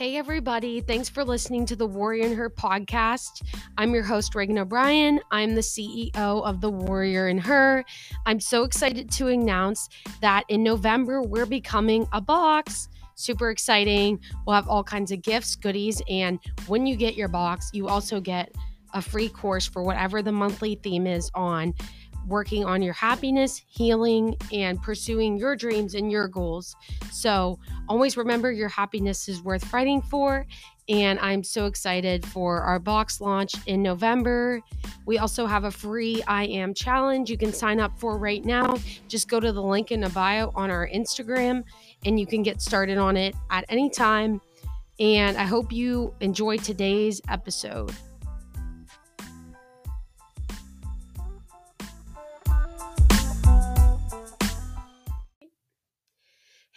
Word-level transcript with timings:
Hey, 0.00 0.16
everybody. 0.16 0.80
Thanks 0.80 1.10
for 1.10 1.26
listening 1.26 1.66
to 1.66 1.76
the 1.76 1.86
Warrior 1.86 2.24
and 2.24 2.34
Her 2.34 2.48
podcast. 2.48 3.42
I'm 3.76 3.92
your 3.92 4.02
host, 4.02 4.32
Reganne 4.32 4.58
O'Brien. 4.58 5.20
I'm 5.30 5.54
the 5.54 5.60
CEO 5.60 6.14
of 6.14 6.62
The 6.62 6.70
Warrior 6.70 7.26
and 7.26 7.38
Her. 7.38 7.84
I'm 8.24 8.40
so 8.40 8.64
excited 8.64 9.10
to 9.10 9.28
announce 9.28 9.90
that 10.22 10.44
in 10.48 10.62
November, 10.62 11.20
we're 11.20 11.44
becoming 11.44 12.08
a 12.14 12.20
box. 12.22 12.88
Super 13.14 13.50
exciting. 13.50 14.18
We'll 14.46 14.56
have 14.56 14.68
all 14.68 14.82
kinds 14.82 15.12
of 15.12 15.20
gifts, 15.20 15.54
goodies, 15.54 16.00
and 16.08 16.38
when 16.66 16.86
you 16.86 16.96
get 16.96 17.14
your 17.14 17.28
box, 17.28 17.68
you 17.74 17.86
also 17.86 18.22
get 18.22 18.54
a 18.94 19.02
free 19.02 19.28
course 19.28 19.66
for 19.66 19.82
whatever 19.82 20.22
the 20.22 20.32
monthly 20.32 20.76
theme 20.76 21.06
is 21.06 21.30
on 21.34 21.74
working 22.30 22.64
on 22.64 22.80
your 22.80 22.94
happiness, 22.94 23.62
healing, 23.66 24.36
and 24.52 24.80
pursuing 24.80 25.36
your 25.36 25.54
dreams 25.54 25.94
and 25.94 26.10
your 26.10 26.28
goals. 26.28 26.74
So, 27.10 27.58
always 27.88 28.16
remember 28.16 28.50
your 28.50 28.68
happiness 28.68 29.28
is 29.28 29.42
worth 29.42 29.64
fighting 29.64 30.00
for. 30.00 30.46
And 30.88 31.20
I'm 31.20 31.44
so 31.44 31.66
excited 31.66 32.26
for 32.26 32.62
our 32.62 32.80
box 32.80 33.20
launch 33.20 33.54
in 33.66 33.80
November. 33.80 34.60
We 35.06 35.18
also 35.18 35.46
have 35.46 35.62
a 35.62 35.70
free 35.70 36.20
I 36.26 36.46
Am 36.46 36.74
challenge 36.74 37.30
you 37.30 37.38
can 37.38 37.52
sign 37.52 37.78
up 37.78 37.96
for 37.96 38.18
right 38.18 38.44
now. 38.44 38.76
Just 39.06 39.28
go 39.28 39.38
to 39.38 39.52
the 39.52 39.62
link 39.62 39.92
in 39.92 40.00
the 40.00 40.08
bio 40.08 40.50
on 40.56 40.68
our 40.70 40.88
Instagram 40.88 41.62
and 42.04 42.18
you 42.18 42.26
can 42.26 42.42
get 42.42 42.60
started 42.60 42.98
on 42.98 43.16
it 43.16 43.36
at 43.50 43.64
any 43.68 43.88
time. 43.88 44.40
And 44.98 45.36
I 45.36 45.44
hope 45.44 45.70
you 45.70 46.12
enjoy 46.20 46.56
today's 46.56 47.20
episode. 47.28 47.92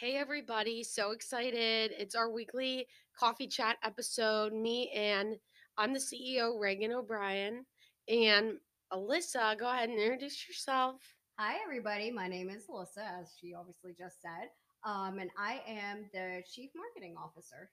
Hey, 0.03 0.17
everybody. 0.17 0.83
So 0.83 1.11
excited. 1.11 1.93
It's 1.97 2.13
our 2.13 2.29
weekly 2.29 2.87
coffee 3.17 3.47
chat 3.47 3.77
episode. 3.85 4.51
Me 4.51 4.91
and 4.93 5.37
I'm 5.77 5.93
the 5.93 5.99
CEO, 5.99 6.59
Reganne 6.59 6.91
O'Brien. 6.91 7.65
And 8.09 8.57
Alyssa, 8.91 9.57
go 9.57 9.71
ahead 9.71 9.87
and 9.87 9.97
introduce 9.97 10.45
yourself. 10.45 10.97
Hi, 11.39 11.55
everybody. 11.63 12.11
My 12.11 12.27
name 12.27 12.49
is 12.49 12.65
Alyssa, 12.67 13.21
as 13.21 13.31
she 13.39 13.53
obviously 13.53 13.93
just 13.97 14.21
said. 14.21 14.49
Um, 14.85 15.19
and 15.19 15.29
I 15.37 15.61
am 15.65 16.09
the 16.11 16.43
Chief 16.53 16.71
Marketing 16.75 17.15
Officer. 17.17 17.69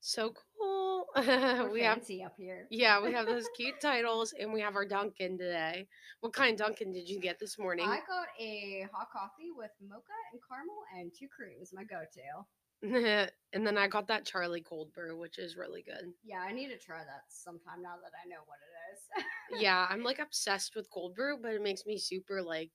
So 0.00 0.32
cool. 0.32 1.06
We 1.72 1.82
have 1.82 1.98
fancy 1.98 2.22
up 2.22 2.34
here. 2.36 2.66
yeah, 2.70 3.02
we 3.02 3.12
have 3.12 3.26
those 3.26 3.46
cute 3.56 3.76
titles 3.80 4.34
and 4.38 4.52
we 4.52 4.60
have 4.60 4.76
our 4.76 4.84
Dunkin' 4.84 5.38
today. 5.38 5.86
What 6.20 6.32
kind 6.34 6.52
of 6.52 6.58
Dunkin' 6.66 6.92
did 6.92 7.08
you 7.08 7.20
get 7.20 7.38
this 7.38 7.58
morning? 7.58 7.86
I 7.88 8.00
got 8.06 8.26
a 8.38 8.86
hot 8.92 9.08
coffee 9.12 9.50
with 9.56 9.70
mocha 9.80 10.02
and 10.32 10.40
caramel 10.46 10.82
and 10.98 11.10
two 11.18 11.26
creams, 11.34 11.70
my 11.72 11.84
go-to. 11.84 13.28
and 13.54 13.66
then 13.66 13.78
I 13.78 13.88
got 13.88 14.08
that 14.08 14.26
Charli 14.26 14.62
cold 14.62 14.92
brew, 14.92 15.18
which 15.18 15.38
is 15.38 15.56
really 15.56 15.82
good. 15.82 16.12
Yeah, 16.24 16.40
I 16.40 16.52
need 16.52 16.68
to 16.68 16.78
try 16.78 16.98
that 16.98 17.22
sometime 17.28 17.82
now 17.82 17.94
that 18.02 18.12
I 18.22 18.28
know 18.28 18.42
what 18.44 18.58
it 18.60 19.56
is. 19.56 19.62
yeah, 19.62 19.86
I'm 19.88 20.02
like 20.02 20.18
obsessed 20.18 20.74
with 20.76 20.90
cold 20.92 21.14
brew, 21.14 21.38
but 21.40 21.52
it 21.54 21.62
makes 21.62 21.86
me 21.86 21.96
super 21.98 22.42
like 22.42 22.70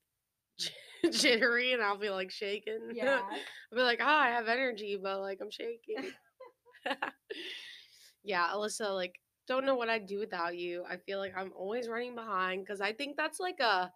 jittery 1.11 1.73
and 1.73 1.81
I'll 1.83 1.97
be 1.97 2.09
like 2.09 2.31
shaking. 2.31 2.91
yeah. 2.93 3.21
I'll 3.71 3.77
be 3.77 3.83
like, 3.83 3.99
ah, 4.01 4.21
I 4.23 4.29
have 4.29 4.47
energy, 4.47 4.97
but 5.01 5.19
like 5.21 5.39
I'm 5.41 5.51
shaking. 5.51 6.11
yeah, 8.23 8.47
Alyssa, 8.53 8.93
like, 8.93 9.19
don't 9.47 9.65
know 9.65 9.75
what 9.75 9.89
I'd 9.89 10.05
do 10.05 10.19
without 10.19 10.57
you. 10.57 10.83
I 10.89 10.97
feel 10.97 11.19
like 11.19 11.33
I'm 11.35 11.51
always 11.55 11.89
running 11.89 12.15
behind 12.15 12.63
because 12.63 12.81
I 12.81 12.93
think 12.93 13.17
that's 13.17 13.39
like 13.39 13.59
a 13.59 13.91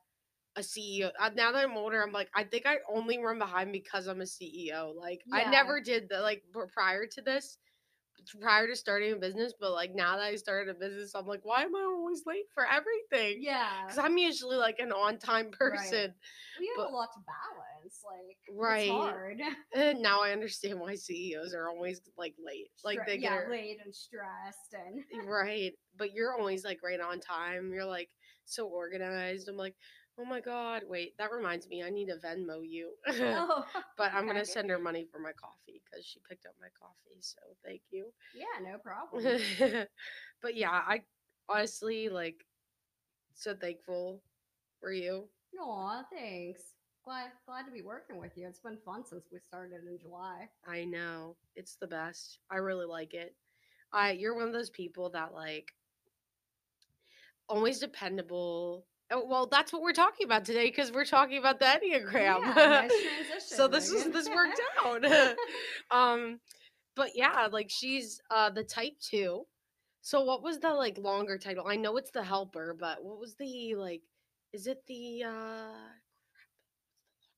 a 0.57 0.61
CEO. 0.61 1.11
Uh, 1.19 1.29
now 1.35 1.51
that 1.51 1.65
I'm 1.65 1.77
older, 1.77 2.01
I'm 2.01 2.13
like, 2.13 2.29
I 2.33 2.43
think 2.45 2.65
I 2.65 2.77
only 2.89 3.17
run 3.17 3.37
behind 3.39 3.73
because 3.73 4.07
I'm 4.07 4.21
a 4.21 4.25
CEO. 4.25 4.95
Like, 4.95 5.21
I 5.31 5.49
never 5.49 5.81
did 5.81 6.07
that. 6.09 6.21
Like, 6.21 6.43
prior 6.73 7.05
to 7.05 7.21
this, 7.21 7.57
prior 8.41 8.67
to 8.67 8.75
starting 8.75 9.13
a 9.13 9.15
business, 9.17 9.53
but 9.59 9.71
like 9.71 9.93
now 9.93 10.17
that 10.17 10.23
I 10.23 10.35
started 10.35 10.75
a 10.75 10.79
business, 10.79 11.13
I'm 11.15 11.27
like, 11.27 11.41
why 11.43 11.63
am 11.63 11.75
I 11.75 11.83
always 11.83 12.23
late 12.25 12.45
for 12.53 12.65
everything? 12.65 13.41
Yeah. 13.41 13.69
Because 13.85 13.99
I'm 13.99 14.17
usually 14.17 14.57
like 14.57 14.79
an 14.79 14.91
on 14.91 15.17
time 15.17 15.51
person. 15.59 16.13
We 16.59 16.67
have 16.67 16.77
but- 16.77 16.89
a 16.89 16.95
lot 16.95 17.09
to 17.13 17.19
balance. 17.19 17.74
Like, 18.05 18.37
Right. 18.57 18.81
It's 18.83 18.91
hard. 18.91 19.39
And 19.73 19.97
eh, 19.97 20.01
now 20.01 20.21
I 20.21 20.31
understand 20.31 20.79
why 20.79 20.95
CEOs 20.95 21.53
are 21.53 21.69
always 21.69 22.01
like 22.17 22.35
late. 22.43 22.69
Like 22.83 22.99
Stre- 22.99 23.05
they 23.07 23.17
get 23.17 23.31
yeah, 23.31 23.39
it- 23.41 23.49
late 23.49 23.77
and 23.83 23.93
stressed 23.93 24.73
and 24.73 24.99
eh, 25.13 25.29
right. 25.29 25.73
But 25.97 26.13
you're 26.13 26.33
always 26.37 26.63
like 26.63 26.79
right 26.83 26.99
on 26.99 27.19
time. 27.19 27.71
You're 27.73 27.85
like 27.85 28.09
so 28.45 28.67
organized. 28.67 29.47
I'm 29.49 29.57
like, 29.57 29.75
oh 30.17 30.25
my 30.25 30.39
god, 30.39 30.83
wait, 30.87 31.17
that 31.17 31.31
reminds 31.31 31.67
me, 31.67 31.83
I 31.83 31.89
need 31.89 32.07
to 32.07 32.15
Venmo 32.15 32.61
you. 32.63 32.93
oh, 33.07 33.65
but 33.97 34.13
I'm 34.13 34.25
gonna 34.27 34.45
send 34.45 34.69
her 34.69 34.79
money 34.79 35.05
for 35.11 35.19
my 35.19 35.33
coffee 35.33 35.81
because 35.83 36.05
she 36.05 36.19
picked 36.29 36.45
up 36.45 36.53
my 36.61 36.67
coffee. 36.79 37.19
So 37.21 37.39
thank 37.65 37.81
you. 37.91 38.13
yeah, 38.35 38.71
no 38.71 38.77
problem. 38.83 39.39
but 40.41 40.55
yeah, 40.55 40.71
I 40.71 41.01
honestly 41.49 42.09
like 42.09 42.45
so 43.33 43.55
thankful 43.55 44.21
for 44.79 44.91
you. 44.91 45.29
Aw, 45.59 46.03
thanks. 46.13 46.74
Glad 47.05 47.29
glad 47.45 47.65
to 47.65 47.71
be 47.71 47.83
working 47.83 48.19
with 48.19 48.35
you. 48.35 48.47
It's 48.47 48.59
been 48.59 48.79
fun 48.83 49.05
since 49.05 49.25
we 49.31 49.37
started 49.37 49.81
in 49.87 49.99
July. 49.99 50.49
I 50.67 50.85
know. 50.85 51.35
It's 51.55 51.75
the 51.75 51.85
best. 51.85 52.39
I 52.49 52.55
really 52.55 52.87
like 52.87 53.13
it. 53.13 53.35
I 53.93 54.13
you're 54.13 54.33
one 54.33 54.47
of 54.47 54.53
those 54.53 54.71
people 54.71 55.11
that 55.11 55.31
like 55.31 55.71
always 57.47 57.77
dependable. 57.77 58.87
Oh, 59.11 59.23
well, 59.23 59.45
that's 59.45 59.71
what 59.71 59.83
we're 59.83 59.93
talking 59.93 60.25
about 60.25 60.45
today 60.45 60.65
because 60.65 60.91
we're 60.91 61.05
talking 61.05 61.37
about 61.37 61.59
the 61.59 61.65
Enneagram. 61.65 62.41
Yeah, 62.41 62.53
nice 62.53 62.91
transition. 63.03 63.39
so 63.39 63.67
this 63.67 63.91
is 63.91 64.11
this 64.11 64.27
worked 64.27 64.59
out. 64.83 65.05
um 65.91 66.39
but 66.95 67.11
yeah, 67.13 67.47
like 67.51 67.69
she's 67.69 68.19
uh 68.31 68.49
the 68.49 68.63
type 68.63 68.93
2. 69.01 69.45
So 70.01 70.23
what 70.23 70.41
was 70.41 70.57
the 70.57 70.73
like 70.73 70.97
longer 70.97 71.37
title? 71.37 71.67
I 71.67 71.75
know 71.75 71.97
it's 71.97 72.09
the 72.09 72.23
helper, 72.23 72.75
but 72.79 73.03
what 73.03 73.19
was 73.19 73.35
the 73.35 73.75
like 73.75 74.01
is 74.53 74.65
it 74.65 74.81
the 74.87 75.25
uh 75.25 75.69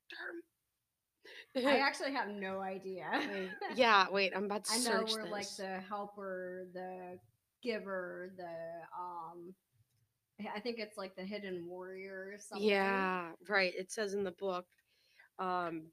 term? 0.09 1.65
I 1.65 1.77
actually 1.79 2.13
have 2.13 2.29
no 2.29 2.59
idea. 2.61 3.07
Wait, 3.31 3.49
yeah, 3.75 4.05
wait, 4.11 4.33
I'm 4.35 4.45
about 4.45 4.65
to 4.65 4.73
I 4.73 4.77
know 4.79 5.05
we're 5.11 5.29
like 5.29 5.47
the 5.57 5.79
helper, 5.87 6.67
the 6.73 7.19
giver, 7.63 8.31
the 8.37 8.43
um 8.97 9.53
I 10.55 10.59
think 10.59 10.77
it's 10.77 10.97
like 10.97 11.15
the 11.15 11.23
hidden 11.23 11.65
warrior 11.67 12.31
or 12.33 12.39
something. 12.39 12.67
Yeah, 12.67 13.29
right. 13.49 13.73
It 13.75 13.91
says 13.91 14.13
in 14.13 14.23
the 14.23 14.31
book. 14.31 14.65
Um 15.39 15.83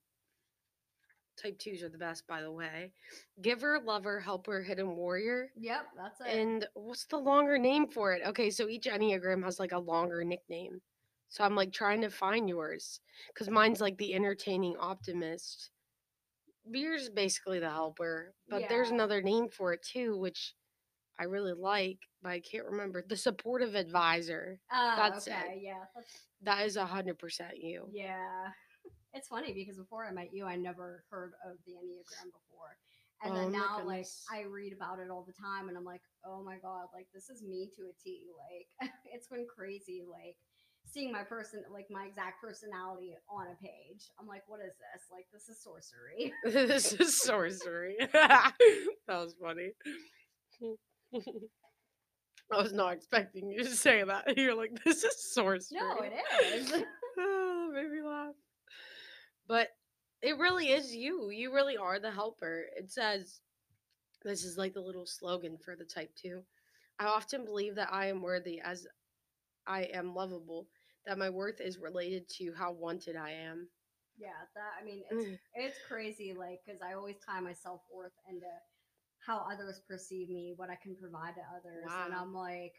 type 1.40 1.58
twos 1.58 1.82
are 1.82 1.88
the 1.88 1.98
best, 1.98 2.26
by 2.26 2.42
the 2.42 2.52
way. 2.52 2.92
Giver, 3.42 3.80
lover, 3.84 4.20
helper, 4.20 4.62
hidden 4.62 4.94
warrior. 4.96 5.50
Yep, 5.56 5.86
that's 5.96 6.20
it. 6.20 6.26
And 6.28 6.66
what's 6.74 7.06
the 7.06 7.18
longer 7.18 7.58
name 7.58 7.88
for 7.88 8.12
it? 8.12 8.22
Okay, 8.26 8.50
so 8.50 8.68
each 8.68 8.84
Enneagram 8.84 9.42
has 9.44 9.58
like 9.58 9.72
a 9.72 9.78
longer 9.78 10.24
nickname. 10.24 10.80
So 11.34 11.42
I'm 11.42 11.56
like 11.56 11.72
trying 11.72 12.00
to 12.02 12.10
find 12.10 12.48
yours. 12.48 13.00
Because 13.32 13.50
mine's 13.50 13.80
like 13.80 13.98
the 13.98 14.14
entertaining 14.14 14.76
optimist. 14.78 15.70
Is 16.72 17.10
basically 17.10 17.58
the 17.58 17.68
helper. 17.68 18.34
But 18.48 18.68
there's 18.68 18.90
another 18.90 19.20
name 19.20 19.48
for 19.48 19.72
it 19.72 19.82
too, 19.82 20.16
which 20.16 20.54
I 21.18 21.24
really 21.24 21.52
like, 21.52 21.98
but 22.22 22.30
I 22.30 22.38
can't 22.40 22.66
remember. 22.66 23.04
The 23.08 23.16
supportive 23.16 23.74
advisor. 23.74 24.60
Ah, 24.70 24.94
that's 24.96 25.26
it. 25.26 25.32
okay, 25.32 25.60
yeah. 25.60 25.82
That's, 25.96 26.20
That 26.42 26.66
is 26.66 26.76
a 26.76 26.86
hundred 26.86 27.18
percent 27.18 27.58
you. 27.60 27.88
yeah. 27.92 28.52
It's 29.12 29.26
funny 29.26 29.52
because 29.52 29.76
before 29.76 30.06
I 30.06 30.12
met 30.12 30.32
you, 30.32 30.46
I 30.46 30.54
never 30.54 31.02
heard 31.10 31.32
of 31.44 31.56
the 31.66 31.72
Enneagram 31.72 32.30
before. 32.30 32.76
And 33.24 33.32
Oh 33.32 33.36
then 33.36 33.52
now, 33.52 33.80
like. 33.84 34.06
I 34.32 34.42
read 34.42 34.72
about 34.72 35.00
it 35.00 35.10
all 35.10 35.24
the 35.26 35.32
time 35.32 35.68
and 35.68 35.76
I'm 35.76 35.84
like, 35.84 36.02
oh 36.24 36.44
my 36.44 36.58
God, 36.62 36.86
like, 36.94 37.08
this 37.12 37.28
is 37.28 37.42
me 37.42 37.70
to 37.76 37.82
a 37.82 37.92
T. 38.02 38.22
Like, 38.38 38.90
it's 39.12 39.26
been 39.26 39.46
crazy, 39.46 40.02
like, 40.08 40.36
seeing 40.94 41.12
my 41.12 41.22
person, 41.24 41.62
like, 41.72 41.86
my 41.90 42.06
exact 42.06 42.40
personality 42.40 43.14
on 43.28 43.48
a 43.48 43.56
page. 43.62 44.10
I'm 44.18 44.28
like, 44.28 44.42
what 44.46 44.60
is 44.60 44.72
this? 44.78 45.02
Like, 45.12 45.26
this 45.32 45.48
is 45.48 45.62
sorcery. 45.62 46.32
this 46.44 46.92
is 46.92 47.20
sorcery. 47.20 47.96
that 48.12 48.52
was 49.08 49.34
funny. 49.42 49.72
I 52.52 52.62
was 52.62 52.72
not 52.72 52.92
expecting 52.92 53.50
you 53.50 53.64
to 53.64 53.70
say 53.70 54.04
that. 54.04 54.36
You're 54.38 54.54
like, 54.54 54.72
this 54.84 55.02
is 55.02 55.32
sorcery. 55.32 55.78
no, 55.78 55.98
it 56.00 56.12
is. 56.54 56.72
Ah, 57.18 57.68
made 57.72 57.90
me 57.90 58.02
laugh. 58.02 58.34
But 59.48 59.68
it 60.22 60.38
really 60.38 60.68
is 60.68 60.94
you. 60.94 61.30
You 61.30 61.52
really 61.52 61.76
are 61.76 61.98
the 61.98 62.10
helper. 62.10 62.64
It 62.76 62.90
says, 62.90 63.40
this 64.24 64.44
is 64.44 64.56
like 64.56 64.74
the 64.74 64.80
little 64.80 65.06
slogan 65.06 65.58
for 65.62 65.76
the 65.76 65.84
type 65.84 66.10
two. 66.16 66.42
I 66.98 67.06
often 67.06 67.44
believe 67.44 67.74
that 67.74 67.92
I 67.92 68.06
am 68.06 68.22
worthy 68.22 68.60
as 68.60 68.86
I 69.66 69.82
am 69.94 70.14
lovable, 70.14 70.68
that 71.06 71.18
my 71.18 71.30
worth 71.30 71.60
is 71.60 71.78
related 71.78 72.28
to 72.38 72.52
how 72.54 72.72
wanted 72.72 73.16
I 73.16 73.30
am. 73.30 73.68
Yeah, 74.16 74.30
that, 74.54 74.72
I 74.80 74.84
mean, 74.84 75.02
it's 75.10 75.24
Mm. 75.24 75.38
it's 75.54 75.78
crazy 75.86 76.32
like 76.34 76.60
because 76.64 76.80
i 76.82 76.94
always 76.94 77.16
tie 77.24 77.40
my 77.40 77.52
self-worth 77.52 78.12
into 78.28 78.46
how 79.24 79.38
others 79.50 79.80
perceive 79.88 80.28
me 80.28 80.52
what 80.56 80.68
i 80.70 80.74
can 80.74 80.96
provide 80.96 81.34
to 81.34 81.40
others 81.56 81.84
and 82.04 82.12
i'm 82.14 82.34
like 82.34 82.74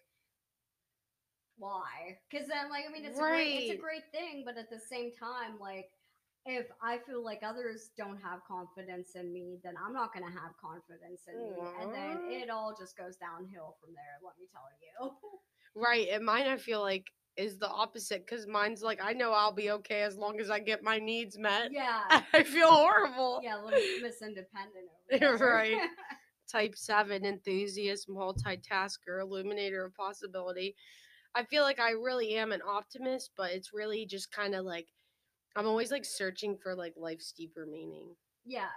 why 1.57 2.17
because 2.29 2.47
then 2.47 2.69
like 2.69 2.83
i 2.87 2.91
mean 2.91 3.05
it's 3.05 3.17
a 3.19 3.23
great 3.23 3.47
it's 3.61 3.71
a 3.71 3.81
great 3.81 4.03
thing 4.11 4.43
but 4.45 4.57
at 4.57 4.69
the 4.69 4.79
same 4.79 5.11
time 5.11 5.57
like 5.59 5.89
if 6.45 6.67
I 6.81 6.99
feel 6.99 7.23
like 7.23 7.41
others 7.43 7.89
don't 7.97 8.21
have 8.21 8.43
confidence 8.47 9.15
in 9.15 9.33
me, 9.33 9.57
then 9.63 9.73
I'm 9.83 9.93
not 9.93 10.13
going 10.13 10.25
to 10.25 10.31
have 10.31 10.51
confidence 10.61 11.21
in 11.27 11.41
me. 11.41 11.57
And 11.81 11.91
then 11.93 12.19
it 12.29 12.49
all 12.51 12.75
just 12.77 12.95
goes 12.95 13.17
downhill 13.17 13.75
from 13.81 13.95
there, 13.95 14.19
let 14.23 14.37
me 14.37 14.45
tell 14.51 14.69
you. 14.79 15.11
Right. 15.75 16.07
And 16.09 16.23
mine, 16.25 16.47
I 16.47 16.55
feel 16.55 16.79
like, 16.81 17.07
is 17.37 17.57
the 17.57 17.69
opposite 17.69 18.25
because 18.25 18.47
mine's 18.47 18.81
like, 18.81 18.99
I 19.03 19.13
know 19.13 19.33
I'll 19.33 19.51
be 19.51 19.71
okay 19.71 20.01
as 20.01 20.17
long 20.17 20.39
as 20.39 20.49
I 20.49 20.59
get 20.59 20.83
my 20.83 20.99
needs 20.99 21.37
met. 21.37 21.69
yeah. 21.71 22.21
I 22.33 22.43
feel 22.43 22.71
horrible. 22.71 23.41
Yeah, 23.43 23.57
little 23.57 23.79
Miss 24.01 24.21
Independent 24.21 24.89
over 25.21 25.37
there. 25.37 25.47
Right. 25.47 25.77
Type 26.51 26.75
7 26.75 27.25
enthusiast, 27.25 28.07
multitasker, 28.07 29.19
illuminator 29.21 29.85
of 29.85 29.95
possibility. 29.95 30.75
I 31.33 31.43
feel 31.43 31.63
like 31.63 31.79
I 31.79 31.91
really 31.91 32.35
am 32.35 32.51
an 32.51 32.61
optimist, 32.67 33.31
but 33.35 33.51
it's 33.51 33.73
really 33.73 34.05
just 34.05 34.31
kind 34.31 34.55
of 34.55 34.63
like 34.63 34.87
I'm 35.55 35.67
always 35.67 35.91
like 35.91 36.05
searching 36.05 36.57
for 36.61 36.75
like 36.75 36.93
life's 36.97 37.31
deeper 37.31 37.65
meaning. 37.65 38.15
yeah. 38.45 38.69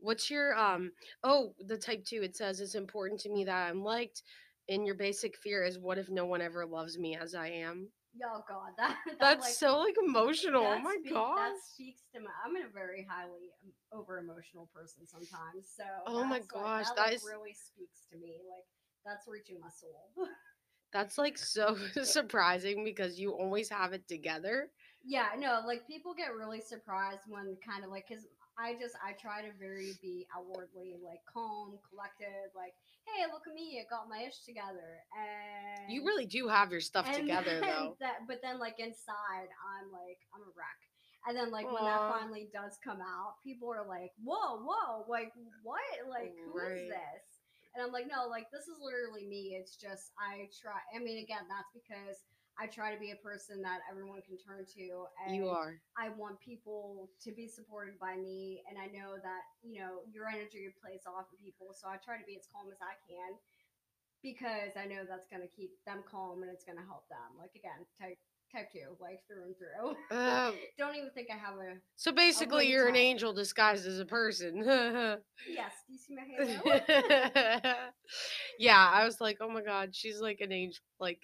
What's 0.00 0.30
your 0.30 0.54
um 0.56 0.92
oh, 1.24 1.54
the 1.66 1.76
type 1.76 2.04
2 2.04 2.22
it 2.22 2.36
says 2.36 2.60
it's 2.60 2.74
important 2.74 3.20
to 3.20 3.30
me 3.30 3.44
that 3.44 3.68
I'm 3.70 3.82
liked 3.82 4.22
and 4.68 4.86
your 4.86 4.94
basic 4.94 5.36
fear 5.36 5.64
is 5.64 5.78
what 5.78 5.98
if 5.98 6.08
no 6.10 6.26
one 6.26 6.40
ever 6.42 6.66
loves 6.66 6.98
me 6.98 7.16
as 7.16 7.34
I 7.34 7.48
am? 7.48 7.88
Oh 8.24 8.42
God, 8.48 8.70
that, 8.78 8.96
that 9.06 9.20
That's 9.20 9.44
like, 9.44 9.54
so 9.54 9.78
like 9.80 9.94
emotional. 10.04 10.64
Oh 10.64 10.78
my 10.80 10.96
speak- 11.00 11.12
god. 11.12 11.36
That 11.38 11.52
speaks 11.72 12.02
to 12.14 12.20
my. 12.20 12.30
I'm 12.44 12.56
a 12.56 12.68
very 12.72 13.06
highly 13.08 13.52
um, 13.64 13.72
over 14.00 14.18
emotional 14.18 14.68
person 14.74 15.06
sometimes. 15.06 15.68
So. 15.76 15.84
Oh 16.06 16.24
my 16.24 16.36
like- 16.36 16.48
gosh, 16.48 16.86
that, 16.88 16.96
that 16.96 17.02
like, 17.06 17.14
is- 17.14 17.24
really 17.24 17.54
speaks 17.54 18.06
to 18.10 18.18
me. 18.18 18.40
Like 18.48 18.64
that's 19.04 19.26
reaching 19.28 19.60
my 19.60 19.68
soul. 19.68 20.26
That's 20.92 21.18
like 21.18 21.36
so 21.38 21.76
surprising 22.02 22.82
because 22.82 23.18
you 23.20 23.32
always 23.32 23.68
have 23.68 23.92
it 23.92 24.08
together. 24.08 24.70
yeah, 25.04 25.28
no, 25.38 25.60
like 25.66 25.86
people 25.86 26.14
get 26.14 26.34
really 26.34 26.60
surprised 26.60 27.22
when 27.28 27.56
kind 27.64 27.84
of 27.84 27.90
like 27.90 28.06
because 28.08 28.26
I 28.58 28.72
just 28.80 28.96
I 29.04 29.12
try 29.12 29.42
to 29.42 29.52
very 29.60 29.92
be 30.02 30.26
outwardly 30.36 30.96
like 31.04 31.20
calm, 31.32 31.78
collected, 31.88 32.50
like 32.56 32.72
hey, 33.16 33.24
look 33.32 33.46
at 33.48 33.54
me, 33.54 33.80
I 33.80 33.86
got 33.88 34.08
my 34.08 34.26
ish 34.26 34.44
together, 34.44 35.00
and 35.16 35.90
You 35.92 36.04
really 36.04 36.26
do 36.26 36.48
have 36.48 36.70
your 36.70 36.80
stuff 36.80 37.06
together 37.12 37.60
though. 37.64 37.96
That, 38.00 38.26
but 38.28 38.40
then 38.42 38.58
like 38.58 38.78
inside, 38.78 39.48
I'm 39.48 39.90
like 39.92 40.20
I'm 40.34 40.42
a 40.42 40.52
wreck. 40.56 40.80
And 41.26 41.36
then 41.36 41.50
like 41.50 41.66
when 41.66 41.84
that 41.84 42.08
finally 42.08 42.48
does 42.52 42.78
come 42.84 43.00
out, 43.02 43.36
people 43.42 43.68
are 43.72 43.86
like, 43.86 44.12
"Whoa, 44.22 44.62
whoa, 44.64 45.04
like 45.08 45.32
what? 45.62 45.82
Like 46.08 46.32
who 46.44 46.52
is 46.56 46.64
Right. 46.64 46.88
this?" 46.88 47.24
And 47.74 47.84
I'm 47.84 47.92
like, 47.92 48.06
"No, 48.08 48.28
like 48.28 48.48
this 48.50 48.64
is 48.68 48.78
literally 48.80 49.26
me. 49.26 49.56
It's 49.58 49.76
just 49.76 50.12
I 50.16 50.48
try. 50.60 50.78
I 50.94 50.98
mean, 51.02 51.22
again, 51.22 51.44
that's 51.50 51.68
because 51.74 52.16
I 52.58 52.66
try 52.66 52.92
to 52.92 52.98
be 52.98 53.14
a 53.14 53.20
person 53.22 53.62
that 53.62 53.86
everyone 53.86 54.18
can 54.26 54.34
turn 54.34 54.66
to. 54.66 55.06
And 55.22 55.36
You 55.36 55.48
are. 55.48 55.78
I 55.94 56.10
want 56.10 56.42
people 56.42 57.08
to 57.22 57.30
be 57.30 57.46
supported 57.46 57.98
by 58.02 58.18
me, 58.18 58.62
and 58.66 58.74
I 58.74 58.90
know 58.90 59.14
that 59.22 59.42
you 59.62 59.78
know 59.78 60.02
your 60.10 60.26
energy 60.26 60.66
plays 60.82 61.06
off 61.06 61.30
of 61.30 61.38
people. 61.38 61.70
So 61.72 61.86
I 61.86 62.02
try 62.02 62.18
to 62.18 62.26
be 62.26 62.34
as 62.34 62.50
calm 62.50 62.66
as 62.74 62.82
I 62.82 62.98
can 63.06 63.38
because 64.22 64.74
I 64.74 64.90
know 64.90 65.06
that's 65.06 65.30
going 65.30 65.42
to 65.46 65.52
keep 65.54 65.70
them 65.86 66.02
calm 66.02 66.42
and 66.42 66.50
it's 66.50 66.64
going 66.64 66.78
to 66.78 66.84
help 66.84 67.06
them. 67.08 67.38
Like 67.38 67.54
again, 67.54 67.86
type 68.00 68.18
type 68.50 68.72
two, 68.72 68.96
like 69.00 69.20
through 69.26 69.44
and 69.44 69.54
through. 69.54 70.16
Um, 70.16 70.54
Don't 70.78 70.96
even 70.96 71.10
think 71.10 71.28
I 71.30 71.36
have 71.36 71.54
a 71.54 71.78
so 71.96 72.12
basically, 72.12 72.64
wait 72.64 72.68
you're 72.68 72.88
an 72.88 72.96
angel 72.96 73.32
disguised 73.32 73.86
as 73.86 74.00
a 74.00 74.06
person. 74.06 74.56
yes. 74.66 75.72
Do 75.86 75.92
you 75.92 75.98
see 75.98 76.14
my 76.14 76.22
halo? 76.26 76.80
yeah, 78.58 78.90
I 78.92 79.04
was 79.04 79.20
like, 79.20 79.38
oh 79.40 79.50
my 79.50 79.62
god, 79.62 79.94
she's 79.94 80.20
like 80.20 80.40
an 80.40 80.52
angel, 80.52 80.82
like 80.98 81.20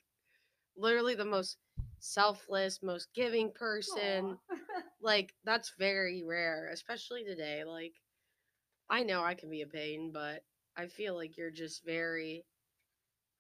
literally 0.77 1.15
the 1.15 1.25
most 1.25 1.59
selfless, 2.01 2.81
most 2.83 3.09
giving 3.15 3.53
person. 3.53 4.39
Like 5.03 5.35
that's 5.45 5.73
very 5.79 6.23
rare, 6.25 6.71
especially 6.73 7.25
today. 7.25 7.65
Like 7.65 7.93
I 8.91 9.03
know 9.03 9.23
I 9.23 9.35
can 9.35 9.51
be 9.51 9.63
a 9.63 9.67
pain, 9.67 10.13
but 10.13 10.45
I 10.77 10.87
feel 10.87 11.15
like 11.15 11.37
you're 11.37 11.51
just 11.51 11.85
very, 11.85 12.45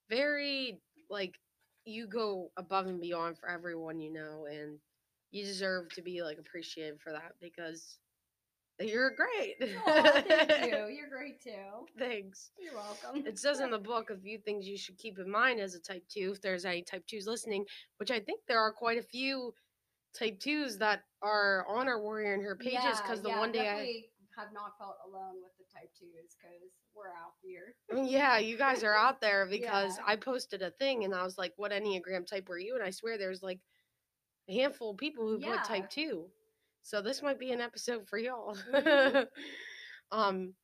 very 0.08 0.80
like 1.10 1.34
you 1.84 2.06
go 2.06 2.50
above 2.56 2.86
and 2.86 3.00
beyond 3.00 3.38
for 3.38 3.48
everyone 3.48 4.00
you 4.00 4.12
know, 4.12 4.46
and 4.50 4.78
you 5.30 5.44
deserve 5.44 5.88
to 5.94 6.02
be 6.02 6.22
like 6.22 6.38
appreciated 6.38 7.00
for 7.00 7.12
that 7.12 7.32
because 7.40 7.98
you're 8.80 9.10
great. 9.10 9.54
Thank 9.60 10.66
you. 10.72 10.86
You're 10.88 11.08
great 11.08 11.40
too. 11.42 11.86
Thanks. 11.98 12.50
You're 12.58 12.74
welcome. 12.74 13.24
It 13.26 13.38
says 13.38 13.60
in 13.60 13.70
the 13.70 13.78
book 13.92 14.10
a 14.10 14.16
few 14.16 14.38
things 14.38 14.66
you 14.66 14.76
should 14.76 14.98
keep 14.98 15.18
in 15.18 15.30
mind 15.30 15.60
as 15.60 15.74
a 15.74 15.80
type 15.80 16.04
two, 16.08 16.32
if 16.34 16.40
there's 16.40 16.64
any 16.64 16.82
type 16.82 17.04
twos 17.06 17.26
listening, 17.26 17.64
which 17.98 18.10
I 18.10 18.20
think 18.20 18.40
there 18.48 18.60
are 18.60 18.72
quite 18.72 18.98
a 18.98 19.02
few 19.02 19.54
type 20.18 20.38
twos 20.40 20.78
that 20.78 21.02
are 21.22 21.66
on 21.68 21.88
our 21.88 22.00
warrior 22.00 22.34
and 22.34 22.42
her 22.42 22.56
pages 22.56 23.00
because 23.00 23.20
the 23.22 23.28
yeah, 23.28 23.38
one 23.38 23.52
day 23.52 23.68
I 23.68 24.40
have 24.40 24.52
not 24.52 24.76
felt 24.78 24.96
alone 25.08 25.36
with 25.42 25.52
the 25.58 25.64
type 25.72 25.90
twos 25.98 26.36
because 26.40 26.70
we're 26.94 27.08
out 27.08 27.34
here. 27.42 27.74
Yeah, 28.08 28.38
you 28.38 28.56
guys 28.56 28.84
are 28.84 28.94
out 28.94 29.20
there 29.20 29.46
because 29.50 29.98
Yeah. 29.98 30.04
I 30.06 30.16
posted 30.16 30.62
a 30.62 30.70
thing 30.72 31.04
and 31.04 31.14
I 31.14 31.24
was 31.24 31.36
like, 31.38 31.52
"What 31.56 31.72
enneagram 31.72 32.26
type 32.26 32.48
were 32.48 32.58
you?" 32.58 32.74
And 32.74 32.82
I 32.84 32.90
swear 32.90 33.18
there's 33.18 33.42
like 33.42 33.58
a 34.48 34.54
handful 34.54 34.90
of 34.90 34.96
people 34.98 35.26
who 35.26 35.38
Yeah. 35.40 35.56
put 35.56 35.64
type 35.64 35.90
two. 35.90 36.26
So 36.84 37.00
this 37.00 37.22
might 37.22 37.40
be 37.40 37.50
an 37.50 37.60
episode 37.60 38.06
for 38.06 38.18
y'all. 38.18 38.56
Um, 40.12 40.54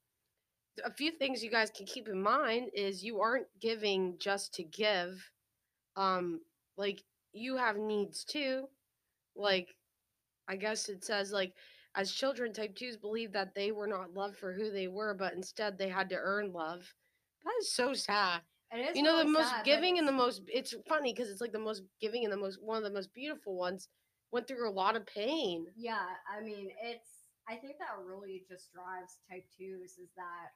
a 0.85 0.93
few 0.93 1.11
things 1.11 1.43
you 1.43 1.51
guys 1.51 1.73
can 1.75 1.85
keep 1.85 2.07
in 2.07 2.23
mind 2.23 2.71
is 2.73 3.03
you 3.03 3.21
aren't 3.21 3.49
giving 3.61 4.17
just 4.21 4.55
to 4.55 4.63
give. 4.63 5.29
Um, 5.97 6.41
like 6.77 7.03
you 7.33 7.57
have 7.57 7.77
needs 7.77 8.23
too. 8.23 8.69
Like, 9.35 9.75
I 10.47 10.55
guess 10.55 10.89
it 10.89 11.05
says 11.05 11.33
like 11.33 11.53
as 11.97 12.13
children, 12.13 12.53
type 12.53 12.77
twos 12.77 12.97
believe 12.97 13.33
that 13.33 13.55
they 13.55 13.73
were 13.73 13.89
not 13.89 14.15
loved 14.15 14.37
for 14.37 14.53
who 14.53 14.71
they 14.71 14.87
were, 14.87 15.15
but 15.15 15.35
instead 15.35 15.77
they 15.77 15.89
had 15.89 16.09
to 16.11 16.17
earn 16.17 16.53
love. 16.53 16.95
That 17.45 17.55
is 17.61 17.73
so 17.73 17.93
sad. 17.93 18.43
It 18.73 18.91
is 18.91 18.97
you 18.97 19.03
know, 19.03 19.19
the 19.19 19.25
most 19.25 19.51
sad, 19.51 19.65
giving 19.65 19.99
and 19.99 20.07
the 20.07 20.13
most. 20.13 20.43
It's 20.47 20.75
funny 20.89 21.13
because 21.13 21.29
it's 21.29 21.41
like 21.41 21.53
the 21.53 21.59
most 21.59 21.83
giving 22.01 22.23
and 22.25 22.33
the 22.33 22.37
most 22.37 22.63
one 22.63 22.79
of 22.79 22.85
the 22.85 22.93
most 22.93 23.13
beautiful 23.13 23.57
ones 23.57 23.89
went 24.33 24.47
through 24.49 24.69
a 24.69 24.73
lot 24.73 24.97
of 24.97 25.07
pain. 25.07 25.67
Yeah, 25.75 26.07
I 26.29 26.41
mean, 26.43 26.71
it's. 26.83 27.25
I 27.49 27.57
think 27.57 27.79
that 27.79 27.99
really 28.05 28.45
just 28.49 28.71
drives 28.73 29.19
type 29.29 29.45
twos 29.57 29.99
is 29.99 30.11
that, 30.17 30.55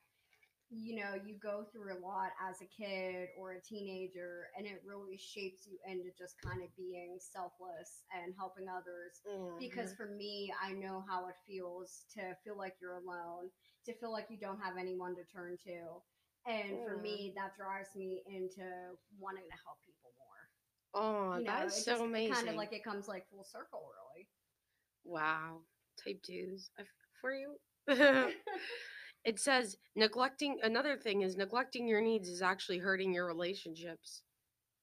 you 0.71 0.97
know, 0.97 1.15
you 1.27 1.37
go 1.43 1.65
through 1.73 1.97
a 1.97 2.01
lot 2.01 2.31
as 2.43 2.61
a 2.63 2.67
kid 2.67 3.29
or 3.39 3.53
a 3.53 3.61
teenager, 3.63 4.47
and 4.57 4.67
it 4.67 4.83
really 4.87 5.17
shapes 5.19 5.67
you 5.67 5.79
into 5.87 6.11
just 6.19 6.37
kind 6.45 6.63
of 6.63 6.75
being 6.77 7.19
selfless 7.21 8.05
and 8.15 8.35
helping 8.37 8.69
others. 8.69 9.23
Because 9.59 9.93
Mhm. 9.93 9.97
for 9.97 10.07
me, 10.07 10.53
I 10.63 10.73
know 10.73 11.05
how 11.09 11.29
it 11.29 11.37
feels 11.47 12.05
to 12.15 12.37
feel 12.45 12.57
like 12.59 12.77
you're 12.81 12.97
alone, 12.99 13.51
to 13.87 13.95
feel 13.95 14.13
like 14.13 14.27
you 14.31 14.39
don't 14.39 14.61
have 14.61 14.77
anyone 14.79 15.15
to 15.17 15.25
turn 15.25 15.57
to. 15.65 16.03
And 16.47 16.79
for 16.85 16.97
me, 16.97 17.33
that 17.37 17.57
drives 17.57 17.95
me 17.97 18.23
into 18.27 18.97
wanting 19.19 19.45
to 19.51 19.57
help 19.65 19.79
people. 19.85 20.04
Oh, 20.95 21.37
You 21.39 21.45
know, 21.45 21.53
that 21.53 21.67
it's 21.67 21.79
is 21.79 21.85
so 21.85 22.05
amazing. 22.05 22.35
Kind 22.35 22.49
of 22.49 22.57
like 22.57 22.73
it 22.73 22.85
comes 22.85 23.09
like 23.09 23.29
full 23.31 23.45
circle, 23.45 23.83
really. 24.15 24.27
wow, 25.05 25.61
type 26.05 26.21
twos 26.23 26.71
for 27.21 27.33
you. 27.35 27.57
it 29.25 29.39
says 29.39 29.77
neglecting 29.97 30.59
another 30.63 30.97
thing 30.97 31.23
is 31.23 31.37
neglecting 31.37 31.89
your 31.89 32.01
needs 32.01 32.29
is 32.29 32.43
actually 32.43 32.79
hurting 32.79 33.13
your 33.13 33.27
relationships. 33.27 34.23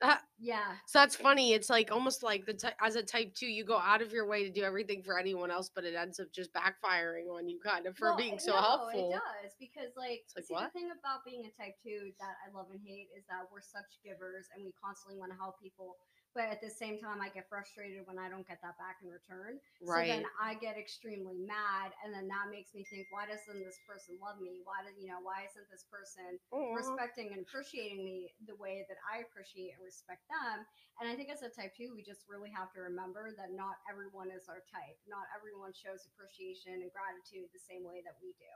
Uh, 0.01 0.17
yeah. 0.39 0.73
So 0.87 0.97
that's 0.99 1.15
funny. 1.15 1.53
It's 1.53 1.69
like 1.69 1.91
almost 1.91 2.23
like 2.23 2.45
the 2.45 2.53
ty- 2.53 2.73
as 2.81 2.95
a 2.95 3.03
type 3.03 3.35
two, 3.35 3.45
you 3.45 3.63
go 3.63 3.77
out 3.77 4.01
of 4.01 4.11
your 4.11 4.25
way 4.25 4.43
to 4.43 4.49
do 4.49 4.63
everything 4.63 5.03
for 5.03 5.19
anyone 5.19 5.51
else, 5.51 5.69
but 5.73 5.83
it 5.85 5.93
ends 5.93 6.19
up 6.19 6.27
just 6.33 6.49
backfiring 6.53 7.29
on 7.29 7.47
you, 7.47 7.59
kind 7.63 7.85
of 7.85 7.95
for 7.95 8.09
Well, 8.09 8.17
being 8.17 8.39
so 8.39 8.51
no, 8.51 8.57
helpful. 8.57 9.11
It 9.11 9.13
does 9.13 9.53
because, 9.59 9.93
like, 9.95 10.25
It's 10.25 10.35
like, 10.35 10.45
see, 10.45 10.53
what? 10.53 10.73
the 10.73 10.79
thing 10.79 10.89
about 10.89 11.23
being 11.23 11.45
a 11.45 11.53
type 11.61 11.75
two 11.83 12.11
that 12.19 12.33
I 12.41 12.49
love 12.57 12.67
and 12.71 12.81
hate 12.83 13.09
is 13.15 13.23
that 13.29 13.45
we're 13.53 13.61
such 13.61 14.01
givers 14.03 14.49
and 14.55 14.65
we 14.65 14.73
constantly 14.81 15.19
want 15.19 15.31
to 15.31 15.37
help 15.37 15.61
people. 15.61 15.97
But 16.31 16.47
at 16.47 16.63
the 16.63 16.71
same 16.71 16.95
time, 16.95 17.19
I 17.19 17.27
get 17.27 17.51
frustrated 17.51 18.07
when 18.07 18.15
I 18.15 18.31
don't 18.31 18.47
get 18.47 18.63
that 18.63 18.79
back 18.79 19.03
in 19.03 19.11
return. 19.11 19.59
Right. 19.83 20.07
So 20.07 20.15
then 20.15 20.23
I 20.39 20.55
get 20.55 20.79
extremely 20.79 21.35
mad, 21.43 21.91
and 22.03 22.15
then 22.15 22.31
that 22.31 22.47
makes 22.47 22.71
me 22.71 22.87
think, 22.87 23.11
why 23.11 23.27
doesn't 23.27 23.59
this 23.59 23.83
person 23.83 24.15
love 24.15 24.39
me? 24.39 24.63
Why 24.63 24.79
do 24.79 24.95
you 24.95 25.11
know? 25.11 25.19
Why 25.19 25.43
isn't 25.43 25.67
this 25.67 25.83
person 25.91 26.39
Aw. 26.55 26.71
respecting 26.71 27.35
and 27.35 27.43
appreciating 27.43 27.99
me 27.99 28.31
the 28.47 28.55
way 28.55 28.87
that 28.87 28.99
I 29.03 29.27
appreciate 29.27 29.75
and 29.75 29.83
respect 29.83 30.23
them. 30.31 30.63
And 31.03 31.11
I 31.11 31.19
think 31.19 31.27
as 31.27 31.43
a 31.43 31.51
type 31.51 31.75
two, 31.75 31.91
we 31.91 31.99
just 31.99 32.23
really 32.31 32.51
have 32.55 32.71
to 32.77 32.79
remember 32.79 33.35
that 33.35 33.51
not 33.51 33.83
everyone 33.91 34.31
is 34.31 34.47
our 34.47 34.63
type. 34.71 34.95
Not 35.11 35.27
everyone 35.35 35.75
shows 35.75 36.07
appreciation 36.07 36.79
and 36.79 36.91
gratitude 36.95 37.51
the 37.51 37.59
same 37.59 37.83
way 37.83 37.99
that 38.07 38.15
we 38.23 38.31
do. 38.39 38.55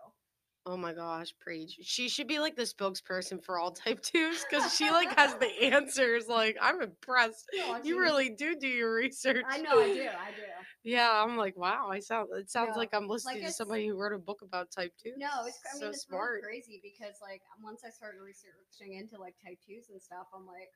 Oh 0.68 0.78
my 0.78 0.94
gosh, 0.94 1.32
preach. 1.40 1.78
She 1.84 2.10
should 2.10 2.28
be 2.28 2.40
like 2.40 2.56
the 2.56 2.64
spokesperson 2.64 3.44
for 3.44 3.60
all 3.60 3.72
type 3.72 4.02
twos 4.04 4.44
because 4.50 4.74
she 4.74 4.90
like 4.90 5.14
has 5.16 5.36
the 5.36 5.46
answers. 5.62 6.28
Like, 6.28 6.58
I'm 6.60 6.82
impressed. 6.82 7.46
No, 7.54 7.78
You 7.84 8.00
really 8.00 8.32
do 8.32 8.56
do 8.58 8.68
your 8.68 8.96
research. 8.96 9.46
I 9.48 9.60
know 9.60 9.80
I 9.80 9.94
do. 9.94 10.02
I 10.02 10.32
do. 10.32 10.42
Yeah, 10.86 11.10
I'm 11.10 11.34
like, 11.34 11.58
wow. 11.58 11.90
I 11.90 11.98
sound. 11.98 12.30
It 12.38 12.50
sounds 12.54 12.78
No, 12.78 12.78
like 12.78 12.94
I'm 12.94 13.10
listening 13.10 13.42
to 13.42 13.50
somebody 13.50 13.90
who 13.90 13.98
wrote 13.98 14.14
a 14.14 14.22
book 14.22 14.46
about 14.46 14.70
type 14.70 14.94
two. 15.02 15.18
No, 15.18 15.42
it's 15.50 15.58
I 15.66 15.74
mean 15.74 15.82
so 15.82 15.90
it's 15.90 16.06
smart. 16.06 16.46
really 16.46 16.62
crazy 16.62 16.78
because 16.78 17.18
like 17.26 17.42
once 17.58 17.82
I 17.82 17.90
started 17.90 18.22
researching 18.22 18.94
into 18.94 19.18
like 19.18 19.34
type 19.42 19.58
twos 19.66 19.90
and 19.90 19.98
stuff, 19.98 20.30
I'm 20.30 20.46
like, 20.46 20.70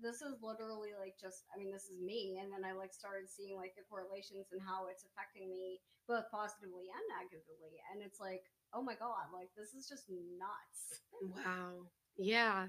this 0.00 0.24
is 0.24 0.40
literally 0.40 0.96
like 0.96 1.20
just 1.20 1.44
I 1.52 1.60
mean, 1.60 1.68
this 1.68 1.92
is 1.92 2.00
me. 2.00 2.40
And 2.40 2.48
then 2.48 2.64
I 2.64 2.72
like 2.72 2.96
started 2.96 3.28
seeing 3.28 3.60
like 3.60 3.76
the 3.76 3.84
correlations 3.84 4.48
and 4.48 4.64
how 4.64 4.88
it's 4.88 5.04
affecting 5.04 5.52
me 5.52 5.76
both 6.08 6.24
positively 6.32 6.88
and 6.88 7.04
negatively. 7.20 7.84
And 7.92 8.00
it's 8.00 8.16
like, 8.16 8.48
oh 8.74 8.82
my 8.82 8.94
God, 8.94 9.32
like 9.32 9.48
this 9.56 9.74
is 9.74 9.88
just 9.88 10.04
nuts. 10.10 11.00
Wow. 11.22 11.86
Yeah. 12.16 12.66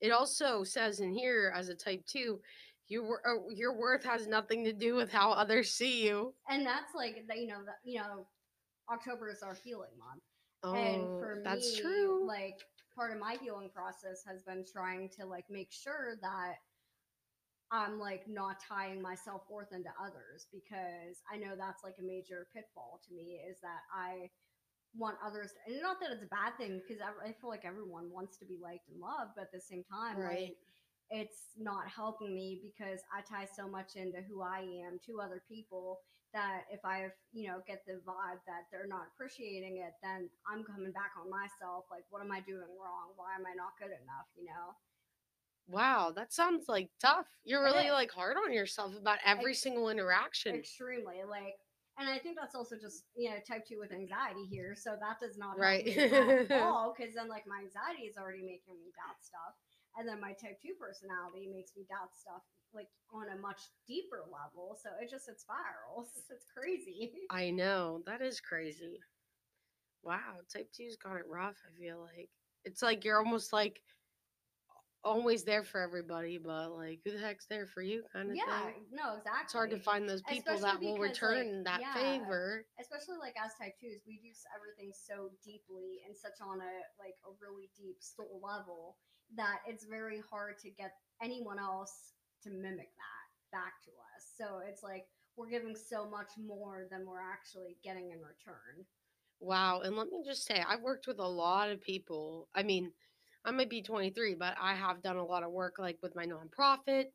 It 0.00 0.10
also 0.10 0.64
says 0.64 1.00
in 1.00 1.12
here 1.12 1.52
as 1.54 1.68
a 1.68 1.74
type 1.74 2.04
two, 2.06 2.40
your 2.88 3.20
uh, 3.26 3.48
your 3.54 3.76
worth 3.76 4.04
has 4.04 4.26
nothing 4.26 4.64
to 4.64 4.72
do 4.72 4.94
with 4.94 5.12
how 5.12 5.30
others 5.30 5.70
see 5.70 6.04
you. 6.04 6.34
And 6.48 6.66
that's 6.66 6.94
like 6.94 7.24
you 7.34 7.46
know, 7.46 7.62
that 7.64 7.76
you 7.84 8.00
know, 8.00 8.26
October 8.92 9.30
is 9.30 9.42
our 9.42 9.56
healing 9.62 9.90
month. 9.98 10.22
Oh, 10.62 10.74
and 10.74 11.02
for 11.20 11.40
that's 11.44 11.76
me, 11.76 11.80
true. 11.80 12.26
like 12.26 12.58
part 12.94 13.12
of 13.12 13.18
my 13.18 13.36
healing 13.40 13.70
process 13.74 14.22
has 14.26 14.42
been 14.42 14.64
trying 14.70 15.08
to 15.18 15.26
like 15.26 15.44
make 15.48 15.72
sure 15.72 16.16
that 16.20 16.54
I'm 17.70 18.00
like 18.00 18.28
not 18.28 18.56
tying 18.66 19.00
my 19.00 19.14
self 19.14 19.42
worth 19.48 19.72
into 19.72 19.90
others 20.00 20.46
because 20.52 21.22
I 21.32 21.36
know 21.36 21.54
that's 21.56 21.84
like 21.84 21.94
a 22.00 22.02
major 22.02 22.48
pitfall 22.52 23.00
to 23.06 23.14
me 23.14 23.38
is 23.48 23.58
that 23.62 23.86
I 23.94 24.28
want 24.96 25.16
others, 25.24 25.52
and 25.66 25.80
not 25.80 26.00
that 26.00 26.10
it's 26.10 26.22
a 26.22 26.26
bad 26.26 26.56
thing 26.58 26.80
because 26.86 27.00
I, 27.02 27.28
I 27.28 27.32
feel 27.40 27.48
like 27.50 27.64
everyone 27.64 28.10
wants 28.10 28.36
to 28.38 28.44
be 28.44 28.58
liked 28.60 28.88
and 28.88 29.00
loved, 29.00 29.32
but 29.36 29.42
at 29.42 29.52
the 29.52 29.60
same 29.60 29.84
time, 29.84 30.18
Right. 30.18 30.40
like 30.40 30.56
it's 31.10 31.54
not 31.58 31.88
helping 31.88 32.34
me 32.34 32.60
because 32.62 33.00
I 33.12 33.22
tie 33.22 33.46
so 33.56 33.66
much 33.66 33.96
into 33.96 34.20
who 34.22 34.42
I 34.42 34.60
am 34.86 35.00
to 35.06 35.20
other 35.20 35.42
people 35.48 36.00
that 36.32 36.62
if 36.70 36.84
I, 36.84 37.08
you 37.32 37.48
know, 37.48 37.58
get 37.66 37.82
the 37.86 37.94
vibe 38.06 38.38
that 38.46 38.70
they're 38.70 38.86
not 38.86 39.08
appreciating 39.14 39.78
it, 39.78 39.94
then 40.02 40.30
I'm 40.46 40.62
coming 40.62 40.92
back 40.92 41.10
on 41.20 41.28
myself. 41.28 41.86
Like, 41.90 42.04
what 42.10 42.22
am 42.22 42.30
I 42.30 42.38
doing 42.40 42.70
wrong? 42.78 43.10
Why 43.16 43.34
am 43.34 43.44
I 43.44 43.54
not 43.56 43.72
good 43.80 43.90
enough? 43.90 44.30
You 44.38 44.44
know? 44.46 44.74
Wow, 45.66 46.12
that 46.14 46.32
sounds 46.32 46.68
like 46.68 46.90
tough. 47.00 47.26
You're 47.44 47.64
really 47.64 47.90
like 47.90 48.12
hard 48.12 48.36
on 48.36 48.52
yourself 48.52 48.94
about 48.96 49.18
every 49.24 49.50
Ex- 49.52 49.62
single 49.62 49.88
interaction. 49.88 50.54
Extremely. 50.54 51.22
Like, 51.28 51.56
and 52.00 52.08
I 52.08 52.18
think 52.18 52.36
that's 52.40 52.54
also 52.56 52.76
just, 52.80 53.04
you 53.14 53.28
know, 53.28 53.36
type 53.46 53.66
two 53.68 53.78
with 53.78 53.92
anxiety 53.92 54.46
here. 54.48 54.74
So 54.74 54.96
that 54.98 55.20
does 55.20 55.36
not 55.36 55.60
help 55.60 55.60
Right. 55.60 55.86
at 55.86 56.62
all 56.62 56.94
because 56.96 57.14
then, 57.14 57.28
like, 57.28 57.46
my 57.46 57.60
anxiety 57.60 58.08
is 58.08 58.16
already 58.16 58.42
making 58.42 58.80
me 58.80 58.88
doubt 58.96 59.20
stuff. 59.20 59.54
And 59.98 60.08
then 60.08 60.20
my 60.20 60.32
type 60.32 60.58
two 60.62 60.72
personality 60.80 61.46
makes 61.52 61.72
me 61.76 61.84
doubt 61.88 62.16
stuff 62.16 62.42
like 62.72 62.88
on 63.12 63.28
a 63.36 63.40
much 63.40 63.60
deeper 63.86 64.24
level. 64.32 64.78
So 64.82 64.88
it 65.02 65.10
just, 65.10 65.28
it 65.28 65.38
spirals. 65.40 66.08
It's 66.30 66.46
crazy. 66.56 67.12
I 67.28 67.50
know 67.50 68.02
that 68.06 68.22
is 68.22 68.40
crazy. 68.40 69.00
Wow, 70.02 70.40
type 70.52 70.70
two's 70.72 70.96
got 70.96 71.16
it 71.16 71.26
rough. 71.28 71.56
I 71.68 71.78
feel 71.78 72.00
like 72.00 72.30
it's 72.64 72.82
like 72.82 73.04
you're 73.04 73.18
almost 73.18 73.52
like 73.52 73.82
always 75.04 75.44
there 75.44 75.64
for 75.64 75.80
everybody, 75.80 76.38
but 76.38 76.72
like 76.72 77.00
who 77.04 77.12
the 77.12 77.18
heck's 77.18 77.46
there 77.46 77.66
for 77.66 77.82
you, 77.82 78.02
kind 78.12 78.30
of 78.30 78.36
yeah, 78.36 78.64
thing. 78.64 78.84
no, 78.92 79.16
exactly. 79.16 79.44
It's 79.44 79.52
hard 79.52 79.70
to 79.70 79.78
find 79.78 80.08
those 80.08 80.22
people 80.22 80.58
that 80.58 80.80
will 80.80 80.96
because, 80.96 80.98
like, 80.98 81.08
return 81.08 81.64
that 81.64 81.80
yeah, 81.80 81.94
favor. 81.94 82.66
especially 82.80 83.16
like 83.18 83.34
as 83.42 83.52
type 83.54 83.74
twos, 83.80 84.00
we 84.06 84.20
do 84.22 84.30
everything 84.54 84.92
so 84.92 85.30
deeply 85.44 86.04
and 86.06 86.16
such 86.16 86.40
on 86.42 86.60
a 86.60 86.72
like 86.98 87.16
a 87.24 87.32
really 87.40 87.70
deep 87.76 87.96
soul 88.00 88.40
level 88.42 88.96
that 89.36 89.60
it's 89.66 89.84
very 89.84 90.22
hard 90.28 90.58
to 90.58 90.70
get 90.70 90.92
anyone 91.22 91.58
else 91.58 92.12
to 92.42 92.50
mimic 92.50 92.90
that 92.96 93.26
back 93.52 93.80
to 93.84 93.90
us. 94.14 94.32
So 94.36 94.60
it's 94.66 94.82
like 94.82 95.06
we're 95.36 95.50
giving 95.50 95.76
so 95.76 96.08
much 96.08 96.30
more 96.38 96.86
than 96.90 97.06
we're 97.06 97.22
actually 97.22 97.76
getting 97.84 98.10
in 98.10 98.18
return. 98.18 98.84
Wow. 99.40 99.80
And 99.80 99.96
let 99.96 100.08
me 100.10 100.22
just 100.24 100.44
say, 100.44 100.62
I've 100.66 100.82
worked 100.82 101.06
with 101.06 101.18
a 101.18 101.26
lot 101.26 101.70
of 101.70 101.80
people. 101.80 102.48
I 102.54 102.62
mean, 102.62 102.92
I 103.44 103.50
might 103.50 103.70
be 103.70 103.82
23, 103.82 104.34
but 104.34 104.54
I 104.60 104.74
have 104.74 105.02
done 105.02 105.16
a 105.16 105.24
lot 105.24 105.42
of 105.42 105.50
work 105.50 105.76
like 105.78 105.98
with 106.02 106.14
my 106.14 106.26
nonprofit, 106.26 107.06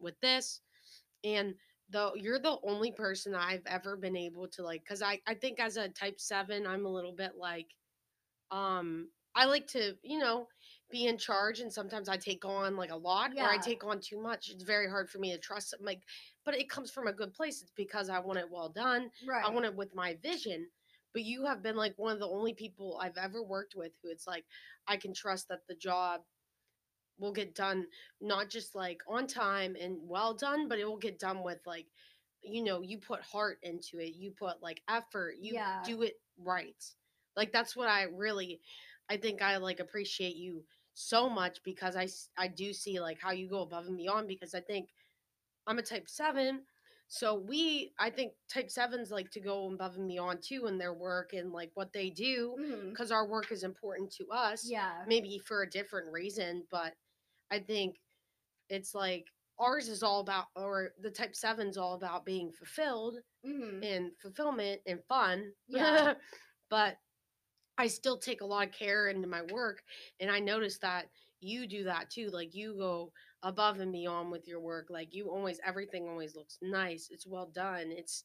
with 0.00 0.18
this. 0.20 0.60
And 1.24 1.54
though 1.90 2.12
you're 2.14 2.38
the 2.38 2.58
only 2.62 2.92
person 2.92 3.34
I've 3.34 3.66
ever 3.66 3.96
been 3.96 4.16
able 4.16 4.48
to 4.48 4.62
like, 4.62 4.82
because 4.82 5.02
I, 5.02 5.20
I 5.26 5.34
think 5.34 5.60
as 5.60 5.76
a 5.76 5.88
type 5.88 6.20
seven, 6.20 6.66
I'm 6.66 6.86
a 6.86 6.92
little 6.92 7.12
bit 7.12 7.32
like, 7.36 7.66
um, 8.50 9.08
I 9.34 9.44
like 9.44 9.66
to, 9.68 9.94
you 10.02 10.18
know, 10.18 10.48
be 10.90 11.06
in 11.06 11.18
charge 11.18 11.60
and 11.60 11.72
sometimes 11.72 12.08
I 12.08 12.16
take 12.16 12.44
on 12.44 12.76
like 12.76 12.90
a 12.90 12.96
lot 12.96 13.32
or 13.36 13.42
I 13.42 13.58
take 13.58 13.84
on 13.84 14.00
too 14.00 14.20
much. 14.20 14.50
It's 14.50 14.62
very 14.62 14.88
hard 14.88 15.10
for 15.10 15.18
me 15.18 15.32
to 15.32 15.38
trust 15.38 15.72
them. 15.72 15.80
Like, 15.82 16.02
but 16.44 16.54
it 16.54 16.70
comes 16.70 16.90
from 16.90 17.06
a 17.06 17.12
good 17.12 17.34
place. 17.34 17.60
It's 17.60 17.72
because 17.76 18.08
I 18.08 18.18
want 18.20 18.38
it 18.38 18.50
well 18.50 18.68
done. 18.68 19.10
Right. 19.26 19.44
I 19.44 19.50
want 19.50 19.66
it 19.66 19.74
with 19.74 19.94
my 19.94 20.16
vision. 20.22 20.68
But 21.16 21.24
you 21.24 21.46
have 21.46 21.62
been 21.62 21.76
like 21.76 21.98
one 21.98 22.12
of 22.12 22.20
the 22.20 22.28
only 22.28 22.52
people 22.52 22.98
I've 23.00 23.16
ever 23.16 23.42
worked 23.42 23.74
with 23.74 23.92
who 24.02 24.10
it's 24.10 24.26
like 24.26 24.44
I 24.86 24.98
can 24.98 25.14
trust 25.14 25.48
that 25.48 25.66
the 25.66 25.74
job 25.74 26.20
will 27.18 27.32
get 27.32 27.54
done 27.54 27.86
not 28.20 28.50
just 28.50 28.74
like 28.74 29.00
on 29.08 29.26
time 29.26 29.76
and 29.80 29.96
well 30.02 30.34
done, 30.34 30.68
but 30.68 30.78
it 30.78 30.84
will 30.86 30.98
get 30.98 31.18
done 31.18 31.42
with 31.42 31.60
like 31.66 31.86
you 32.42 32.62
know, 32.62 32.82
you 32.82 32.98
put 32.98 33.22
heart 33.22 33.58
into 33.62 33.98
it, 33.98 34.14
you 34.14 34.30
put 34.30 34.62
like 34.62 34.82
effort, 34.88 35.36
you 35.40 35.54
Yeah. 35.54 35.80
do 35.82 36.02
it 36.02 36.20
right. 36.38 36.84
Like 37.34 37.50
that's 37.52 37.74
what 37.74 37.88
I 37.88 38.02
really 38.04 38.60
I 39.08 39.16
think 39.16 39.40
I 39.42 39.56
like 39.56 39.80
appreciate 39.80 40.36
you 40.36 40.66
so 40.92 41.30
much 41.30 41.62
because 41.64 41.96
I 41.96 42.08
I 42.36 42.48
do 42.48 42.74
see 42.74 43.00
like 43.00 43.20
how 43.20 43.32
you 43.32 43.48
go 43.48 43.62
above 43.62 43.86
and 43.86 43.96
beyond 43.96 44.28
because 44.28 44.54
I 44.54 44.60
think 44.60 44.90
I'm 45.66 45.78
a 45.78 45.82
type 45.82 46.08
7 46.10 46.66
so 47.08 47.34
we 47.34 47.92
I 47.98 48.10
think 48.10 48.34
type 48.52 48.70
7s 48.70 49.10
like 49.10 49.30
to 49.32 49.40
go 49.40 49.70
above 49.72 49.96
and 49.96 50.08
beyond 50.08 50.42
too 50.42 50.66
in 50.66 50.78
their 50.78 50.94
work 50.94 51.32
and 51.32 51.52
like 51.52 51.70
what 51.74 51.92
they 51.92 52.10
do 52.10 52.56
because 52.92 53.10
our 53.12 53.28
work 53.28 53.52
is 53.52 53.62
important 53.62 54.12
to 54.14 54.28
us 54.30 54.68
Yeah. 54.70 55.04
maybe 55.06 55.38
for 55.38 55.62
a 55.62 55.70
different 55.70 56.12
reason 56.12 56.66
but 56.70 56.94
I 57.50 57.60
think 57.60 58.00
it's 58.68 58.94
like 58.94 59.26
ours 59.58 59.88
is 59.88 60.02
all 60.02 60.20
about 60.20 60.46
or 60.56 60.92
the 61.00 61.10
type 61.10 61.34
7's 61.36 61.76
all 61.76 61.94
about 61.94 62.24
being 62.24 62.52
fulfilled 62.52 63.18
hmm 63.44 63.82
and 63.82 64.12
fulfillment 64.20 64.82
and 64.86 65.04
fun 65.08 65.52
Yeah. 65.68 66.14
but 66.70 66.98
I 67.78 67.86
still 67.88 68.18
take 68.18 68.40
a 68.40 68.46
lot 68.46 68.68
of 68.68 68.74
care 68.74 69.08
into 69.08 69.28
my 69.28 69.42
work 69.42 69.82
and 70.20 70.30
I 70.30 70.40
notice 70.40 70.78
that 70.78 71.10
you 71.40 71.66
do 71.66 71.84
that 71.84 72.10
too 72.10 72.28
like 72.30 72.54
you 72.54 72.74
go 72.76 73.12
above 73.42 73.80
and 73.80 73.92
beyond 73.92 74.30
with 74.30 74.48
your 74.48 74.60
work 74.60 74.86
like 74.90 75.14
you 75.14 75.28
always 75.30 75.60
everything 75.64 76.08
always 76.08 76.34
looks 76.34 76.58
nice 76.62 77.08
it's 77.10 77.26
well 77.26 77.50
done 77.54 77.90
it's 77.90 78.24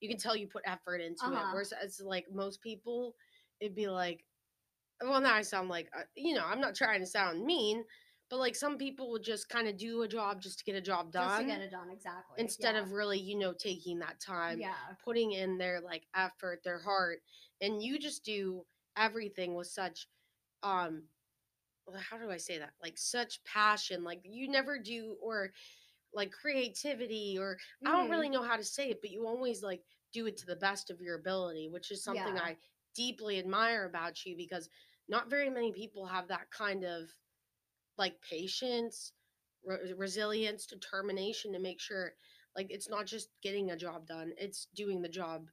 you 0.00 0.08
can 0.08 0.18
tell 0.18 0.36
you 0.36 0.46
put 0.46 0.62
effort 0.66 1.00
into 1.00 1.26
it 1.26 1.32
Uh-huh. 1.32 1.50
whereas 1.52 1.72
it's 1.82 2.00
like 2.00 2.26
most 2.32 2.60
people 2.62 3.14
it'd 3.60 3.74
be 3.74 3.88
like 3.88 4.24
well 5.02 5.20
now 5.20 5.34
I 5.34 5.42
sound 5.42 5.68
like 5.68 5.90
uh, 5.96 6.02
you 6.14 6.34
know 6.34 6.44
I'm 6.46 6.60
not 6.60 6.74
trying 6.74 7.00
to 7.00 7.06
sound 7.06 7.44
mean 7.44 7.84
but 8.30 8.38
like 8.38 8.56
some 8.56 8.78
people 8.78 9.10
would 9.10 9.22
just 9.22 9.48
kind 9.48 9.68
of 9.68 9.76
do 9.76 10.02
a 10.02 10.08
job 10.08 10.40
just 10.40 10.58
to 10.58 10.64
get 10.64 10.74
a 10.74 10.80
job 10.80 11.12
done. 11.12 11.28
Just 11.28 11.40
to 11.42 11.46
get 11.46 11.60
it 11.60 11.70
done, 11.70 11.90
exactly. 11.90 12.36
instead 12.38 12.74
yeah. 12.74 12.80
of 12.80 12.92
really 12.92 13.18
you 13.18 13.38
know 13.38 13.52
taking 13.52 13.98
that 13.98 14.18
time 14.18 14.58
yeah. 14.58 14.72
putting 15.04 15.32
in 15.32 15.58
their 15.58 15.80
like 15.80 16.04
effort, 16.16 16.60
their 16.64 16.78
heart, 16.78 17.18
and 17.60 17.82
you 17.82 17.98
just 17.98 18.24
do 18.24 18.64
everything 18.96 19.54
with 19.54 19.66
such 19.66 20.08
um 20.62 21.02
how 22.10 22.18
do 22.18 22.30
I 22.30 22.36
say 22.38 22.58
that? 22.58 22.72
Like 22.82 22.98
such 22.98 23.42
passion. 23.44 24.04
Like 24.04 24.20
you 24.24 24.48
never 24.48 24.78
do 24.78 25.16
or 25.22 25.52
like 26.14 26.32
creativity 26.32 27.36
or 27.38 27.58
I 27.84 27.90
don't 27.90 28.06
Mhm. 28.06 28.10
really 28.10 28.28
know 28.28 28.42
how 28.42 28.56
to 28.56 28.64
say 28.64 28.90
it, 28.90 29.00
but 29.00 29.10
you 29.10 29.26
always 29.26 29.62
like 29.62 29.82
do 30.12 30.26
it 30.26 30.36
to 30.38 30.46
the 30.46 30.56
best 30.56 30.90
of 30.90 31.00
your 31.00 31.16
ability, 31.16 31.68
which 31.68 31.90
is 31.90 32.02
something 32.04 32.34
Yeah. 32.34 32.42
I 32.44 32.56
deeply 32.94 33.38
admire 33.38 33.84
about 33.84 34.24
you 34.24 34.36
because 34.36 34.68
not 35.08 35.30
very 35.30 35.50
many 35.50 35.72
people 35.72 36.06
have 36.06 36.28
that 36.28 36.50
kind 36.50 36.84
of 36.84 37.10
like 37.98 38.20
patience, 38.22 39.12
re- 39.64 39.92
resilience, 39.94 40.66
determination 40.66 41.52
to 41.52 41.58
make 41.58 41.80
sure 41.80 42.14
like 42.56 42.68
it's 42.70 42.88
not 42.88 43.06
just 43.06 43.30
getting 43.42 43.70
a 43.70 43.76
job 43.76 44.06
done, 44.06 44.32
it's 44.38 44.66
doing 44.74 45.02
the 45.02 45.08
job 45.08 45.48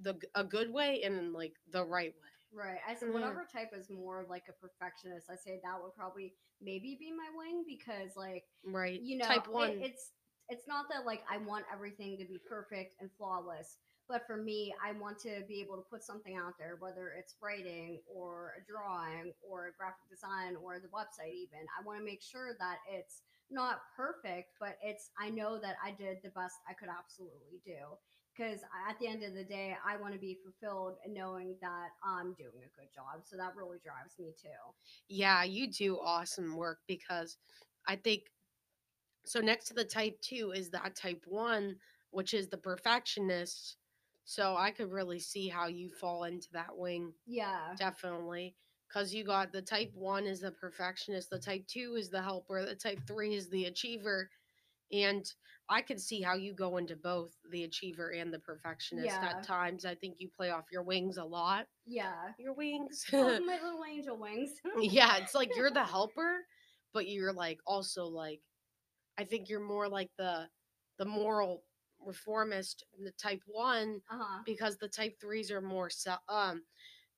the 0.00 0.18
a 0.34 0.44
good 0.44 0.72
way 0.72 1.02
and 1.02 1.32
like 1.32 1.54
the 1.70 1.84
right 1.84 2.14
way. 2.14 2.28
Right. 2.52 2.78
I 2.86 2.94
said 2.94 3.08
Yeah. 3.08 3.14
Mm-hmm. 3.14 3.14
whatever 3.14 3.46
type 3.52 3.72
is 3.72 3.88
more 3.90 4.26
like 4.28 4.44
a 4.48 4.52
perfectionist, 4.52 5.30
I 5.30 5.36
say 5.36 5.60
that 5.62 5.82
would 5.82 5.94
probably 5.94 6.34
maybe 6.60 6.96
be 6.98 7.10
my 7.12 7.28
wing 7.36 7.64
because 7.66 8.16
like 8.16 8.44
Right. 8.64 9.00
you 9.00 9.16
know 9.18 9.26
Type 9.26 9.46
it- 9.46 9.52
1. 9.52 9.70
it's 9.82 10.12
it's 10.48 10.66
not 10.68 10.86
that 10.90 11.06
like 11.06 11.22
I 11.30 11.38
want 11.38 11.64
everything 11.72 12.18
to 12.18 12.24
be 12.26 12.38
perfect 12.38 12.96
and 13.00 13.10
flawless, 13.16 13.78
but 14.08 14.26
for 14.26 14.36
me, 14.36 14.74
I 14.84 14.92
want 14.92 15.18
to 15.20 15.42
be 15.48 15.60
able 15.62 15.76
to 15.76 15.82
put 15.88 16.02
something 16.04 16.36
out 16.36 16.58
there, 16.58 16.76
whether 16.80 17.08
it's 17.18 17.36
writing 17.40 18.02
or 18.06 18.54
a 18.58 18.64
drawing 18.70 19.32
or 19.48 19.68
a 19.68 19.72
graphic 19.72 20.08
design 20.10 20.56
or 20.56 20.78
the 20.78 20.88
website 20.88 21.32
even. 21.32 21.60
I 21.78 21.82
want 21.86 21.98
to 22.00 22.04
make 22.04 22.20
sure 22.20 22.54
that 22.58 22.78
it's 22.90 23.22
not 23.50 23.80
perfect, 23.96 24.50
but 24.60 24.76
it's 24.82 25.10
I 25.18 25.30
know 25.30 25.58
that 25.58 25.76
I 25.82 25.92
did 25.92 26.18
the 26.22 26.30
best 26.30 26.56
I 26.68 26.74
could 26.74 26.88
absolutely 26.90 27.60
do. 27.64 27.96
Because 28.36 28.60
at 28.88 28.98
the 28.98 29.06
end 29.06 29.22
of 29.22 29.34
the 29.34 29.44
day, 29.44 29.76
I 29.86 29.96
want 29.96 30.14
to 30.14 30.18
be 30.18 30.38
fulfilled 30.42 30.94
and 31.04 31.12
knowing 31.12 31.56
that 31.60 31.90
I'm 32.02 32.32
doing 32.34 32.62
a 32.64 32.80
good 32.80 32.88
job. 32.94 33.22
So 33.24 33.36
that 33.36 33.54
really 33.56 33.78
drives 33.84 34.18
me 34.18 34.32
too. 34.40 34.48
Yeah, 35.08 35.44
you 35.44 35.70
do 35.70 35.98
awesome 35.98 36.56
work 36.56 36.78
because 36.86 37.36
I 37.86 37.96
think 37.96 38.22
so 39.24 39.40
next 39.40 39.66
to 39.66 39.74
the 39.74 39.84
type 39.84 40.20
2 40.22 40.52
is 40.52 40.70
that 40.70 40.96
type 40.96 41.24
1 41.26 41.76
which 42.10 42.34
is 42.34 42.48
the 42.48 42.58
perfectionist. 42.58 43.76
So 44.24 44.54
I 44.56 44.70
could 44.70 44.92
really 44.92 45.18
see 45.18 45.48
how 45.48 45.66
you 45.66 45.88
fall 45.88 46.24
into 46.24 46.48
that 46.52 46.76
wing 46.76 47.12
Yeah. 47.26 47.74
definitely 47.76 48.54
because 48.88 49.14
you 49.14 49.24
got 49.24 49.52
the 49.52 49.62
type 49.62 49.90
one 49.94 50.26
is 50.26 50.40
the 50.40 50.50
perfectionist, 50.52 51.30
the 51.30 51.38
type 51.38 51.66
two 51.66 51.96
is 51.96 52.10
the 52.10 52.20
helper, 52.22 52.64
the 52.64 52.74
type 52.74 53.00
three 53.06 53.34
is 53.34 53.48
the 53.48 53.64
achiever. 53.64 54.28
And 54.92 55.24
I 55.68 55.80
could 55.80 56.00
see 56.00 56.20
how 56.20 56.34
you 56.34 56.52
go 56.54 56.76
into 56.76 56.96
both 56.96 57.32
the 57.50 57.64
achiever 57.64 58.10
and 58.10 58.32
the 58.32 58.38
perfectionist 58.40 59.06
Yeah. 59.06 59.28
at 59.30 59.42
times. 59.42 59.84
I 59.84 59.94
think 59.94 60.16
you 60.18 60.28
play 60.28 60.50
off 60.50 60.66
your 60.70 60.82
wings 60.82 61.16
a 61.16 61.24
lot. 61.24 61.66
Yeah. 61.86 62.32
Your 62.38 62.52
wings. 62.54 63.04
Oh, 63.12 63.40
my 63.46 63.58
little 63.62 63.84
angel 63.84 64.18
wings. 64.18 64.52
yeah, 64.80 65.16
it's 65.16 65.34
like 65.34 65.56
you're 65.56 65.70
the 65.70 65.84
helper, 65.84 66.40
but 66.92 67.08
you're 67.08 67.32
like 67.32 67.58
also 67.66 68.04
like 68.04 68.40
I 69.18 69.24
think 69.24 69.48
you're 69.48 69.60
more 69.66 69.88
like 69.88 70.10
the 70.18 70.48
the 70.98 71.04
moral 71.04 71.64
reformist, 72.04 72.84
the 73.02 73.12
type 73.12 73.42
one, 73.46 74.00
Uh 74.10 74.18
huh. 74.20 74.42
because 74.44 74.76
the 74.76 74.88
type 74.88 75.18
threes 75.20 75.50
are 75.50 75.60
more 75.62 75.88
se- 75.90 76.16
um 76.28 76.62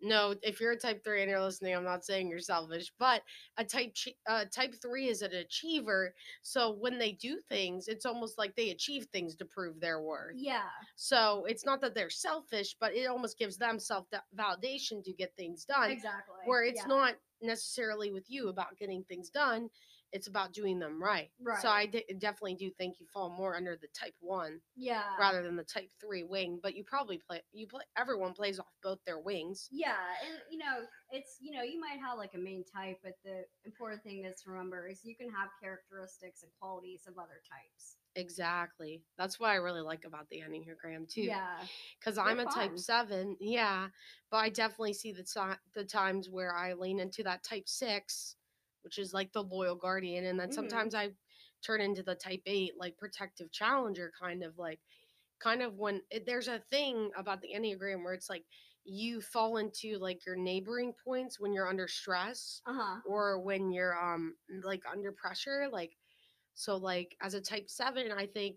no 0.01 0.35
if 0.43 0.61
you're 0.61 0.73
a 0.73 0.77
type 0.77 1.03
three 1.05 1.23
and 1.23 1.31
you're 1.31 1.41
listening 1.41 1.75
i'm 1.75 1.85
not 1.85 2.05
saying 2.05 2.29
you're 2.29 2.39
selfish 2.39 2.93
but 2.99 3.23
a 3.59 3.65
type 3.65 3.95
uh, 4.29 4.45
type 4.55 4.75
three 4.83 5.09
is 5.09 5.23
an 5.23 5.33
achiever 5.33 6.15
so 6.43 6.77
when 6.81 6.99
they 6.99 7.13
do 7.13 7.39
things 7.49 7.89
it's 7.89 8.05
almost 8.05 8.37
like 8.39 8.55
they 8.57 8.71
achieve 8.71 9.07
things 9.13 9.35
to 9.37 9.45
prove 9.45 9.81
their 9.81 10.03
worth 10.03 10.35
Yeah. 10.37 10.63
so 10.97 11.45
it's 11.49 11.65
not 11.65 11.81
that 11.83 11.95
they're 11.95 12.11
selfish 12.11 12.77
but 12.81 12.95
it 12.95 13.07
almost 13.07 13.39
gives 13.39 13.57
them 13.57 13.79
self 13.79 14.07
validation 14.37 15.03
to 15.05 15.13
get 15.13 15.33
things 15.37 15.65
done 15.65 15.91
Exactly. 15.91 16.35
where 16.47 16.65
it's 16.65 16.81
yeah. 16.83 16.89
not 16.89 17.15
necessarily 17.43 18.11
with 18.11 18.25
you 18.29 18.49
about 18.49 18.77
getting 18.79 19.05
things 19.05 19.31
done 19.31 19.69
it's 20.15 20.29
about 20.29 20.53
doing 20.55 20.79
them 20.79 21.03
right, 21.03 21.29
Right. 21.43 21.61
so 21.61 21.69
i 21.69 21.85
de- 21.85 22.07
definitely 22.19 22.55
do 22.55 22.71
think 22.71 22.99
you 23.01 23.07
fall 23.13 23.29
more 23.29 23.55
under 23.57 23.77
the 23.77 23.89
type 23.89 24.15
one 24.21 24.61
Yeah. 24.77 25.03
rather 25.19 25.43
than 25.43 25.57
the 25.57 25.65
type 25.65 25.91
three 26.01 26.23
wing 26.23 26.61
but 26.63 26.75
you 26.75 26.85
probably 26.85 27.19
play 27.19 27.43
you 27.53 27.67
play 27.67 27.83
everyone 27.99 28.33
plays 28.33 28.59
off 28.59 28.73
both 28.83 29.01
their 29.05 29.19
wings 29.19 29.69
Yeah, 29.71 29.97
and 30.25 30.39
you 30.51 30.59
know, 30.59 30.87
it's 31.11 31.37
you 31.41 31.53
know, 31.53 31.63
you 31.63 31.79
might 31.81 31.99
have 32.01 32.17
like 32.17 32.33
a 32.35 32.39
main 32.39 32.65
type, 32.65 32.99
but 33.03 33.15
the 33.25 33.45
important 33.65 34.03
thing 34.03 34.25
is 34.25 34.41
to 34.43 34.51
remember 34.51 34.87
is 34.89 35.05
you 35.05 35.17
can 35.17 35.29
have 35.31 35.51
characteristics 35.63 36.43
and 36.43 36.51
qualities 36.61 37.03
of 37.09 37.19
other 37.19 37.41
types. 37.51 37.97
exactly 38.17 39.03
that's 39.19 39.41
what 39.41 39.51
i 39.51 39.57
really 39.57 39.81
like 39.81 40.05
about 40.05 40.29
the 40.31 40.41
enneagram 40.41 41.09
too 41.09 41.23
Yeah. 41.23 41.59
because 41.99 42.19
i'm 42.19 42.39
a 42.41 42.45
fun. 42.45 42.55
type 42.55 42.79
seven 42.79 43.37
yeah 43.41 43.89
but 44.31 44.37
i 44.39 44.49
definitely 44.49 44.93
see 44.95 45.11
the, 45.13 45.25
ti- 45.25 45.59
the 45.75 45.85
times 45.85 46.31
where 46.31 46.55
i 46.55 46.73
lean 46.75 47.01
into 47.01 47.23
that 47.25 47.43
type 47.43 47.69
six 47.69 48.37
which 48.85 48.99
is 48.99 49.13
like 49.15 49.33
the 49.33 49.43
loyal 49.43 49.77
guardian 49.77 50.27
and 50.27 50.39
then 50.39 50.49
Mhm. 50.51 50.55
sometimes 50.55 50.95
i 50.95 51.11
turn 51.63 51.81
into 51.81 52.03
the 52.03 52.15
type 52.15 52.43
eight 52.47 52.73
like 52.79 52.97
protective 52.99 53.51
challenger 53.53 54.13
kind 54.21 54.43
of 54.45 54.59
like 54.59 54.81
kind 55.41 55.63
of 55.63 55.75
when 55.79 56.01
it, 56.11 56.27
there's 56.27 56.49
a 56.49 56.63
thing 56.71 57.11
about 57.17 57.41
the 57.43 57.51
enneagram 57.55 58.05
where 58.05 58.15
it's 58.15 58.31
like 58.31 58.45
you 58.85 59.21
fall 59.21 59.57
into 59.59 59.99
like 59.99 60.25
your 60.27 60.37
neighboring 60.37 60.93
points 61.05 61.41
when 61.41 61.53
you're 61.53 61.69
under 61.69 61.89
stress 61.89 62.63
Uh 62.67 62.75
huh. 62.75 63.01
or 63.05 63.41
when 63.41 63.71
you're 63.73 63.97
um 63.99 64.35
like 64.63 64.83
under 64.91 65.13
pressure 65.13 65.69
like 65.73 65.93
so 66.55 66.77
like 66.77 67.17
as 67.23 67.35
a 67.35 67.41
type 67.41 67.69
7 67.69 68.13
i 68.13 68.27
think 68.27 68.57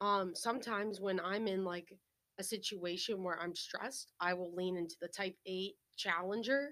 um 0.00 0.34
sometimes 0.34 1.00
when 1.00 1.20
i'm 1.20 1.46
in 1.48 1.64
like 1.64 1.92
a 2.38 2.42
situation 2.44 3.22
where 3.22 3.40
i'm 3.40 3.54
stressed 3.54 4.12
i 4.20 4.32
will 4.34 4.54
lean 4.54 4.76
into 4.76 4.96
the 5.00 5.08
type 5.08 5.36
8 5.46 5.74
challenger 5.96 6.70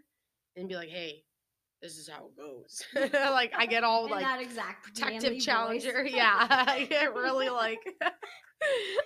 and 0.56 0.68
be 0.68 0.74
like 0.76 0.88
hey 0.88 1.24
this 1.82 1.96
is 1.98 2.08
how 2.08 2.26
it 2.26 2.36
goes 2.36 2.82
like 3.32 3.52
i 3.56 3.66
get 3.66 3.84
all 3.84 4.06
In 4.06 4.10
like 4.12 4.24
that 4.24 4.40
exact 4.40 4.84
protective 4.84 5.22
manly 5.22 5.36
voice. 5.36 5.44
challenger 5.44 6.04
yeah 6.10 6.46
i 6.66 6.86
get 6.88 7.14
really 7.14 7.48
like 7.50 7.80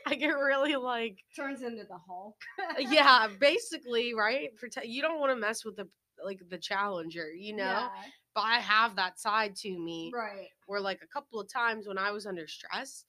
i 0.06 0.14
get 0.14 0.28
really 0.30 0.76
like 0.76 1.18
turns 1.36 1.62
into 1.62 1.84
the 1.84 1.98
Hulk. 2.06 2.36
yeah 2.78 3.28
basically 3.40 4.14
right 4.14 4.54
protect 4.56 4.86
you 4.86 5.02
don't 5.02 5.18
want 5.20 5.32
to 5.32 5.36
mess 5.36 5.64
with 5.64 5.76
the 5.76 5.88
like 6.24 6.40
the 6.50 6.58
challenger 6.58 7.30
you 7.32 7.56
know 7.56 7.64
Yeah, 7.64 7.88
but 8.34 8.42
I 8.42 8.58
have 8.60 8.96
that 8.96 9.18
side 9.18 9.56
to 9.56 9.70
me 9.70 10.12
right. 10.14 10.46
where 10.66 10.80
like 10.80 11.00
a 11.02 11.06
couple 11.06 11.40
of 11.40 11.48
times 11.52 11.88
when 11.88 11.98
I 11.98 12.10
was 12.12 12.26
under 12.26 12.46
stress, 12.46 13.04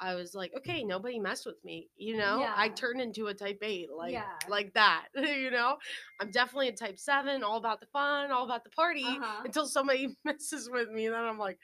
I 0.00 0.14
was 0.14 0.34
like, 0.34 0.52
okay, 0.56 0.84
nobody 0.84 1.18
mess 1.18 1.44
with 1.44 1.62
me. 1.64 1.88
You 1.96 2.16
know, 2.16 2.46
I 2.56 2.66
Yeah. 2.66 2.74
turned 2.74 3.00
into 3.00 3.26
a 3.26 3.34
type 3.34 3.58
eight, 3.62 3.90
like 3.90 4.12
Yeah. 4.12 4.38
like 4.48 4.72
that. 4.74 5.08
you 5.16 5.50
know, 5.50 5.76
I'm 6.20 6.30
definitely 6.30 6.68
a 6.68 6.72
type 6.76 6.98
seven, 6.98 7.42
all 7.42 7.56
about 7.56 7.80
the 7.80 7.86
fun, 7.86 8.30
all 8.30 8.44
about 8.44 8.64
the 8.64 8.70
party. 8.70 9.18
Uh-huh. 9.20 9.42
Until 9.44 9.66
somebody 9.66 10.16
messes 10.24 10.70
with 10.70 10.88
me, 10.90 11.08
then 11.08 11.24
I'm 11.24 11.38
like, 11.38 11.58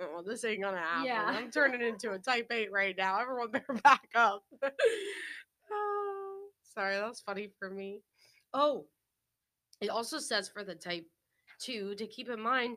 oh, 0.00 0.22
this 0.22 0.44
ain't 0.44 0.62
gonna 0.62 0.78
happen. 0.78 1.06
Yeah. 1.06 1.24
I'm 1.26 1.50
turning 1.50 1.80
into 1.82 2.12
a 2.12 2.18
type 2.18 2.48
eight 2.50 2.70
right 2.70 2.96
now. 2.96 3.18
Everyone 3.20 3.50
better 3.52 3.72
back 3.82 4.08
up. 4.14 4.44
oh, 5.70 6.48
sorry, 6.74 6.96
that 6.96 7.08
was 7.08 7.20
funny 7.20 7.48
for 7.58 7.70
me. 7.70 8.02
Oh, 8.52 8.86
it 9.80 9.88
also 9.88 10.18
says 10.18 10.48
for 10.48 10.64
the 10.64 10.74
type 10.74 11.06
two 11.60 11.94
to 11.96 12.06
keep 12.06 12.28
in 12.28 12.40
mind 12.40 12.76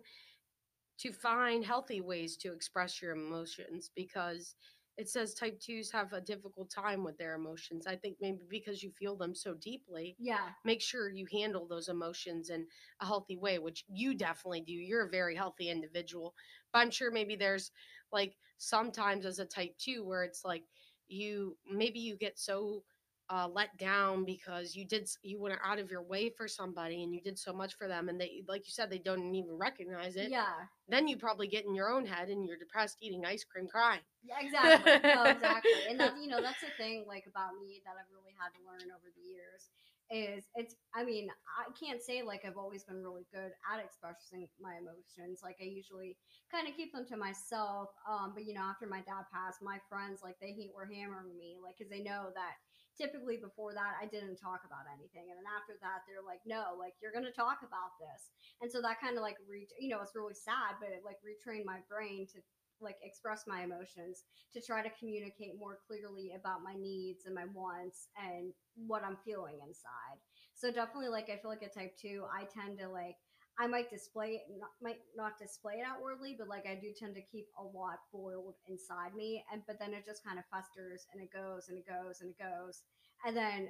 to 1.00 1.12
find 1.12 1.66
healthy 1.66 2.00
ways 2.02 2.38
to 2.38 2.54
express 2.54 3.02
your 3.02 3.12
emotions 3.14 3.90
because 3.96 4.56
it 5.02 5.10
says 5.10 5.34
type 5.34 5.60
twos 5.60 5.92
have 5.92 6.14
a 6.14 6.22
difficult 6.22 6.70
time 6.70 7.04
with 7.04 7.18
their 7.18 7.36
emotions. 7.36 7.88
I 7.88 7.96
think 7.96 8.18
maybe 8.22 8.44
because 8.50 8.84
you 8.84 8.92
feel 8.92 9.16
them 9.18 9.36
so 9.36 9.56
deeply, 9.56 10.16
Yeah. 10.20 10.50
make 10.64 10.82
sure 10.82 11.10
you 11.10 11.26
handle 11.32 11.68
those 11.68 11.90
emotions 11.90 12.50
in 12.52 12.68
a 13.02 13.06
healthy 13.06 13.36
way, 13.38 13.60
which 13.60 13.84
you 13.90 14.14
definitely 14.14 14.62
do. 14.62 14.74
You're 14.74 15.08
a 15.08 15.10
very 15.10 15.36
healthy 15.36 15.70
individual. 15.70 16.36
But 16.72 16.80
I'm 16.80 16.92
sure 16.92 17.12
maybe 17.12 17.36
there's 17.36 17.72
like 18.12 18.38
sometimes 18.58 19.26
as 19.26 19.40
a 19.40 19.46
type 19.46 19.76
two 19.78 20.06
where 20.06 20.24
it's 20.24 20.46
like 20.46 20.64
you 21.08 21.58
maybe 21.70 22.00
you 22.00 22.16
get 22.16 22.40
so 22.40 22.84
uh, 23.32 23.48
let 23.52 23.78
down 23.78 24.26
because 24.26 24.76
you 24.76 24.86
did 24.86 25.10
you 25.24 25.40
went 25.42 25.60
out 25.66 25.80
of 25.80 25.90
your 25.90 26.04
way 26.04 26.30
for 26.30 26.48
somebody 26.48 27.04
and 27.04 27.14
you 27.16 27.22
did 27.22 27.40
so 27.40 27.54
much 27.54 27.76
for 27.76 27.88
them 27.88 28.10
and 28.10 28.20
they 28.22 28.44
like 28.48 28.68
you 28.68 28.72
said 28.72 28.90
they 28.92 29.00
don't 29.00 29.34
even 29.36 29.58
recognize 29.58 30.18
it 30.18 30.32
Yeah. 30.32 30.68
then 30.90 31.08
you 31.08 31.18
probably 31.18 31.48
get 31.48 31.66
in 31.66 31.76
your 31.76 31.90
own 31.92 32.06
head 32.06 32.30
and 32.30 32.46
you're 32.46 32.58
depressed 32.58 32.98
eating 33.02 33.26
ice 33.26 33.44
cream 33.46 33.68
crying 33.68 34.02
Yeah, 34.24 34.40
exactly. 34.42 35.02
no, 35.08 35.26
exactly. 35.28 35.88
And 35.90 36.00
that's 36.00 36.20
you 36.22 36.28
know, 36.28 36.42
that's 36.42 36.62
the 36.62 36.70
thing 36.78 37.06
like 37.08 37.26
about 37.28 37.56
me 37.60 37.82
that 37.86 37.96
I've 37.98 38.12
really 38.14 38.36
had 38.38 38.52
to 38.58 38.62
learn 38.68 38.92
over 38.94 39.10
the 39.16 39.24
years 39.24 39.70
is 40.12 40.44
it's 40.56 40.76
I 40.94 41.04
mean, 41.04 41.30
I 41.56 41.72
can't 41.80 42.02
say 42.04 42.22
like 42.22 42.44
I've 42.44 42.58
always 42.60 42.84
been 42.84 43.02
really 43.02 43.26
good 43.34 43.52
at 43.64 43.80
expressing 43.80 44.48
my 44.60 44.76
emotions. 44.76 45.40
Like 45.44 45.58
I 45.62 45.66
usually 45.66 46.18
kind 46.52 46.68
of 46.68 46.76
keep 46.76 46.92
them 46.92 47.08
to 47.08 47.18
myself. 47.18 47.90
Um, 48.04 48.32
but 48.36 48.44
you 48.46 48.54
know, 48.54 48.68
after 48.68 48.88
my 48.88 49.00
dad 49.08 49.32
passed, 49.32 49.64
my 49.64 49.80
friends 49.88 50.20
like 50.24 50.36
they 50.42 50.52
were 50.76 50.86
hammering 50.92 51.32
me, 51.40 51.56
like 51.64 51.78
because 51.80 51.90
they 51.90 52.04
know 52.04 52.30
that 52.36 52.60
typically 53.00 53.40
before 53.40 53.72
that 53.74 53.96
I 53.98 54.06
didn't 54.06 54.36
talk 54.36 54.68
about 54.68 54.84
anything, 54.92 55.32
and 55.32 55.40
then 55.40 55.48
after 55.48 55.80
that 55.80 56.04
they're 56.06 56.24
like, 56.26 56.44
no, 56.44 56.76
like 56.76 57.00
you're 57.00 57.16
gonna 57.16 57.32
talk 57.32 57.64
about 57.64 57.96
this, 58.04 58.36
and 58.60 58.68
so 58.68 58.84
that 58.84 59.00
kind 59.00 59.16
of 59.16 59.24
like 59.24 59.40
re- 59.48 59.70
you 59.80 59.88
know 59.90 60.04
it's 60.04 60.16
really 60.16 60.36
sad, 60.36 60.76
but 60.84 60.92
it 60.92 61.08
like 61.08 61.24
retrained 61.24 61.64
my 61.66 61.80
brain 61.88 62.28
to 62.36 62.44
like 62.82 62.98
express 63.04 63.44
my 63.48 63.64
emotions 63.64 64.24
to 64.54 64.62
try 64.62 64.82
to 64.82 64.90
communicate 65.00 65.60
more 65.60 65.80
clearly 65.88 66.34
about 66.38 66.64
my 66.64 66.74
needs 66.74 67.26
and 67.26 67.36
my 67.36 67.46
wants 67.54 68.10
and 68.18 68.54
what 68.88 69.04
I'm 69.04 69.18
feeling 69.26 69.60
inside. 69.66 70.20
So 70.54 70.72
definitely 70.72 71.10
like 71.10 71.30
I 71.30 71.38
feel 71.38 71.52
like 71.52 71.64
a 71.64 71.70
type 71.70 71.98
2, 71.98 72.24
I 72.32 72.46
tend 72.46 72.80
to 72.80 72.90
like 72.90 73.16
I 73.60 73.68
might 73.68 73.90
display 73.90 74.42
it 74.42 74.44
not, 74.60 74.72
might 74.82 75.00
not 75.16 75.38
display 75.38 75.76
it 75.76 75.86
outwardly, 75.86 76.36
but 76.38 76.48
like 76.48 76.66
I 76.66 76.76
do 76.76 76.94
tend 76.98 77.16
to 77.16 77.22
keep 77.22 77.48
a 77.60 77.64
lot 77.64 78.00
boiled 78.12 78.56
inside 78.68 79.14
me 79.16 79.44
and 79.52 79.62
but 79.68 79.78
then 79.80 79.94
it 79.94 80.06
just 80.06 80.24
kind 80.24 80.40
of 80.40 80.46
festers 80.52 81.06
and 81.14 81.22
it 81.22 81.30
goes 81.32 81.68
and 81.70 81.78
it 81.78 81.86
goes 81.88 82.22
and 82.22 82.32
it 82.32 82.40
goes 82.40 82.82
and 83.26 83.36
then 83.36 83.70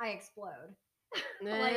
I 0.00 0.08
explode. 0.08 0.74
Like, 1.42 1.76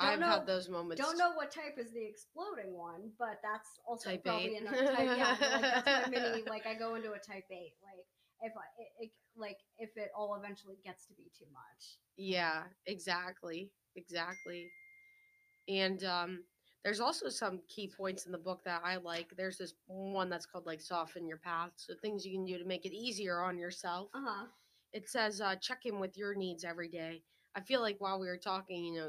i've 0.00 0.18
know- 0.18 0.26
had 0.26 0.46
those 0.46 0.68
moments 0.68 1.00
Don't 1.02 1.18
know 1.18 1.32
what 1.32 1.50
type 1.50 1.76
is 1.78 1.92
the 1.92 2.04
exploding 2.04 2.72
one, 2.74 3.10
but 3.18 3.38
that's 3.42 3.68
also 3.86 4.10
Type 4.10 4.24
probably 4.24 4.56
eight. 4.56 4.62
another 4.62 4.94
type. 4.94 5.08
Yeah, 5.18 5.36
like 5.40 5.84
that's 5.84 6.10
my 6.12 6.20
mini. 6.20 6.44
Like 6.48 6.66
I 6.66 6.74
go 6.74 6.94
into 6.94 7.12
a 7.12 7.18
type 7.18 7.44
eight. 7.50 7.74
Like 7.82 8.06
if 8.40 8.52
I, 8.56 8.62
it, 8.82 9.06
it, 9.06 9.10
like 9.36 9.58
if 9.78 9.90
it 9.96 10.10
all 10.16 10.34
eventually 10.36 10.76
gets 10.84 11.06
to 11.06 11.14
be 11.14 11.30
too 11.38 11.44
much. 11.52 11.98
Yeah, 12.16 12.62
exactly. 12.86 13.70
Exactly. 13.96 14.68
And 15.68 16.02
um 16.04 16.44
there's 16.84 17.00
also 17.00 17.28
some 17.30 17.60
key 17.66 17.90
points 17.96 18.26
in 18.26 18.32
the 18.32 18.38
book 18.38 18.62
that 18.64 18.82
I 18.84 18.96
like. 18.96 19.28
There's 19.36 19.56
this 19.56 19.72
one 19.86 20.28
that's 20.28 20.44
called 20.46 20.66
like 20.66 20.80
soften 20.82 21.26
your 21.26 21.38
path. 21.38 21.70
So 21.76 21.94
things 21.94 22.24
you 22.26 22.32
can 22.32 22.44
do 22.44 22.58
to 22.58 22.64
make 22.64 22.84
it 22.84 22.92
easier 22.94 23.40
on 23.42 23.58
yourself. 23.58 24.08
Uh 24.14 24.20
huh. 24.24 24.46
It 24.92 25.08
says 25.08 25.40
uh 25.40 25.56
check 25.56 25.80
in 25.86 25.98
with 26.00 26.16
your 26.16 26.34
needs 26.34 26.64
every 26.64 26.88
day. 26.88 27.22
I 27.56 27.60
feel 27.60 27.80
like 27.80 27.96
while 28.00 28.18
we 28.18 28.26
were 28.26 28.36
talking, 28.36 28.84
you 28.84 29.00
know, 29.00 29.08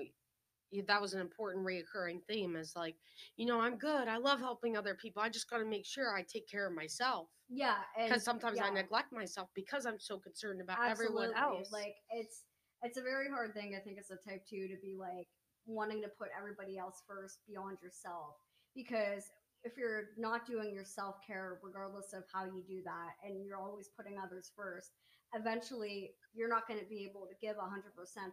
that 0.88 1.02
was 1.02 1.14
an 1.14 1.22
important 1.22 1.66
reoccurring 1.66 2.24
theme 2.28 2.56
is 2.56 2.74
like, 2.76 2.96
you 3.38 3.46
know, 3.46 3.62
I'm 3.62 3.78
good. 3.78 4.08
I 4.08 4.18
love 4.18 4.40
helping 4.40 4.76
other 4.76 4.96
people. 4.96 5.22
I 5.22 5.30
just 5.30 5.50
got 5.50 5.60
to 5.60 5.66
make 5.66 5.86
sure 5.86 6.14
I 6.14 6.22
take 6.24 6.50
care 6.50 6.68
of 6.68 6.74
myself 6.74 7.30
Yeah, 7.50 7.78
because 8.04 8.24
sometimes 8.24 8.60
I 8.60 8.70
neglect 8.70 9.14
myself 9.14 9.50
because 9.56 9.86
I'm 9.86 10.00
so 10.00 10.18
concerned 10.18 10.62
about 10.62 10.78
absolutely. 10.80 11.28
everyone 11.28 11.44
else. 11.44 11.72
Like 11.72 11.96
it's 12.12 12.44
it's 12.82 12.98
a 12.98 13.02
very 13.02 13.30
hard 13.30 13.54
thing. 13.54 13.76
I 13.76 13.80
think 13.84 13.98
it's 13.98 14.12
a 14.12 14.18
type 14.30 14.44
two 14.50 14.68
to 14.68 14.76
be 14.82 14.96
like 15.00 15.28
wanting 15.66 16.02
to 16.02 16.10
put 16.20 16.28
everybody 16.38 16.78
else 16.78 17.02
first 17.08 17.40
beyond 17.48 17.78
yourself 17.82 18.36
because 18.76 19.32
if 19.64 19.74
you're 19.78 20.10
not 20.18 20.46
doing 20.46 20.72
your 20.74 20.86
self 20.86 21.16
care, 21.26 21.60
regardless 21.64 22.14
of 22.14 22.24
how 22.32 22.46
you 22.46 22.64
do 22.68 22.82
that, 22.84 23.18
and 23.26 23.46
you're 23.46 23.58
always 23.58 23.90
putting 23.98 24.18
others 24.20 24.52
first, 24.56 24.92
eventually 25.36 26.12
you're 26.34 26.50
not 26.50 26.68
going 26.68 26.80
to 26.80 26.86
be 26.86 27.04
able 27.04 27.28
to 27.28 27.36
give 27.42 27.58
100% 27.58 27.62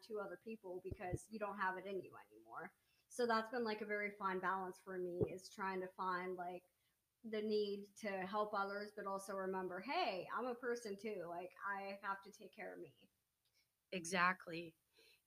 to 0.08 0.20
other 0.20 0.38
people 0.44 0.80
because 0.84 1.26
you 1.28 1.38
don't 1.38 1.58
have 1.58 1.76
it 1.76 1.84
in 1.86 1.96
you 2.00 2.10
anymore. 2.30 2.72
So 3.08 3.26
that's 3.26 3.50
been 3.50 3.64
like 3.64 3.82
a 3.82 3.86
very 3.86 4.10
fine 4.18 4.38
balance 4.38 4.78
for 4.84 4.98
me 4.98 5.20
is 5.32 5.50
trying 5.54 5.80
to 5.80 5.88
find 5.96 6.36
like 6.36 6.62
the 7.30 7.42
need 7.42 7.84
to 8.00 8.08
help 8.26 8.52
others, 8.56 8.90
but 8.96 9.06
also 9.06 9.34
remember, 9.34 9.80
hey, 9.86 10.26
I'm 10.36 10.46
a 10.46 10.54
person 10.54 10.96
too. 11.00 11.24
Like 11.28 11.50
I 11.68 11.98
have 12.02 12.22
to 12.24 12.30
take 12.30 12.54
care 12.54 12.72
of 12.72 12.80
me. 12.80 12.92
Exactly. 13.92 14.74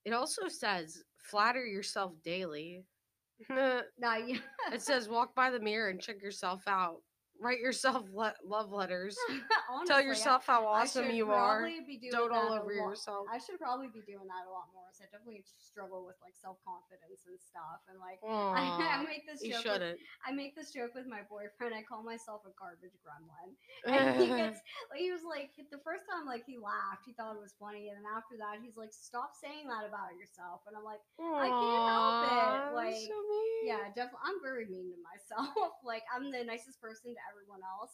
It 0.04 0.14
also 0.14 0.48
says 0.48 1.04
flatter 1.24 1.66
yourself 1.66 2.14
daily. 2.24 2.84
it 3.50 3.86
Now, 4.00 4.18
yeah. 4.18 4.38
says 4.78 5.10
walk 5.10 5.36
by 5.36 5.52
the 5.52 5.60
mirror 5.60 5.90
and 5.90 6.02
check 6.02 6.22
yourself 6.22 6.64
out. 6.68 7.02
Write 7.42 7.60
yourself 7.60 8.04
le- 8.14 8.36
love 8.44 8.72
letters. 8.72 9.18
Honestly, 9.70 9.88
Tell 9.92 10.02
yourself 10.02 10.46
how 10.48 10.66
awesome 10.66 11.12
you 11.12 11.32
are. 11.32 11.68
Dote 12.12 12.32
all 12.32 12.54
over 12.54 12.72
yourself. 12.72 13.28
I 13.32 13.38
should 13.38 13.60
probably 13.60 13.88
be 13.92 14.02
doing 14.08 14.28
that 14.28 14.48
a 14.48 14.52
lot 14.52 14.72
more. 14.74 14.88
So 14.96 15.04
I 15.04 15.12
definitely 15.12 15.44
struggle 15.60 16.08
with 16.08 16.16
like 16.24 16.34
self 16.40 16.58
confidence 16.64 17.28
and 17.28 17.36
stuff. 17.36 17.84
And 17.92 18.00
like 18.00 18.24
I, 18.28 19.02
I 19.02 19.04
make 19.04 19.28
this 19.28 19.44
joke. 19.44 19.60
With, 19.60 19.68
shouldn't. 19.68 20.00
I 20.24 20.32
make 20.32 20.56
this 20.56 20.72
joke 20.72 20.96
with 20.96 21.08
my 21.08 21.28
boyfriend. 21.28 21.76
I 21.76 21.84
call 21.84 22.02
myself 22.04 22.48
a 22.48 22.54
garbage 22.56 22.96
gremlin. 23.04 23.52
And 23.84 24.16
he 24.16 24.32
gets 24.32 24.64
like, 24.88 25.04
he 25.04 25.12
was 25.12 25.28
like 25.28 25.52
the 25.70 25.82
first 25.84 26.08
time 26.08 26.24
like 26.24 26.48
he 26.48 26.56
laughed. 26.56 27.04
He 27.04 27.12
thought 27.14 27.36
it 27.36 27.44
was 27.44 27.54
funny, 27.60 27.92
and 27.92 28.00
then 28.00 28.08
after 28.08 28.40
that 28.40 28.64
he's 28.64 28.80
like, 28.80 28.96
"Stop 28.96 29.36
saying 29.36 29.68
that 29.68 29.84
about 29.84 30.16
yourself." 30.16 30.64
And 30.70 30.74
I'm 30.80 30.88
like, 30.88 31.04
I 31.20 31.52
can't 31.52 31.84
help 31.92 32.18
it, 32.24 32.62
like, 32.74 32.96
so 32.96 33.18
mean. 33.28 33.68
"Yeah, 33.68 33.84
definitely. 33.92 34.24
I'm 34.26 34.40
very 34.40 34.66
mean 34.72 34.96
to 34.96 35.00
myself. 35.04 35.76
like 35.84 36.08
I'm 36.14 36.32
the 36.32 36.42
nicest 36.48 36.80
person 36.80 37.14
to 37.14 37.22
everyone 37.32 37.62
else." 37.64 37.92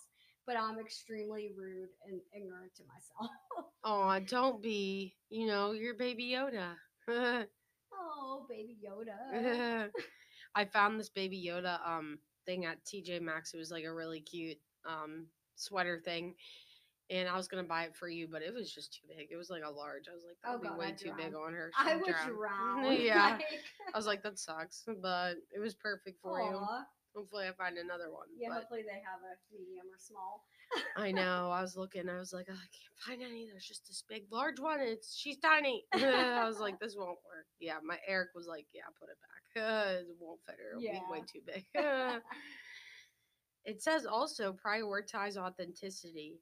But 0.47 0.57
I'm 0.57 0.79
extremely 0.79 1.51
rude 1.55 1.89
and 2.07 2.19
ignorant 2.35 2.73
to 2.75 2.83
myself. 2.83 3.31
oh, 3.83 4.19
don't 4.27 4.61
be. 4.61 5.15
You 5.29 5.47
know, 5.47 5.71
you're 5.71 5.93
baby 5.93 6.33
Yoda. 6.35 6.75
oh, 7.93 8.45
baby 8.49 8.77
Yoda. 8.83 9.89
I 10.55 10.65
found 10.65 10.99
this 10.99 11.09
baby 11.09 11.43
Yoda 11.47 11.79
um 11.87 12.19
thing 12.45 12.65
at 12.65 12.83
TJ 12.85 13.21
Maxx. 13.21 13.53
It 13.53 13.57
was 13.57 13.71
like 13.71 13.83
a 13.85 13.93
really 13.93 14.19
cute 14.19 14.57
um 14.85 15.27
sweater 15.55 16.01
thing. 16.03 16.35
And 17.09 17.27
I 17.27 17.35
was 17.37 17.47
gonna 17.47 17.63
buy 17.63 17.83
it 17.83 17.95
for 17.95 18.07
you, 18.07 18.27
but 18.29 18.41
it 18.41 18.53
was 18.53 18.73
just 18.73 18.93
too 18.93 19.07
big. 19.15 19.27
It 19.31 19.35
was 19.37 19.49
like 19.49 19.63
a 19.65 19.69
large. 19.69 20.07
I 20.09 20.13
was 20.15 20.23
like, 20.25 20.37
Oh, 20.45 20.53
that'd 20.53 20.61
be 20.63 20.67
God, 20.69 20.77
way 20.79 20.85
I'd 20.87 20.97
too 20.97 21.11
big 21.17 21.35
on 21.35 21.53
her. 21.53 21.69
I 21.77 21.91
She'd 21.91 22.01
would 22.01 22.05
drown. 22.05 22.81
drown. 22.83 22.97
yeah. 23.01 23.33
Like, 23.35 23.45
I 23.93 23.97
was 23.97 24.07
like, 24.07 24.23
that 24.23 24.39
sucks, 24.39 24.85
but 25.01 25.35
it 25.53 25.59
was 25.59 25.75
perfect 25.75 26.19
for 26.21 26.41
you. 26.41 26.59
Hopefully, 27.15 27.47
I 27.47 27.52
find 27.54 27.78
another 27.78 28.12
one. 28.12 28.28
Yeah, 28.38 28.50
but 28.50 28.60
hopefully 28.60 28.84
they 28.84 29.02
have 29.04 29.19
a 29.19 29.36
medium 29.52 29.86
or 29.91 30.00
small. 30.00 30.45
I 30.95 31.12
know. 31.19 31.52
I 31.52 31.62
was 31.62 31.76
looking. 31.76 32.08
I 32.08 32.17
was 32.17 32.32
like, 32.32 32.47
oh, 32.50 32.54
I 32.54 32.69
can't 32.71 33.00
find 33.06 33.21
any. 33.21 33.47
There's 33.50 33.67
just 33.67 33.88
this 33.88 34.04
big, 34.08 34.24
large 34.32 34.60
one. 34.60 34.80
It's 34.80 35.15
she's 35.17 35.38
tiny. 35.39 35.86
I 35.93 36.45
was 36.47 36.60
like, 36.60 36.80
this 36.80 36.95
won't 36.95 37.19
work. 37.28 37.47
Yeah, 37.60 37.78
my 37.84 37.97
Eric 38.08 38.30
was 38.34 38.47
like, 38.47 38.65
yeah, 38.74 38.84
put 39.00 39.10
it 39.10 39.17
back. 39.19 39.97
it 40.00 40.15
won't 40.19 40.39
fit 40.45 40.56
her. 40.58 40.71
It'll 40.71 40.82
be 40.82 41.02
way 41.12 41.24
too 41.32 41.41
big. 41.45 41.65
it 43.65 43.82
says 43.82 44.06
also 44.06 44.54
prioritize 44.54 45.38
authenticity 45.38 46.39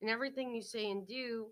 in 0.00 0.08
everything 0.08 0.54
you 0.54 0.62
say 0.62 0.90
and 0.90 1.06
do. 1.06 1.46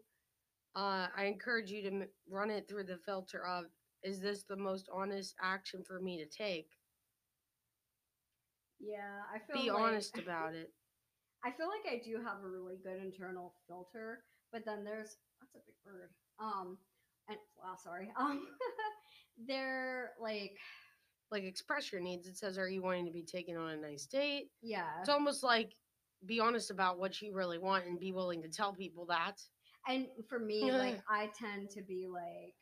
Uh, 0.76 1.06
I 1.16 1.26
encourage 1.26 1.70
you 1.70 1.82
to 1.82 1.88
m- 1.88 2.08
run 2.28 2.50
it 2.50 2.68
through 2.68 2.84
the 2.84 2.96
filter 2.96 3.46
of 3.46 3.66
is 4.02 4.20
this 4.20 4.42
the 4.42 4.56
most 4.56 4.88
honest 4.92 5.34
action 5.40 5.82
for 5.86 6.00
me 6.00 6.18
to 6.18 6.26
take? 6.26 6.68
Yeah, 8.80 9.20
I 9.32 9.38
feel 9.38 9.62
Be 9.62 9.70
like, 9.70 9.80
honest 9.80 10.18
about 10.18 10.54
it. 10.54 10.72
I 11.44 11.50
feel 11.50 11.66
like 11.68 11.92
I 11.92 12.00
do 12.04 12.16
have 12.16 12.42
a 12.42 12.48
really 12.48 12.76
good 12.82 13.02
internal 13.02 13.54
filter, 13.68 14.24
but 14.52 14.64
then 14.64 14.82
there's 14.84 15.16
that's 15.40 15.54
a 15.54 15.58
big 15.66 15.74
word. 15.84 16.10
Um, 16.40 16.78
and 17.28 17.38
wow, 17.58 17.76
sorry. 17.82 18.10
Um, 18.18 18.46
they're 19.46 20.12
like, 20.20 20.56
Like 21.30 21.44
express 21.44 21.92
your 21.92 22.00
needs. 22.00 22.26
It 22.28 22.36
says, 22.36 22.56
are 22.58 22.68
you 22.68 22.82
wanting 22.82 23.06
to 23.06 23.12
be 23.12 23.24
taken 23.24 23.56
on 23.56 23.70
a 23.70 23.76
nice 23.76 24.06
date? 24.06 24.50
yeah, 24.62 25.00
It's 25.00 25.08
almost 25.08 25.42
like 25.42 25.72
be 26.26 26.40
honest 26.40 26.70
about 26.70 26.98
what 26.98 27.20
you 27.20 27.34
really 27.34 27.58
want 27.58 27.84
and 27.86 27.98
be 28.00 28.12
willing 28.12 28.40
to 28.42 28.48
tell 28.48 28.72
people 28.72 29.04
that. 29.06 29.34
and 29.88 30.06
for 30.28 30.38
me, 30.38 30.72
like 30.72 31.00
I 31.10 31.30
tend 31.38 31.68
to 31.70 31.82
be 31.82 32.06
like, 32.10 32.54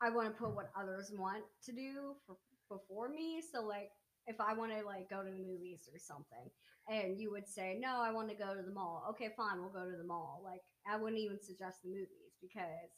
I 0.00 0.10
want 0.10 0.26
to 0.26 0.34
put 0.34 0.54
what 0.56 0.70
others 0.76 1.12
want 1.16 1.44
to 1.66 1.72
do 1.72 2.16
for 2.26 2.36
before 2.68 3.08
me. 3.08 3.40
So 3.52 3.62
like, 3.62 3.90
if 4.26 4.40
I 4.40 4.54
want 4.54 4.72
to 4.72 4.84
like 4.86 5.10
go 5.10 5.22
to 5.22 5.30
the 5.30 5.38
movies 5.42 5.88
or 5.92 5.98
something, 5.98 6.50
and 6.88 7.18
you 7.20 7.30
would 7.30 7.48
say, 7.48 7.76
no, 7.80 8.00
I 8.00 8.12
want 8.12 8.28
to 8.30 8.34
go 8.36 8.54
to 8.54 8.62
the 8.62 8.72
mall. 8.72 9.04
Okay, 9.10 9.30
fine, 9.36 9.60
we'll 9.60 9.70
go 9.72 9.84
to 9.90 9.96
the 9.96 10.06
mall. 10.06 10.42
Like, 10.44 10.62
I 10.86 10.96
wouldn't 10.96 11.20
even 11.20 11.38
suggest 11.40 11.78
the 11.82 11.90
movies 11.90 12.34
because 12.40 12.90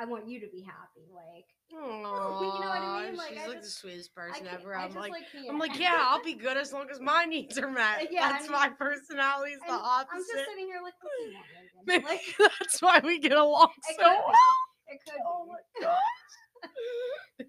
I 0.00 0.04
want 0.04 0.28
you 0.28 0.40
to 0.40 0.46
be 0.52 0.62
happy. 0.62 1.08
Like, 1.12 1.44
Aww, 1.74 2.40
you 2.54 2.60
know 2.60 2.68
what 2.68 2.80
I 2.80 3.06
mean? 3.06 3.16
Like, 3.16 3.30
she's 3.30 3.38
I 3.38 3.46
like 3.48 3.62
the 3.62 3.68
sweetest 3.68 4.14
person 4.14 4.46
ever. 4.46 4.74
I 4.76 4.84
I'm 4.84 4.88
just 4.88 5.00
like, 5.00 5.10
like. 5.12 5.24
I'm 5.50 5.58
like, 5.58 5.78
yeah, 5.80 5.98
I'll 6.00 6.22
be 6.22 6.34
good 6.34 6.56
as 6.56 6.72
long 6.72 6.86
as 6.90 7.00
my 7.00 7.24
needs 7.28 7.58
are 7.58 7.70
met. 7.70 8.08
Yeah, 8.10 8.30
that's 8.30 8.44
and- 8.44 8.52
my 8.52 8.68
personality 8.68 9.52
is 9.52 9.60
the 9.66 9.72
opposite. 9.72 10.08
I'm 10.14 10.20
just 10.20 10.48
sitting 10.48 10.66
here 10.66 10.80
like, 10.82 10.94
what 11.02 11.12
do 11.18 11.24
you 11.26 11.34
want, 11.34 11.46
Logan? 11.54 11.84
Maybe 11.86 12.04
Like, 12.04 12.50
that's 12.60 12.80
why 12.80 13.00
we 13.02 13.18
get 13.18 13.32
along 13.32 13.70
so 13.98 14.02
well. 14.04 14.58
It 14.88 15.00
could 15.04 15.20
Oh 15.26 15.44
be. 15.44 15.50
my 15.82 15.86
gosh. 15.86 17.48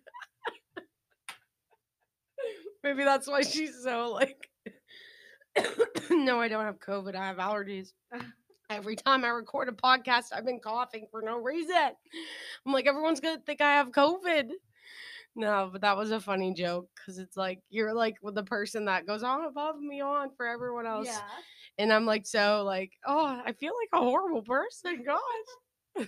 Maybe 2.84 3.04
that's 3.04 3.28
why 3.28 3.42
she's 3.42 3.84
so 3.84 4.12
like. 4.12 4.50
no, 6.12 6.40
I 6.40 6.48
don't 6.48 6.66
have 6.66 6.80
COVID. 6.80 7.16
I 7.16 7.28
have 7.28 7.38
allergies. 7.38 7.90
Every 8.70 8.96
time 8.96 9.26
I 9.26 9.30
record 9.30 9.68
a 9.68 9.72
podcast, 9.72 10.26
I've 10.32 10.46
been 10.46 10.60
coughing 10.60 11.08
for 11.10 11.24
no 11.24 11.38
reason. 11.40 11.76
I'm 12.66 12.72
like, 12.74 12.86
everyone's 12.86 13.20
gonna 13.20 13.42
think 13.44 13.62
I 13.62 13.72
have 13.74 13.90
COVID. 13.92 14.50
No, 15.36 15.70
but 15.72 15.82
that 15.82 15.98
was 15.98 16.12
a 16.12 16.20
funny 16.20 16.54
joke 16.54 16.88
because 16.96 17.18
it's 17.18 17.36
like 17.36 17.62
you're 17.70 17.94
like 17.94 18.18
with 18.22 18.36
the 18.36 18.44
person 18.44 18.86
that 18.86 19.08
goes 19.08 19.24
on 19.24 19.46
above 19.46 19.80
me 19.80 20.02
on 20.02 20.30
for 20.38 20.46
everyone 20.46 20.86
else, 20.86 21.08
Yeah. 21.08 21.20
and 21.80 21.92
I'm 21.92 22.06
like 22.06 22.28
so 22.28 22.64
like, 22.64 22.92
oh, 23.08 23.42
I 23.44 23.54
feel 23.54 23.74
like 23.80 24.02
a 24.02 24.04
horrible 24.06 24.44
person. 24.44 25.04
Gosh, 25.04 26.08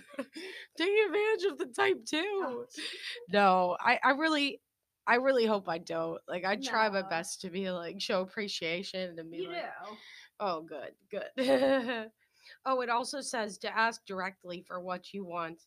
taking 0.78 1.04
advantage 1.06 1.44
of 1.50 1.58
the 1.58 1.66
type 1.74 2.04
two. 2.06 2.42
Oh, 2.46 2.64
No, 3.32 3.76
I, 3.80 3.98
I 4.04 4.10
really, 4.12 4.60
I 5.06 5.16
really 5.16 5.46
hope 5.46 5.68
I 5.68 5.78
don't. 5.78 6.20
Like, 6.28 6.44
I 6.44 6.56
try 6.56 6.88
my 6.88 7.02
best 7.02 7.40
to 7.42 7.50
be 7.50 7.70
like 7.70 8.00
show 8.00 8.20
appreciation 8.22 9.18
and 9.18 9.30
be 9.30 9.38
you 9.38 9.48
like, 9.48 9.62
do. 9.62 9.96
oh, 10.40 10.62
good, 10.62 10.92
good. 11.10 12.10
oh, 12.66 12.80
it 12.80 12.88
also 12.88 13.20
says 13.20 13.58
to 13.58 13.76
ask 13.76 14.04
directly 14.06 14.64
for 14.66 14.80
what 14.80 15.12
you 15.12 15.24
want. 15.24 15.62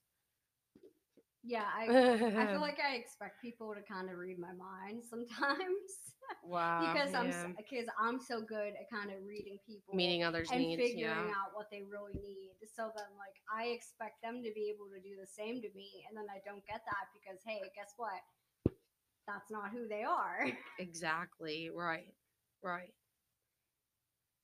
Yeah, 1.45 1.69
I, 1.69 1.85
I 1.85 2.45
feel 2.49 2.61
like 2.61 2.81
I 2.81 2.95
expect 2.95 3.41
people 3.41 3.75
to 3.75 3.81
kind 3.85 4.09
of 4.09 4.17
read 4.17 4.39
my 4.39 4.49
mind 4.57 5.05
sometimes 5.05 6.17
wow, 6.43 6.81
because 6.81 7.13
I'm 7.13 7.29
because 7.53 7.85
I'm 8.01 8.17
so 8.17 8.41
good 8.41 8.73
at 8.73 8.89
kind 8.89 9.13
of 9.13 9.21
reading 9.21 9.59
people 9.61 9.93
meeting 9.93 10.23
others' 10.23 10.49
and 10.49 10.65
needs. 10.65 10.81
figuring 10.81 11.05
Yeah, 11.05 11.37
out 11.37 11.53
what 11.53 11.69
they 11.69 11.85
really 11.85 12.17
need. 12.17 12.57
So 12.65 12.89
then, 12.97 13.13
like, 13.21 13.37
I 13.45 13.77
expect 13.77 14.25
them 14.25 14.41
to 14.41 14.49
be 14.57 14.73
able 14.73 14.89
to 14.89 14.97
do 14.97 15.13
the 15.21 15.29
same 15.29 15.61
to 15.61 15.69
me, 15.77 16.01
and 16.09 16.17
then 16.17 16.25
I 16.33 16.41
don't 16.41 16.65
get 16.65 16.81
that 16.81 17.13
because 17.13 17.37
hey, 17.45 17.61
guess 17.77 17.93
what? 17.97 18.25
That's 19.27 19.49
not 19.49 19.71
who 19.71 19.87
they 19.87 20.03
are. 20.03 20.47
exactly. 20.79 21.69
Right, 21.73 22.13
right. 22.63 22.93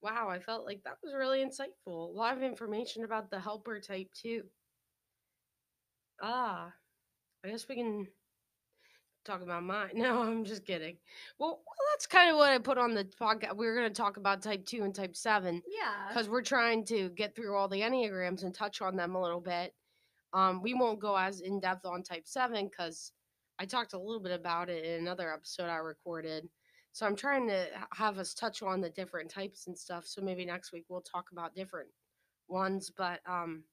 Wow, 0.02 0.30
I 0.30 0.40
felt 0.40 0.66
like 0.66 0.82
that 0.84 0.98
was 1.04 1.14
really 1.14 1.46
insightful. 1.46 2.10
A 2.10 2.18
lot 2.18 2.36
of 2.36 2.42
information 2.42 3.04
about 3.04 3.30
the 3.30 3.40
helper 3.40 3.80
type 3.80 4.08
too. 4.20 4.44
Ah, 6.22 6.72
I 7.44 7.50
guess 7.50 7.68
we 7.68 7.76
can 7.76 8.08
talk 9.26 9.42
about 9.44 9.64
mine. 9.64 9.90
No, 9.96 10.24
I'm 10.24 10.44
just 10.46 10.66
kidding. 10.66 10.98
Well, 11.38 11.50
well 11.66 11.88
that's 11.94 12.08
kind 12.08 12.32
of 12.32 12.38
what 12.38 12.50
I 12.52 12.58
put 12.58 12.80
on 12.80 12.96
the 12.96 13.06
podcast. 13.06 13.56
We 13.56 13.68
were 13.68 13.76
going 13.76 13.88
to 13.90 13.94
talk 13.94 14.18
about 14.18 14.42
type 14.42 14.66
two 14.66 14.84
and 14.84 14.94
type 14.96 15.16
seven 15.16 15.62
Yeah. 15.68 16.08
because 16.10 16.28
we're 16.30 16.42
trying 16.42 16.84
to 16.86 17.10
get 17.10 17.36
through 17.36 17.56
all 17.56 17.68
the 17.68 17.82
enneagrams 17.82 18.44
and 18.44 18.54
touch 18.54 18.82
on 18.82 18.96
them 18.96 19.14
a 19.16 19.22
little 19.22 19.42
bit. 19.42 19.74
Um, 20.34 20.62
we 20.64 20.74
won't 20.74 21.00
go 21.00 21.16
as 21.16 21.42
in 21.42 21.60
depth 21.60 21.86
on 21.86 22.02
type 22.04 22.24
seven 22.26 22.66
because 22.70 23.12
I 23.62 23.66
talked 23.66 23.94
a 23.94 24.00
little 24.00 24.20
bit 24.20 24.32
about 24.32 24.70
it 24.70 24.84
in 24.84 25.02
another 25.02 25.32
episode 25.32 25.70
I 25.70 25.76
recorded. 25.76 26.50
So 26.94 27.06
I'm 27.06 27.16
trying 27.16 27.48
to 27.48 27.68
have 27.94 28.18
us 28.18 28.34
touch 28.34 28.64
on 28.64 28.82
the 28.82 28.90
different 28.90 29.30
types 29.30 29.68
and 29.68 29.78
stuff. 29.78 30.08
So 30.08 30.20
maybe 30.20 30.46
next 30.46 30.74
week 30.74 30.86
we'll 30.90 31.02
talk 31.02 31.28
about 31.32 31.54
different 31.54 31.90
ones. 32.48 32.92
But 32.98 33.20
um, 33.30 33.64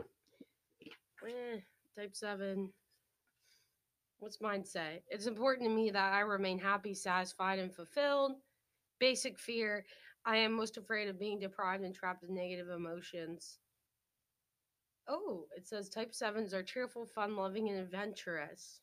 eh, 0.00 1.58
type 1.98 2.14
seven. 2.14 2.72
What's 4.20 4.40
mine 4.40 4.64
say? 4.64 5.02
It's 5.08 5.26
important 5.26 5.68
to 5.68 5.74
me 5.74 5.90
that 5.90 6.12
I 6.12 6.20
remain 6.20 6.60
happy, 6.60 6.94
satisfied, 6.94 7.58
and 7.58 7.74
fulfilled. 7.74 8.34
Basic 9.00 9.40
fear. 9.40 9.84
I 10.24 10.36
am 10.36 10.52
most 10.52 10.76
afraid 10.76 11.08
of 11.08 11.18
being 11.18 11.40
deprived 11.40 11.82
and 11.82 11.92
trapped 11.92 12.22
in 12.22 12.32
negative 12.32 12.68
emotions. 12.68 13.58
Oh, 15.08 15.46
it 15.56 15.66
says 15.66 15.88
type 15.88 16.14
sevens 16.14 16.54
are 16.54 16.62
cheerful, 16.62 17.06
fun 17.06 17.34
loving, 17.34 17.68
and 17.68 17.80
adventurous. 17.80 18.80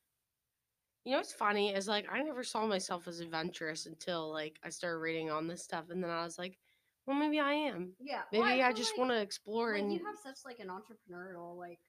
You 1.04 1.12
know 1.14 1.18
what's 1.18 1.34
funny 1.34 1.74
is 1.74 1.88
like 1.88 2.06
I 2.12 2.22
never 2.22 2.44
saw 2.44 2.66
myself 2.68 3.08
as 3.08 3.20
adventurous 3.22 3.88
until 3.88 4.32
like 4.32 4.60
I 4.64 4.70
started 4.70 4.98
reading 5.00 5.32
on 5.32 5.48
this 5.48 5.64
stuff, 5.64 5.86
and 5.90 6.04
then 6.04 6.12
I 6.12 6.24
was 6.24 6.38
like, 6.38 6.58
well, 7.06 7.18
maybe 7.18 7.40
I 7.40 7.54
am. 7.54 7.94
yeah. 8.00 8.22
Maybe 8.32 8.42
well, 8.44 8.52
I, 8.54 8.68
feel 8.68 8.78
just 8.78 8.92
like- 8.94 9.00
want 9.00 9.12
to 9.12 9.22
explore 9.22 9.74
like 9.74 9.82
and 9.82 9.92
you 9.94 10.00
have 10.06 10.18
such 10.22 10.46
like 10.46 10.60
an 10.60 10.68
entrepreneurial 10.68 11.58
like 11.58 11.80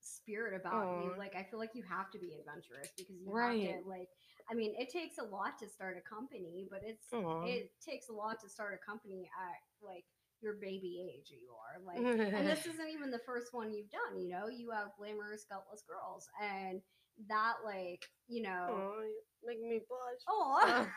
spirit 0.00 0.54
about 0.60 1.02
you. 1.02 1.12
Like 1.16 1.34
I 1.34 1.42
feel 1.42 1.58
like 1.58 1.70
you 1.74 1.82
have 1.88 2.10
to 2.10 2.18
be 2.18 2.34
adventurous 2.38 2.92
because 2.96 3.16
you 3.16 3.30
Right. 3.32 3.62
have 3.66 3.82
to 3.82 3.88
like 3.88 4.08
I 4.50 4.54
mean, 4.54 4.74
it 4.78 4.90
takes 4.90 5.16
a 5.16 5.24
lot 5.24 5.58
to 5.60 5.68
start 5.68 5.96
a 5.96 6.06
company, 6.06 6.66
but 6.70 6.82
it's 6.84 7.06
it 7.48 7.70
takes 7.80 8.10
a 8.10 8.12
lot 8.12 8.38
to 8.40 8.48
start 8.50 8.74
a 8.74 8.84
company 8.84 9.30
at 9.40 9.86
like 9.86 10.04
your 10.42 10.54
baby 10.60 11.00
age 11.16 11.30
you 11.30 11.48
are. 11.56 11.80
Like 11.82 12.04
and 12.34 12.46
this 12.46 12.66
isn't 12.66 12.90
even 12.90 13.10
the 13.10 13.20
first 13.24 13.54
one 13.54 13.72
you've 13.72 13.90
done, 13.90 14.20
you 14.20 14.28
know? 14.28 14.48
You 14.48 14.70
have 14.72 14.88
glamorous 14.98 15.46
gutless 15.48 15.82
girls 15.88 16.28
and 16.42 16.82
that 17.28 17.54
like, 17.64 18.08
you 18.28 18.42
know 18.42 18.66
Aw, 18.70 19.02
you 19.02 19.22
make 19.46 19.60
me 19.60 19.80
blush. 19.88 20.22
Oh 20.28 20.86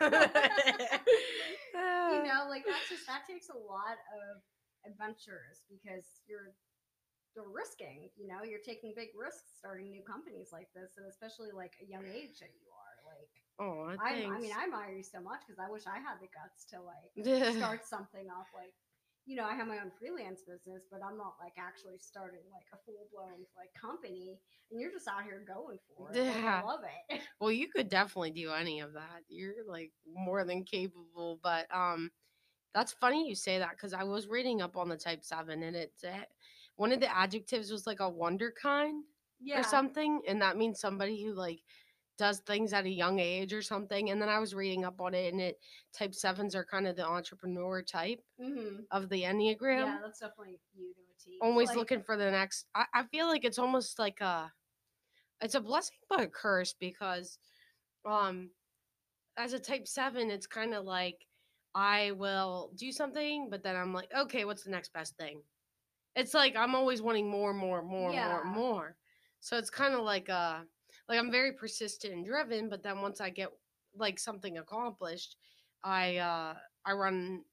you 2.14 2.22
know, 2.24 2.48
like 2.48 2.64
that's 2.66 2.88
just 2.88 3.06
that 3.06 3.26
takes 3.28 3.48
a 3.48 3.58
lot 3.58 3.98
of 4.14 4.42
adventures 4.86 5.62
because 5.68 6.04
you're 6.26 6.54
you're 7.36 7.48
risking, 7.54 8.10
you 8.16 8.26
know, 8.26 8.42
you're 8.42 8.64
taking 8.64 8.96
big 8.96 9.14
risks 9.14 9.54
starting 9.58 9.90
new 9.94 10.02
companies 10.02 10.50
like 10.50 10.66
this, 10.74 10.96
and 10.98 11.06
especially 11.06 11.54
like 11.54 11.76
a 11.78 11.86
young 11.86 12.02
age 12.08 12.40
that 12.40 12.50
you 12.50 12.66
are. 12.72 12.96
Like, 13.06 13.30
oh 13.62 13.94
I, 14.00 14.26
I 14.26 14.38
mean, 14.40 14.50
I 14.50 14.64
admire 14.66 14.90
you 14.90 15.06
so 15.06 15.20
much 15.20 15.46
because 15.46 15.60
I 15.60 15.70
wish 15.70 15.86
I 15.86 16.02
had 16.02 16.18
the 16.18 16.26
guts 16.34 16.66
to 16.74 16.82
like 16.82 17.14
start 17.56 17.86
something 17.86 18.26
off. 18.32 18.50
Like, 18.50 18.74
you 19.28 19.36
know, 19.36 19.44
I 19.44 19.54
have 19.54 19.68
my 19.68 19.76
own 19.76 19.92
freelance 20.00 20.40
business, 20.40 20.84
but 20.90 21.00
I'm 21.06 21.18
not 21.18 21.34
like 21.38 21.52
actually 21.58 21.98
starting 22.00 22.40
like 22.50 22.64
a 22.72 22.82
full 22.86 23.06
blown 23.12 23.44
like 23.58 23.68
company. 23.78 24.40
And 24.70 24.80
you're 24.80 24.90
just 24.90 25.06
out 25.06 25.22
here 25.22 25.44
going 25.46 25.76
for 25.86 26.10
it. 26.10 26.16
Yeah. 26.16 26.62
I 26.64 26.66
love 26.66 26.80
it. 27.10 27.20
Well, 27.40 27.52
you 27.52 27.68
could 27.68 27.88
definitely 27.90 28.30
do 28.30 28.50
any 28.50 28.80
of 28.80 28.94
that. 28.94 29.20
You're 29.28 29.66
like 29.68 29.92
more 30.12 30.44
than 30.44 30.64
capable. 30.64 31.38
But 31.42 31.66
um, 31.72 32.10
that's 32.74 32.92
funny 32.92 33.28
you 33.28 33.34
say 33.34 33.58
that 33.58 33.72
because 33.72 33.92
I 33.92 34.02
was 34.02 34.28
reading 34.28 34.62
up 34.62 34.78
on 34.78 34.88
the 34.88 34.96
Type 34.96 35.22
Seven, 35.22 35.62
and 35.62 35.76
it's 35.76 36.02
one 36.76 36.90
of 36.90 37.00
the 37.00 37.14
adjectives 37.14 37.70
was 37.70 37.86
like 37.86 38.00
a 38.00 38.10
wunderkind 38.10 39.02
yeah. 39.40 39.60
or 39.60 39.62
something, 39.62 40.22
and 40.26 40.40
that 40.40 40.56
means 40.56 40.80
somebody 40.80 41.22
who 41.22 41.34
like 41.34 41.60
does 42.18 42.40
things 42.40 42.72
at 42.74 42.84
a 42.86 42.90
young 42.90 43.20
age 43.20 43.54
or 43.54 43.62
something. 43.62 44.10
And 44.10 44.20
then 44.20 44.28
I 44.28 44.38
was 44.40 44.54
reading 44.54 44.84
up 44.84 45.00
on 45.00 45.14
it, 45.14 45.32
and 45.32 45.40
it 45.40 45.58
Type 45.94 46.14
Sevens 46.14 46.54
are 46.56 46.64
kind 46.64 46.86
of 46.88 46.96
the 46.96 47.06
entrepreneur 47.06 47.82
type 47.82 48.20
hmm 48.38 48.80
of 48.90 49.08
the 49.08 49.22
Enneagram. 49.22 49.86
Yeah, 49.86 49.98
that's 50.02 50.20
definitely 50.20 50.58
you 50.74 50.94
to 50.94 51.00
a 51.00 51.22
T. 51.22 51.38
always 51.40 51.68
Like, 51.68 51.76
looking 51.76 52.02
for 52.02 52.16
the 52.16 52.30
next 52.30 52.66
I, 52.74 52.86
I 52.94 53.04
feel 53.04 53.26
like 53.26 53.44
it's 53.44 53.58
almost 53.58 53.98
like 53.98 54.20
a 54.20 54.52
it's 55.40 55.54
a 55.54 55.60
blessing 55.60 55.96
but 56.08 56.20
a 56.20 56.28
curse 56.28 56.74
because 56.74 57.38
um 58.06 58.50
as 59.36 59.52
a 59.54 59.60
type 59.60 59.86
7 59.88 60.30
it's 60.30 60.46
kind 60.46 60.74
of 60.74 60.84
like 60.84 61.26
i 61.74 62.12
will 62.12 62.72
do 62.76 62.92
something 62.92 63.50
but 63.50 63.62
then 63.62 63.76
i'm 63.76 63.94
like 63.94 64.12
okay 64.16 64.44
what's 64.44 64.64
the 64.64 64.70
next 64.70 64.92
best 64.92 65.16
thing 65.16 65.42
it's 66.16 66.34
like 66.34 66.56
i'm 66.56 66.74
always 66.74 67.02
wanting 67.02 67.30
more 67.30 67.54
more 67.54 67.82
more 67.82 68.12
Yeah. 68.12 68.14
more 68.14 68.44
more 68.44 68.96
so 69.40 69.58
it's 69.58 69.70
kind 69.70 69.94
of 69.94 70.00
like 70.02 70.28
uh 70.30 70.62
like 71.08 71.18
i'm 71.18 71.30
very 71.30 71.52
persistent 71.52 72.12
and 72.14 72.24
driven 72.26 72.68
but 72.68 72.82
then 72.82 73.00
once 73.00 73.20
i 73.20 73.30
get 73.30 73.50
like 73.94 74.18
something 74.18 74.58
accomplished 74.58 75.36
i 75.82 76.16
uh 76.16 76.56
i 76.84 76.92
run 76.92 77.44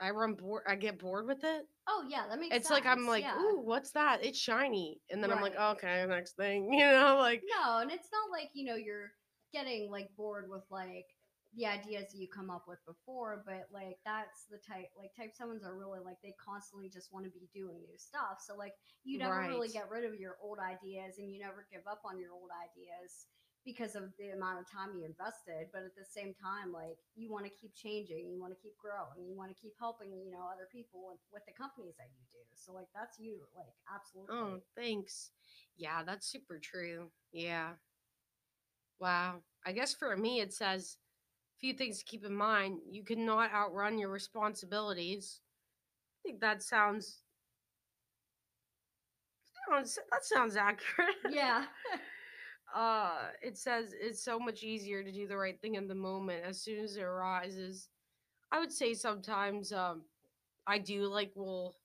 i 0.00 0.10
run 0.10 0.34
bored 0.34 0.64
i 0.66 0.74
get 0.74 0.98
bored 0.98 1.26
with 1.26 1.44
it 1.44 1.66
Oh 1.86 2.06
yeah, 2.08 2.26
that 2.28 2.38
makes 2.38 2.56
it's 2.56 2.68
sense. 2.68 2.82
like 2.82 2.86
I'm 2.86 3.06
like, 3.06 3.24
yeah. 3.24 3.38
ooh, 3.38 3.60
what's 3.60 3.90
that? 3.90 4.24
It's 4.24 4.38
shiny, 4.38 5.02
and 5.10 5.22
then 5.22 5.30
I'm 5.30 5.42
like, 5.42 5.54
Right. 5.54 5.72
okay, 5.76 6.06
next 6.06 6.32
thing, 6.34 6.72
you 6.72 6.80
know, 6.86 7.16
like, 7.18 7.42
No, 7.46 7.78
and 7.78 7.90
it's 7.90 8.08
not 8.10 8.30
like, 8.30 8.50
you 8.54 8.64
know, 8.64 8.76
you're 8.76 9.12
getting 9.52 9.90
like 9.90 10.08
bored 10.16 10.48
with 10.48 10.64
like 10.70 11.06
the 11.56 11.66
ideas 11.66 12.10
that 12.12 12.18
you 12.18 12.26
come 12.28 12.50
up 12.50 12.66
with 12.66 12.84
before, 12.86 13.42
but 13.46 13.68
like 13.72 13.98
that's 14.04 14.46
the 14.50 14.58
type 14.58 14.90
like 14.98 15.14
type 15.14 15.34
sevens 15.34 15.62
are 15.62 15.78
really 15.78 16.00
like 16.02 16.18
they 16.22 16.34
constantly 16.38 16.88
just 16.88 17.12
want 17.12 17.24
to 17.24 17.30
be 17.30 17.48
doing 17.54 17.78
new 17.86 17.98
stuff. 17.98 18.42
So 18.42 18.56
like 18.56 18.74
you 19.04 19.18
never 19.18 19.38
really 19.46 19.68
get 19.68 19.90
rid 19.90 20.04
of 20.04 20.18
your 20.18 20.36
old 20.42 20.58
ideas 20.58 21.18
and 21.18 21.30
you 21.30 21.38
never 21.38 21.66
give 21.70 21.86
up 21.86 22.02
on 22.04 22.18
your 22.18 22.32
old 22.32 22.50
ideas 22.50 23.26
because 23.64 23.96
of 23.96 24.12
the 24.18 24.36
amount 24.36 24.60
of 24.60 24.66
time 24.68 24.92
you 24.98 25.06
invested. 25.06 25.70
But 25.72 25.86
at 25.86 25.96
the 25.96 26.04
same 26.04 26.34
time, 26.36 26.74
like 26.74 26.98
you 27.14 27.30
want 27.30 27.46
to 27.46 27.52
keep 27.54 27.74
changing, 27.74 28.28
you 28.28 28.40
want 28.40 28.52
to 28.52 28.60
keep 28.60 28.76
growing, 28.76 29.24
you 29.24 29.36
want 29.36 29.54
to 29.54 29.58
keep 29.58 29.72
helping, 29.78 30.10
you 30.10 30.30
know, 30.34 30.50
other 30.50 30.68
people 30.70 31.06
with, 31.08 31.22
with 31.32 31.44
the 31.46 31.54
companies 31.54 31.94
that 31.96 32.10
you 32.12 32.24
do. 32.34 32.42
So 32.58 32.74
like 32.74 32.90
that's 32.94 33.18
you, 33.18 33.46
like 33.54 33.70
oh, 33.70 33.94
absolutely. 33.94 34.36
oh, 34.36 34.60
thanks. 34.76 35.30
Yeah, 35.76 36.02
that's 36.02 36.26
super 36.26 36.58
true. 36.58 37.10
Yeah. 37.32 37.78
Wow. 39.00 39.42
I 39.66 39.72
guess 39.72 39.94
for 39.94 40.16
me, 40.16 40.40
it 40.40 40.52
says 40.52 40.98
few 41.64 41.72
things 41.72 41.98
to 41.98 42.04
keep 42.04 42.26
in 42.26 42.34
mind. 42.34 42.80
You 42.90 43.02
cannot 43.02 43.50
outrun 43.50 43.98
your 43.98 44.10
responsibilities. 44.10 45.40
I 46.20 46.28
think 46.28 46.40
that 46.42 46.62
sounds. 46.62 47.22
sounds 49.70 49.98
that 50.12 50.24
sounds 50.24 50.56
accurate. 50.56 51.16
Yeah. 51.30 51.64
uh 52.74 53.28
it 53.40 53.56
says 53.56 53.94
it's 53.98 54.22
so 54.22 54.38
much 54.38 54.62
easier 54.62 55.02
to 55.02 55.10
do 55.10 55.26
the 55.26 55.36
right 55.36 55.58
thing 55.62 55.76
in 55.76 55.88
the 55.88 55.94
moment 55.94 56.44
as 56.44 56.60
soon 56.60 56.82
as 56.82 56.96
it 56.96 57.02
arises 57.02 57.88
i 58.50 58.58
would 58.58 58.72
say 58.72 58.94
sometimes 58.94 59.70
um 59.70 60.02
i 60.66 60.76
do 60.76 61.06
like 61.06 61.30
well 61.36 61.76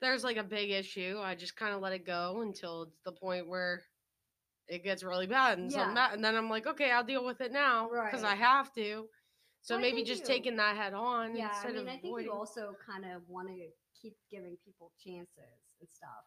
there's 0.00 0.24
like 0.24 0.38
a 0.38 0.44
big 0.44 0.70
issue 0.70 1.18
i 1.22 1.34
just 1.34 1.56
kind 1.56 1.74
of 1.74 1.82
let 1.82 1.92
it 1.92 2.06
go 2.06 2.40
until 2.40 2.84
it's 2.84 3.00
the 3.04 3.12
point 3.12 3.46
where 3.46 3.82
it 4.68 4.82
gets 4.84 5.02
really 5.02 5.26
bad 5.26 5.58
and 5.58 5.70
Yeah. 5.70 5.94
bad, 5.94 6.14
and 6.14 6.24
then 6.24 6.36
i'm 6.36 6.48
like 6.50 6.66
okay 6.66 6.90
i'll 6.90 7.04
deal 7.04 7.24
with 7.24 7.40
it 7.40 7.52
now 7.52 7.88
because 7.88 8.24
i 8.24 8.34
have 8.34 8.72
to 8.74 9.08
so 9.62 9.74
Well, 9.74 9.82
maybe 9.82 10.02
just 10.02 10.22
you- 10.22 10.26
taking 10.26 10.56
that 10.56 10.76
head 10.76 10.94
on 10.94 11.34
Yeah, 11.36 11.50
I 11.64 11.72
mean, 11.72 11.88
I 11.88 11.96
think 11.96 12.22
you 12.22 12.32
also 12.32 12.76
kind 12.84 13.04
of 13.04 13.28
want 13.28 13.48
to 13.48 13.68
keep 14.00 14.16
giving 14.30 14.56
people 14.64 14.92
chances 15.02 15.58
and 15.80 15.88
stuff. 15.88 16.24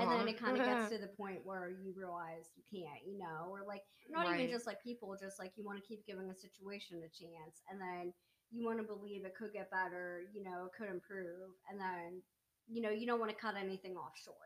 And 0.00 0.10
then 0.10 0.28
it 0.28 0.38
kind 0.38 0.56
of 0.56 0.64
gets 0.64 0.88
to 0.90 0.98
the 0.98 1.08
point 1.08 1.44
where 1.44 1.70
you 1.70 1.92
realize 1.96 2.50
you 2.56 2.62
can't, 2.70 3.00
you 3.06 3.18
know, 3.18 3.48
or 3.50 3.60
like 3.66 3.82
not 4.10 4.26
Right. 4.26 4.40
even 4.40 4.50
just 4.52 4.66
like 4.66 4.82
people, 4.82 5.16
just 5.20 5.38
like 5.38 5.52
you 5.56 5.64
want 5.64 5.78
to 5.82 5.86
keep 5.86 6.06
giving 6.06 6.30
a 6.30 6.34
situation 6.34 6.98
a 6.98 7.08
chance, 7.08 7.62
and 7.70 7.80
then 7.80 8.12
you 8.50 8.64
want 8.64 8.78
to 8.78 8.84
believe 8.84 9.24
it 9.24 9.34
could 9.36 9.52
get 9.52 9.70
better, 9.70 10.22
you 10.32 10.42
know, 10.42 10.66
it 10.66 10.72
could 10.76 10.88
improve, 10.88 11.50
and 11.70 11.78
then 11.80 12.22
you 12.70 12.80
know 12.82 12.90
you 12.90 13.06
don't 13.06 13.18
want 13.20 13.30
to 13.30 13.36
cut 13.36 13.54
anything 13.56 13.96
off 13.96 14.12
short. 14.16 14.36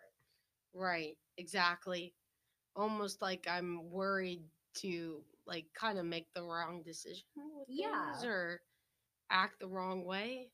Right, 0.75 1.17
exactly. 1.37 2.15
Almost 2.77 3.21
like 3.23 3.47
I'm 3.49 3.91
worried 3.91 4.45
to 4.77 5.25
like 5.47 5.67
kind 5.75 5.99
of 5.99 6.05
make 6.07 6.33
the 6.35 6.43
wrong 6.43 6.83
decision 6.83 7.25
with 7.37 7.69
Yeah. 7.69 8.25
or 8.25 8.63
act 9.31 9.61
the 9.61 9.69
wrong 9.69 10.05
way. 10.05 10.53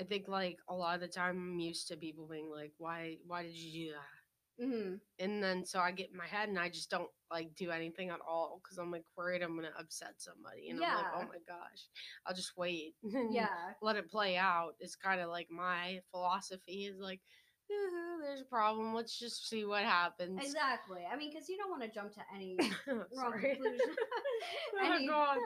I 0.00 0.04
think 0.04 0.28
like 0.28 0.58
a 0.68 0.74
lot 0.74 0.96
of 0.96 1.00
the 1.00 1.08
time 1.08 1.36
I'm 1.38 1.58
used 1.60 1.88
to 1.88 1.96
people 1.96 2.28
being 2.28 2.50
like, 2.50 2.74
"Why? 2.78 3.18
Why 3.26 3.42
did 3.42 3.54
you 3.54 3.86
do 3.88 3.92
that?" 3.94 4.22
hmm 4.58 4.96
And 5.18 5.42
then 5.42 5.64
so 5.64 5.80
I 5.80 5.90
get 5.90 6.10
in 6.10 6.16
my 6.16 6.26
head 6.26 6.48
and 6.48 6.58
I 6.58 6.68
just 6.68 6.90
don't 6.90 7.10
like 7.30 7.54
do 7.56 7.70
anything 7.70 8.10
at 8.10 8.20
all 8.26 8.60
because 8.62 8.78
I'm 8.78 8.90
like 8.92 9.04
worried 9.16 9.42
I'm 9.42 9.56
gonna 9.56 9.72
upset 9.78 10.20
somebody. 10.20 10.70
And 10.70 10.78
I'm 10.80 10.92
like, 10.92 11.08
"Oh 11.12 11.24
my 11.24 11.38
gosh, 11.46 11.88
I'll 12.26 12.34
just 12.34 12.56
wait." 12.56 12.94
Yeah, 13.30 13.48
let 13.82 13.96
it 13.96 14.10
play 14.10 14.36
out 14.36 14.74
It's 14.80 14.96
kind 14.96 15.20
of 15.20 15.28
like 15.28 15.50
my 15.50 16.00
philosophy 16.10 16.86
is 16.86 16.98
like 16.98 17.20
"Uh, 17.20 17.47
Mm-hmm, 17.70 18.22
there's 18.22 18.40
a 18.40 18.44
problem 18.44 18.94
let's 18.94 19.18
just 19.18 19.48
see 19.48 19.64
what 19.64 19.82
happens 19.84 20.40
exactly. 20.42 21.02
I 21.10 21.16
mean, 21.16 21.30
because 21.30 21.48
you 21.48 21.56
don't 21.56 21.70
want 21.70 21.82
to 21.82 21.88
jump 21.90 22.12
to 22.14 22.22
any 22.34 22.56
wrong 23.12 23.32
conclusion. 23.38 23.96
oh 24.82 24.96
Any- 24.96 25.06
god 25.06 25.38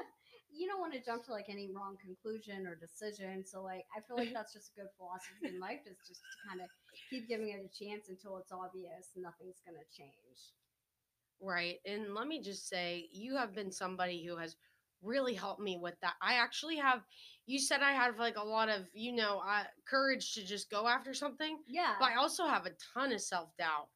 you 0.53 0.69
don't 0.69 0.81
want 0.81 0.93
to 0.93 1.01
jump 1.03 1.25
to 1.25 1.33
like 1.33 1.49
any 1.49 1.69
wrong 1.73 1.97
conclusion 1.99 2.67
or 2.67 2.75
decision. 2.77 3.45
So 3.45 3.63
like 3.63 3.87
I 3.97 4.01
feel 4.01 4.17
like 4.17 4.33
that's 4.33 4.53
just 4.53 4.71
a 4.77 4.81
good 4.81 4.91
philosophy 4.97 5.49
in 5.49 5.59
life 5.61 5.81
is 5.87 5.99
just 6.07 6.21
to 6.33 6.39
kind 6.49 6.61
of 6.61 6.69
keep 7.09 7.27
giving 7.29 7.49
it 7.49 7.65
a 7.65 7.71
chance 7.73 8.09
until 8.09 8.37
it's 8.39 8.53
obvious 8.53 9.13
nothing's 9.17 9.61
gonna 9.65 9.85
change. 9.91 10.55
right 11.41 11.79
and 11.87 12.15
let 12.15 12.27
me 12.27 12.41
just 12.41 12.69
say 12.69 13.09
you 13.13 13.37
have 13.37 13.55
been 13.55 13.71
somebody 13.71 14.25
who 14.25 14.37
has 14.37 14.57
really 15.03 15.35
helped 15.35 15.61
me 15.61 15.77
with 15.81 15.95
that 16.01 16.15
i 16.23 16.35
actually 16.35 16.77
have 16.77 17.01
you 17.47 17.59
said 17.59 17.83
i 17.83 17.93
have 17.93 18.19
like 18.19 18.37
a 18.37 18.43
lot 18.45 18.69
of 18.69 18.83
you 18.95 19.13
know 19.13 19.41
uh, 19.47 19.65
courage 19.89 20.33
to 20.35 20.45
just 20.45 20.71
go 20.71 20.87
after 20.87 21.13
something 21.13 21.59
Yeah. 21.69 21.95
but 21.99 22.11
I 22.11 22.17
also 22.17 22.47
have 22.47 22.67
a 22.67 22.73
ton 22.95 23.13
of 23.13 23.21
self 23.21 23.57
doubt 23.57 23.89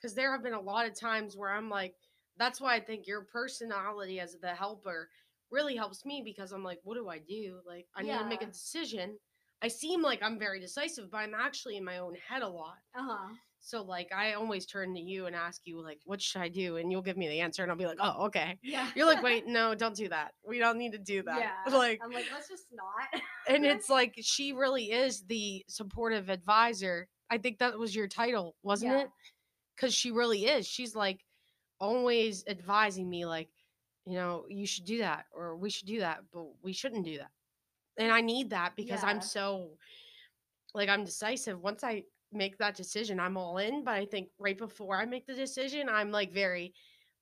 because 0.00 0.14
there 0.14 0.32
have 0.32 0.42
been 0.42 0.52
a 0.54 0.60
lot 0.60 0.86
of 0.86 0.98
times 0.98 1.36
where 1.36 1.50
I'm 1.50 1.68
like, 1.70 1.94
that's 2.36 2.60
why 2.60 2.74
I 2.74 2.80
think 2.80 3.06
your 3.06 3.22
personality 3.22 4.18
as 4.20 4.36
the 4.40 4.48
helper 4.54 5.08
really 5.50 5.76
helps 5.76 6.04
me 6.04 6.22
because 6.24 6.52
I'm 6.52 6.64
like, 6.64 6.80
what 6.82 6.94
do 6.96 7.08
I 7.08 7.18
do? 7.18 7.60
Like, 7.66 7.86
I 7.94 8.02
need 8.02 8.18
to 8.18 8.24
make 8.24 8.42
a 8.42 8.46
decision. 8.46 9.16
I 9.62 9.68
seem 9.68 10.02
like 10.02 10.22
I'm 10.22 10.38
very 10.38 10.58
decisive, 10.60 11.10
but 11.10 11.18
I'm 11.18 11.34
actually 11.34 11.76
in 11.76 11.84
my 11.84 11.98
own 11.98 12.16
head 12.28 12.42
a 12.42 12.48
lot. 12.48 12.78
Uh 12.96 13.02
huh. 13.02 13.28
So, 13.64 13.80
like, 13.82 14.10
I 14.12 14.32
always 14.32 14.66
turn 14.66 14.92
to 14.94 15.00
you 15.00 15.26
and 15.26 15.36
ask 15.36 15.60
you, 15.66 15.80
like, 15.80 16.00
what 16.04 16.20
should 16.20 16.42
I 16.42 16.48
do? 16.48 16.78
And 16.78 16.90
you'll 16.90 17.00
give 17.00 17.16
me 17.16 17.28
the 17.28 17.38
answer, 17.38 17.62
and 17.62 17.70
I'll 17.70 17.78
be 17.78 17.86
like, 17.86 17.98
oh, 18.00 18.26
okay. 18.26 18.58
Yeah. 18.60 18.90
You're 18.96 19.06
like, 19.06 19.22
wait, 19.22 19.46
no, 19.46 19.72
don't 19.76 19.94
do 19.94 20.08
that. 20.08 20.32
We 20.44 20.58
don't 20.58 20.78
need 20.78 20.90
to 20.92 20.98
do 20.98 21.22
that. 21.22 21.38
Yeah. 21.38 21.52
Like, 21.78 22.00
I'm 22.04 22.10
like, 22.10 22.26
let's 22.32 22.48
just 22.48 22.66
not. 22.72 23.22
and 23.48 23.64
it's 23.64 23.88
like 23.98 24.14
she 24.20 24.52
really 24.52 24.90
is 24.90 25.22
the 25.26 25.64
supportive 25.68 26.28
advisor. 26.28 27.06
I 27.30 27.38
think 27.38 27.58
that 27.58 27.78
was 27.78 27.94
your 27.94 28.08
title, 28.08 28.56
wasn't 28.64 28.92
Yeah. 28.94 29.00
it? 29.02 29.10
Because 29.76 29.94
she 29.94 30.10
really 30.10 30.46
is. 30.46 30.66
She's 30.66 30.96
like 30.96 31.20
always 31.78 32.44
advising 32.48 33.08
me, 33.08 33.26
like, 33.26 33.48
you 34.06 34.14
know, 34.14 34.44
you 34.48 34.66
should 34.66 34.84
do 34.86 34.98
that 34.98 35.26
or 35.32 35.56
we 35.56 35.70
should 35.70 35.86
do 35.86 36.00
that, 36.00 36.18
but 36.32 36.46
we 36.62 36.72
shouldn't 36.72 37.04
do 37.04 37.18
that. 37.18 37.30
And 37.96 38.10
I 38.10 38.22
need 38.22 38.50
that 38.50 38.74
because 38.74 39.04
I'm 39.04 39.20
so 39.20 39.70
like 40.74 40.88
I'm 40.88 41.04
decisive. 41.04 41.60
Once 41.60 41.84
I 41.84 42.02
make 42.32 42.58
that 42.58 42.76
decision, 42.76 43.20
I'm 43.20 43.36
all 43.36 43.58
in. 43.58 43.84
But 43.84 43.94
I 43.94 44.06
think 44.06 44.28
right 44.38 44.56
before 44.58 44.96
I 45.00 45.04
make 45.04 45.26
the 45.26 45.34
decision, 45.34 45.88
I'm 45.88 46.10
like 46.10 46.32
very 46.32 46.74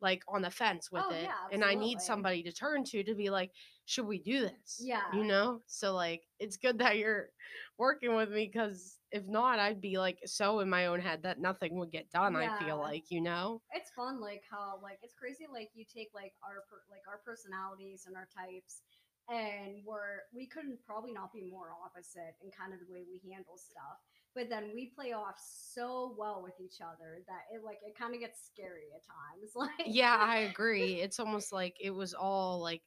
like 0.02 0.22
on 0.28 0.40
the 0.40 0.50
fence 0.50 0.90
with 0.90 1.04
Oh, 1.06 1.12
it. 1.12 1.24
yeah, 1.24 1.46
and 1.52 1.62
I 1.62 1.74
need 1.74 2.00
somebody 2.00 2.42
to 2.44 2.52
turn 2.52 2.84
to 2.84 3.02
to 3.04 3.14
be 3.14 3.28
like, 3.28 3.52
should 3.84 4.06
we 4.06 4.18
do 4.18 4.40
this? 4.40 4.80
Yeah. 4.82 5.02
You 5.12 5.24
know? 5.24 5.60
So 5.66 5.92
like 5.94 6.22
it's 6.38 6.56
good 6.56 6.78
that 6.78 6.96
you're 6.96 7.28
working 7.76 8.14
with 8.14 8.30
me 8.30 8.46
because 8.46 8.98
if 9.12 9.26
not, 9.26 9.58
I'd 9.58 9.80
be 9.80 9.98
like 9.98 10.18
so 10.24 10.60
in 10.60 10.70
my 10.70 10.86
own 10.86 11.00
head 11.00 11.22
that 11.24 11.38
nothing 11.38 11.78
would 11.78 11.90
get 11.90 12.10
done, 12.10 12.34
I 12.34 12.58
feel 12.58 12.78
like, 12.78 13.10
you 13.10 13.20
know? 13.20 13.60
it's 13.74 13.90
fun 13.90 14.20
like 14.20 14.42
how 14.50 14.78
like 14.82 14.98
it's 15.02 15.14
crazy 15.14 15.46
like 15.52 15.70
you 15.74 15.84
take 15.84 16.08
like 16.14 16.32
our 16.42 16.64
per- 16.70 16.84
like 16.90 17.02
our 17.06 17.18
personalities 17.24 18.04
and 18.06 18.16
our 18.16 18.28
types 18.34 18.82
and 19.28 19.82
we're 19.84 20.22
we 20.34 20.46
couldn't 20.46 20.78
probably 20.84 21.12
not 21.12 21.32
be 21.32 21.42
more 21.42 21.68
opposite 21.84 22.34
in 22.42 22.50
kind 22.50 22.72
of 22.72 22.80
the 22.80 22.92
way 22.92 23.04
we 23.06 23.20
handle 23.30 23.56
stuff 23.56 24.00
but 24.34 24.48
then 24.48 24.70
we 24.74 24.92
play 24.94 25.12
off 25.12 25.34
so 25.38 26.14
well 26.16 26.40
with 26.42 26.54
each 26.60 26.80
other 26.80 27.18
that 27.26 27.42
it 27.52 27.64
like 27.64 27.78
it 27.84 27.98
kind 27.98 28.14
of 28.14 28.20
gets 28.20 28.46
scary 28.46 28.88
at 28.94 29.02
times 29.04 29.52
like 29.54 29.86
Yeah, 29.86 30.16
I 30.18 30.38
agree. 30.38 31.00
It's 31.00 31.18
almost 31.20 31.52
like 31.52 31.76
it 31.80 31.90
was 31.90 32.14
all 32.14 32.60
like 32.60 32.82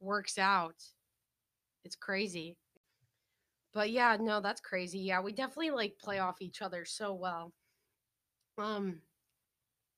works 0.00 0.38
out. 0.38 0.76
It's 1.84 1.96
crazy. 1.96 2.56
But 3.72 3.90
yeah, 3.90 4.16
no, 4.20 4.40
that's 4.40 4.60
crazy. 4.60 5.00
Yeah, 5.00 5.20
we 5.20 5.32
definitely 5.32 5.72
like 5.72 5.98
play 5.98 6.20
off 6.20 6.40
each 6.40 6.62
other 6.62 6.84
so 6.84 7.12
well. 7.12 7.52
Um 8.56 9.00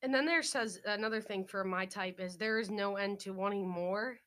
and 0.03 0.15
then 0.15 0.25
there 0.25 0.43
says 0.43 0.81
another 0.87 1.21
thing 1.21 1.45
for 1.45 1.65
my 1.65 1.85
type 1.85 2.21
is 2.21 2.37
there 2.37 2.59
is 2.59 2.71
no 2.71 2.97
end 2.97 3.21
to 3.21 3.33
wanting 3.33 3.69
more. 3.69 4.13
It 4.13 4.21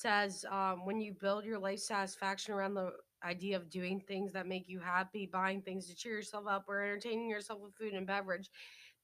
says 0.00 0.44
um 0.50 0.84
when 0.84 1.00
you 1.00 1.14
build 1.14 1.44
your 1.44 1.58
life 1.58 1.78
satisfaction 1.80 2.52
around 2.52 2.74
the 2.74 2.92
idea 3.24 3.56
of 3.56 3.70
doing 3.70 4.00
things 4.00 4.32
that 4.32 4.46
make 4.46 4.68
you 4.68 4.78
happy, 4.80 5.28
buying 5.30 5.62
things 5.62 5.88
to 5.88 5.94
cheer 5.94 6.14
yourself 6.14 6.44
up 6.48 6.64
or 6.68 6.82
entertaining 6.82 7.28
yourself 7.28 7.60
with 7.60 7.74
food 7.74 7.92
and 7.92 8.06
beverage, 8.06 8.50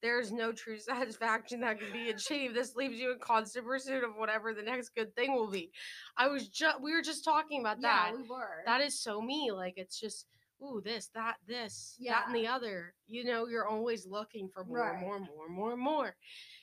there 0.03 0.21
is 0.21 0.33
no 0.33 0.53
true 0.53 0.79
satisfaction 0.79 1.61
that 1.61 1.79
can 1.81 1.93
be 1.93 2.11
achieved. 2.11 2.55
This 2.55 2.75
leaves 2.77 2.99
you 2.99 3.13
in 3.13 3.19
constant 3.19 3.67
pursuit 3.67 4.05
of 4.05 4.17
whatever 4.17 4.53
the 4.53 4.63
next 4.63 4.91
good 4.91 5.15
thing 5.15 5.35
will 5.35 5.51
be. 5.51 5.71
I 6.17 6.29
was 6.29 6.49
just 6.49 6.81
we 6.83 6.93
were 6.93 7.03
just 7.03 7.25
talking 7.25 7.61
about 7.61 7.81
that. 7.81 8.07
yeah 8.07 8.11
that. 8.13 8.17
we 8.17 8.29
were 8.29 8.63
That 8.67 8.81
is 8.81 9.01
so 9.01 9.21
me. 9.21 9.51
Like 9.53 9.75
it's 9.77 9.99
just 9.99 10.27
ooh, 10.63 10.81
this, 10.85 11.11
that, 11.15 11.37
this, 11.47 11.97
that, 12.07 12.25
and 12.27 12.37
the 12.37 12.47
other. 12.47 12.95
You 13.09 13.25
know, 13.25 13.47
you're 13.49 13.67
always 13.67 14.07
looking 14.07 14.49
for 14.49 14.65
more, 14.65 14.79
Right. 14.79 15.01
more, 15.01 15.19
more, 15.19 15.49
more, 15.49 15.77
more. 15.77 16.17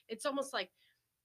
It's 0.08 0.26
almost 0.26 0.54
like 0.54 0.70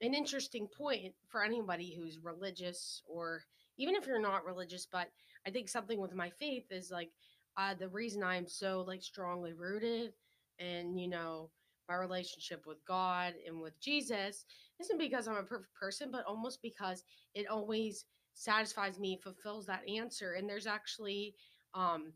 an 0.00 0.14
interesting 0.14 0.68
point 0.76 1.14
for 1.28 1.44
anybody 1.44 1.94
who's 1.94 2.18
religious 2.18 3.02
or 3.06 3.42
even 3.76 3.94
if 3.94 4.06
you're 4.06 4.20
not 4.20 4.44
religious, 4.44 4.87
but 4.90 5.08
I 5.46 5.50
think 5.50 5.68
something 5.68 6.00
with 6.00 6.14
my 6.14 6.30
faith 6.30 6.70
is 6.70 6.90
like 6.90 7.11
uh, 7.57 7.74
the 7.74 7.88
reason 7.88 8.22
I'm 8.22 8.48
so 8.48 8.85
like 8.87 9.02
strongly 9.02 9.52
rooted 9.52 10.12
and 10.59 10.98
you 10.98 11.09
know 11.09 11.50
my 11.88 11.96
relationship 11.96 12.64
with 12.66 12.78
God 12.87 13.35
and 13.46 13.61
with 13.61 13.78
Jesus 13.80 14.46
isn't 14.80 14.98
because 14.98 15.28
I'm 15.28 15.37
a 15.37 15.42
perfect 15.42 15.74
person, 15.74 16.09
but 16.11 16.24
almost 16.24 16.62
because 16.62 17.04
it 17.35 17.46
always 17.48 18.07
satisfies 18.35 18.98
me, 18.98 19.20
fulfills 19.22 19.66
that 19.66 19.88
answer. 19.88 20.33
And 20.33 20.48
there's 20.48 20.66
actually 20.66 21.35
um 21.74 22.12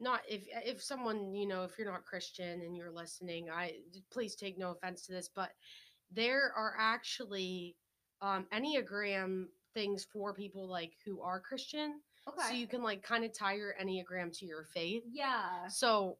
not 0.00 0.20
if 0.28 0.46
if 0.64 0.82
someone 0.82 1.34
you 1.34 1.46
know 1.46 1.64
if 1.64 1.78
you're 1.78 1.90
not 1.90 2.04
Christian 2.04 2.60
and 2.62 2.76
you're 2.76 2.90
listening, 2.90 3.50
I 3.50 3.74
please 4.10 4.34
take 4.34 4.58
no 4.58 4.72
offense 4.72 5.06
to 5.06 5.12
this, 5.12 5.28
but 5.34 5.50
there 6.10 6.52
are 6.56 6.74
actually 6.78 7.76
um 8.20 8.46
enneagram 8.52 9.46
things 9.74 10.06
for 10.12 10.32
people 10.34 10.68
like 10.68 10.92
who 11.04 11.20
are 11.20 11.40
Christian 11.40 12.00
okay 12.28 12.48
so 12.48 12.54
you 12.54 12.66
can 12.66 12.82
like 12.82 13.02
kind 13.02 13.24
of 13.24 13.32
tie 13.36 13.54
your 13.54 13.74
enneagram 13.82 14.36
to 14.38 14.46
your 14.46 14.64
faith. 14.74 15.02
yeah 15.12 15.66
So 15.68 16.18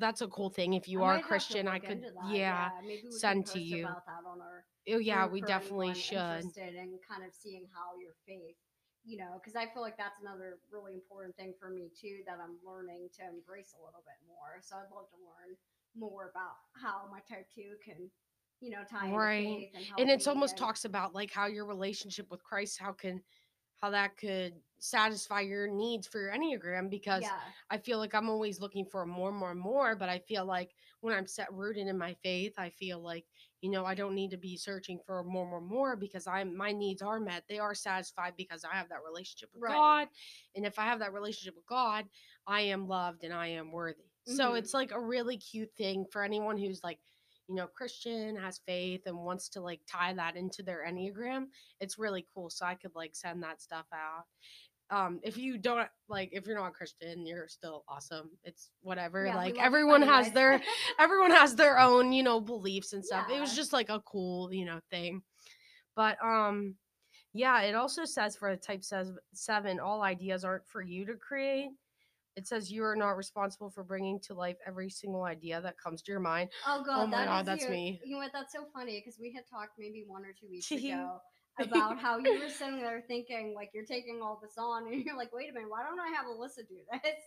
that's 0.00 0.22
a 0.22 0.28
cool 0.28 0.48
thing. 0.48 0.72
If 0.72 0.88
you 0.88 1.02
I 1.02 1.04
are 1.04 1.06
might 1.06 1.14
have 1.16 1.22
to 1.24 1.28
Christian, 1.28 1.68
I 1.68 1.78
could 1.78 2.04
yeah. 2.30 2.70
we 2.86 3.02
send 3.10 3.44
to 3.48 3.60
you. 3.60 3.84
about 3.84 4.06
that 4.06 4.24
on 4.26 4.40
our 4.40 4.64
Oh 4.88 4.98
yeah, 4.98 5.26
we 5.26 5.40
definitely 5.40 5.94
should. 5.94 6.16
Interested 6.18 6.74
in 6.74 6.98
kind 7.08 7.24
of 7.24 7.32
seeing 7.32 7.64
how 7.72 7.96
your 8.00 8.12
faith, 8.26 8.56
you 9.04 9.16
know, 9.18 9.40
because 9.40 9.56
I 9.56 9.64
feel 9.72 9.80
like 9.82 9.96
that's 9.96 10.20
another 10.20 10.58
really 10.72 10.92
important 10.94 11.34
thing 11.36 11.54
for 11.60 11.70
me 11.70 11.88
too 11.98 12.20
that 12.26 12.36
I'm 12.42 12.56
learning 12.66 13.08
to 13.18 13.22
embrace 13.24 13.74
a 13.78 13.84
little 13.84 14.02
bit 14.04 14.20
more. 14.28 14.60
So 14.62 14.76
I'd 14.76 14.92
love 14.94 15.08
to 15.10 15.16
learn 15.20 15.56
more 15.96 16.30
about 16.30 16.56
how 16.82 17.08
my 17.10 17.20
type 17.28 17.46
two 17.54 17.76
can, 17.84 18.10
you 18.60 18.70
know, 18.70 18.84
tie 18.90 19.06
into 19.06 19.16
Right. 19.18 19.70
faith 19.72 19.88
and 19.92 20.00
And 20.00 20.10
it's 20.10 20.26
almost 20.26 20.52
and- 20.52 20.60
talks 20.60 20.84
about 20.84 21.14
like 21.14 21.30
how 21.30 21.46
your 21.46 21.64
relationship 21.66 22.30
with 22.30 22.42
Christ, 22.42 22.78
how 22.78 22.92
can 22.92 23.22
how 23.84 23.90
that 23.90 24.16
could 24.16 24.54
satisfy 24.78 25.40
your 25.40 25.66
needs 25.66 26.06
for 26.06 26.18
your 26.18 26.32
Enneagram 26.32 26.88
because 26.88 27.22
yeah, 27.22 27.38
I 27.70 27.76
feel 27.76 27.98
like 27.98 28.14
I'm 28.14 28.30
always 28.30 28.60
looking 28.60 28.86
for 28.86 29.04
more, 29.04 29.30
more, 29.30 29.54
more. 29.54 29.94
But 29.94 30.08
I 30.08 30.20
feel 30.20 30.46
like 30.46 30.74
when 31.02 31.14
I'm 31.14 31.26
set 31.26 31.52
rooted 31.52 31.86
in 31.86 31.98
my 31.98 32.14
faith, 32.22 32.54
I 32.56 32.70
feel 32.70 32.98
like, 32.98 33.26
you 33.60 33.70
know, 33.70 33.84
I 33.84 33.94
don't 33.94 34.14
need 34.14 34.30
to 34.30 34.38
be 34.38 34.56
searching 34.56 35.00
for 35.04 35.22
more, 35.22 35.46
more, 35.46 35.60
more 35.60 35.96
because 35.96 36.26
I'm 36.26 36.56
my 36.56 36.72
needs 36.72 37.02
are 37.02 37.20
met. 37.20 37.44
They 37.46 37.58
are 37.58 37.74
satisfied 37.74 38.34
because 38.38 38.64
I 38.64 38.74
have 38.74 38.88
that 38.88 39.04
relationship 39.06 39.50
with 39.52 39.62
Right. 39.62 39.74
God. 39.74 40.08
And 40.56 40.64
if 40.64 40.78
I 40.78 40.84
have 40.84 41.00
that 41.00 41.12
relationship 41.12 41.56
with 41.56 41.66
God, 41.66 42.06
I 42.46 42.62
am 42.62 42.88
loved 42.88 43.22
and 43.24 43.34
I 43.34 43.48
am 43.48 43.70
worthy. 43.70 44.10
So 44.24 44.52
Mhm. 44.52 44.58
it's 44.58 44.72
like 44.72 44.92
a 44.92 45.00
really 45.00 45.36
cute 45.36 45.74
thing 45.76 46.06
for 46.10 46.22
anyone 46.22 46.56
who's 46.56 46.82
like, 46.82 47.00
you 47.48 47.54
know, 47.54 47.66
Christian, 47.66 48.36
has 48.36 48.60
faith, 48.66 49.02
and 49.06 49.16
wants 49.16 49.48
to 49.50 49.60
like 49.60 49.80
tie 49.86 50.14
that 50.14 50.36
into 50.36 50.62
their 50.62 50.84
Enneagram. 50.88 51.46
It's 51.80 51.98
really 51.98 52.26
cool. 52.34 52.50
So 52.50 52.66
I 52.66 52.74
could 52.74 52.94
like 52.94 53.14
send 53.14 53.42
that 53.42 53.60
stuff 53.60 53.86
out 53.92 54.24
um 54.90 55.18
if 55.22 55.36
you 55.36 55.56
don't 55.56 55.88
like 56.08 56.28
if 56.32 56.46
you're 56.46 56.58
not 56.58 56.74
christian 56.74 57.26
you're 57.26 57.48
still 57.48 57.84
awesome 57.88 58.30
it's 58.44 58.70
whatever 58.82 59.26
Yeah, 59.26 59.36
like 59.36 59.58
everyone 59.58 60.02
has 60.02 60.30
their 60.32 60.60
everyone 60.98 61.30
has 61.30 61.56
their 61.56 61.78
own 61.78 62.12
you 62.12 62.22
know 62.22 62.40
beliefs 62.40 62.92
and 62.92 63.04
stuff 63.04 63.28
it 63.30 63.40
was 63.40 63.56
just 63.56 63.72
like 63.72 63.88
a 63.88 64.00
cool 64.00 64.52
you 64.52 64.64
know 64.64 64.80
thing 64.90 65.22
but 65.96 66.18
um 66.22 66.74
yeah 67.32 67.62
it 67.62 67.74
also 67.74 68.04
says 68.04 68.36
for 68.36 68.50
a 68.50 68.56
type 68.56 68.84
says 68.84 69.10
seven 69.32 69.80
all 69.80 70.02
ideas 70.02 70.44
aren't 70.44 70.68
for 70.68 70.82
you 70.82 71.06
to 71.06 71.14
create 71.14 71.70
it 72.36 72.46
says 72.46 72.70
you 72.70 72.84
are 72.84 72.96
not 72.96 73.16
responsible 73.16 73.70
for 73.70 73.82
bringing 73.84 74.18
to 74.20 74.34
life 74.34 74.56
every 74.66 74.90
single 74.90 75.24
idea 75.24 75.60
that 75.60 75.78
comes 75.78 76.02
to 76.02 76.12
your 76.12 76.20
mind 76.20 76.50
Oh 76.66 76.82
god, 76.84 77.04
oh 77.04 77.06
my 77.06 77.12
that 77.12 77.26
God, 77.26 77.46
that's 77.46 77.68
you. 77.68 77.72
me. 77.72 78.00
You 78.04 78.12
know 78.12 78.18
what? 78.18 78.32
That's 78.32 78.52
so 78.52 78.64
funny 78.72 79.00
because 79.00 79.18
we 79.20 79.32
had 79.32 79.44
talked 79.48 79.78
maybe 79.78 80.04
one 80.06 80.24
or 80.24 80.32
two 80.32 80.48
weeks 80.50 80.70
ago 80.74 81.20
about 81.60 81.98
how 82.00 82.18
you 82.18 82.36
were 82.38 82.48
sitting 82.48 82.80
there 82.80 83.02
thinking 83.06 83.54
like 83.54 83.70
you're 83.74 83.84
taking 83.86 84.20
all 84.22 84.40
this 84.42 84.56
on, 84.58 84.86
and 84.86 85.02
you're 85.06 85.16
like, 85.16 85.32
wait 85.32 85.50
a 85.50 85.52
minute, 85.52 85.70
why 85.70 85.82
don't 85.82 86.00
I 86.00 86.08
have 86.16 86.26
Alyssa 86.26 86.66
do 86.68 86.78
this? 86.92 87.20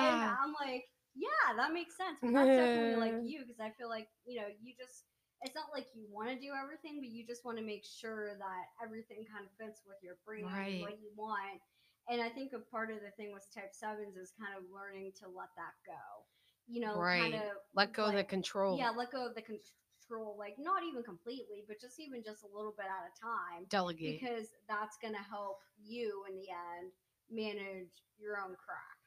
And 0.00 0.22
yeah 0.22 0.32
I'm 0.42 0.54
like, 0.60 0.84
yeah, 1.14 1.54
that 1.56 1.72
makes 1.72 1.96
sense. 1.96 2.18
But 2.24 2.32
that's 2.32 2.54
definitely 2.56 2.96
like 2.96 3.16
you 3.22 3.40
because 3.44 3.60
I 3.60 3.70
feel 3.78 3.88
like 3.88 4.08
you 4.26 4.40
know 4.40 4.48
you 4.60 4.74
just. 4.78 5.04
It's 5.44 5.56
not 5.58 5.74
like 5.74 5.90
you 5.92 6.06
want 6.06 6.30
to 6.30 6.38
do 6.38 6.54
everything, 6.54 7.02
but 7.02 7.10
you 7.10 7.26
just 7.26 7.44
want 7.44 7.58
to 7.58 7.66
make 7.66 7.82
sure 7.82 8.38
that 8.38 8.64
everything 8.78 9.26
kind 9.26 9.42
of 9.42 9.50
fits 9.58 9.82
with 9.82 9.98
your 9.98 10.14
brain 10.24 10.46
and 10.46 10.54
Right. 10.54 10.78
what 10.78 11.02
you 11.02 11.10
want. 11.18 11.58
And 12.08 12.20
I 12.20 12.28
think 12.28 12.52
a 12.52 12.58
part 12.58 12.90
of 12.90 13.00
the 13.00 13.10
thing 13.16 13.32
with 13.32 13.46
type 13.54 13.74
sevens 13.74 14.16
is 14.16 14.32
kind 14.38 14.54
of 14.56 14.64
learning 14.74 15.12
to 15.20 15.28
let 15.28 15.48
that 15.56 15.74
go. 15.86 16.26
You 16.66 16.80
know, 16.80 16.98
Right. 16.98 17.32
kind 17.32 17.42
of 17.42 17.56
let 17.74 17.92
go 17.92 18.06
of 18.06 18.14
the 18.14 18.24
control 18.24 18.78
yeah, 18.78 18.90
let 18.90 19.10
go 19.10 19.26
of 19.26 19.34
the 19.34 19.42
control, 19.42 20.36
like 20.38 20.56
not 20.58 20.82
even 20.84 21.02
completely, 21.02 21.64
but 21.66 21.80
just 21.80 21.98
even 22.00 22.22
just 22.24 22.44
a 22.44 22.56
little 22.56 22.74
bit 22.76 22.86
at 22.86 23.10
a 23.10 23.14
time, 23.20 23.64
delegate 23.68 24.20
because 24.20 24.48
that's 24.68 24.96
gonna 25.02 25.22
help 25.22 25.58
you 25.82 26.24
in 26.28 26.36
the 26.36 26.48
end 26.50 26.92
manage 27.30 28.02
your 28.18 28.38
own 28.38 28.54
crap. 28.56 28.98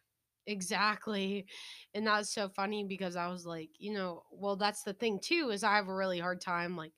Exactly. 0.48 1.46
And 1.94 2.06
that's 2.06 2.34
so 2.34 2.50
funny 2.50 2.84
because 2.84 3.16
I 3.16 3.28
was 3.28 3.46
like, 3.46 3.70
you 3.80 3.94
know, 3.94 4.24
well, 4.32 4.56
that's 4.56 4.84
the 4.84 4.94
thing 4.94 5.20
too, 5.20 5.50
is 5.52 5.64
I 5.64 5.76
have 5.76 5.88
a 5.88 5.96
really 5.96 6.20
hard 6.20 6.40
time, 6.40 6.78
like, 6.78 6.94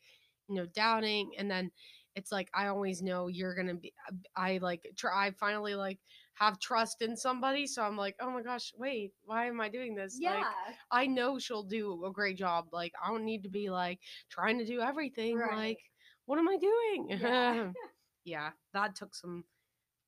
you 0.49 0.55
know, 0.55 0.65
doubting. 0.65 1.31
And 1.37 1.49
then 1.49 1.71
it's 2.17 2.31
like, 2.31 2.49
I 2.53 2.67
always 2.67 3.01
know 3.03 3.27
you're 3.27 3.55
to 3.55 3.75
be, 3.75 3.93
uh, 4.09 4.15
I 4.35 4.57
like, 4.61 4.91
try, 4.97 5.27
I 5.27 5.31
finally 5.31 5.75
like 5.75 5.99
have 6.33 6.59
trust 6.59 7.01
in 7.03 7.15
somebody. 7.15 7.67
So 7.67 7.83
I'm 7.83 7.95
like, 7.95 8.15
oh 8.19 8.31
my 8.31 8.41
gosh, 8.41 8.73
wait, 8.75 9.13
why 9.23 9.45
am 9.45 9.61
I 9.61 9.69
doing 9.69 9.95
this? 9.95 10.17
Yeah, 10.19 10.35
Like, 10.35 10.45
I 10.91 11.05
know 11.05 11.37
she'll 11.37 11.63
do 11.63 12.03
a 12.05 12.11
great 12.11 12.37
job. 12.37 12.65
Like, 12.71 12.93
I 13.03 13.09
don't 13.09 13.23
need 13.23 13.43
to 13.43 13.49
be 13.49 13.69
like 13.69 13.99
trying 14.29 14.57
to 14.57 14.65
do 14.65 14.81
everything. 14.81 15.37
Right. 15.37 15.55
Like, 15.55 15.79
what 16.25 16.39
am 16.39 16.49
I 16.49 16.57
doing? 16.57 17.19
Yeah. 17.21 17.71
yeah, 18.25 18.49
that 18.73 18.95
took 18.95 19.13
some 19.13 19.45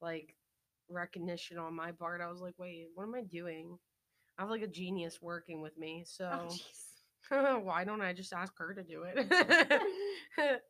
like 0.01 0.35
recognition 0.89 1.59
on 1.59 1.75
my 1.75 1.91
part. 1.91 2.21
I 2.21 2.27
was 2.31 2.41
like, 2.41 2.55
wait, 2.57 2.87
what 2.95 3.03
am 3.03 3.13
I 3.15 3.21
doing? 3.21 3.77
I 4.37 4.41
have 4.41 4.49
like 4.49 4.63
a 4.63 4.67
genius 4.67 5.21
working 5.21 5.61
with 5.61 5.77
me. 5.77 6.05
Oh, 6.21 6.47
so 6.49 6.55
Oh, 7.31 7.59
why 7.63 7.83
don't 7.83 8.01
I 8.01 8.13
just 8.13 8.33
ask 8.33 8.57
her 8.57 8.73
to 8.73 8.83
do 8.83 9.03
it? 9.03 9.81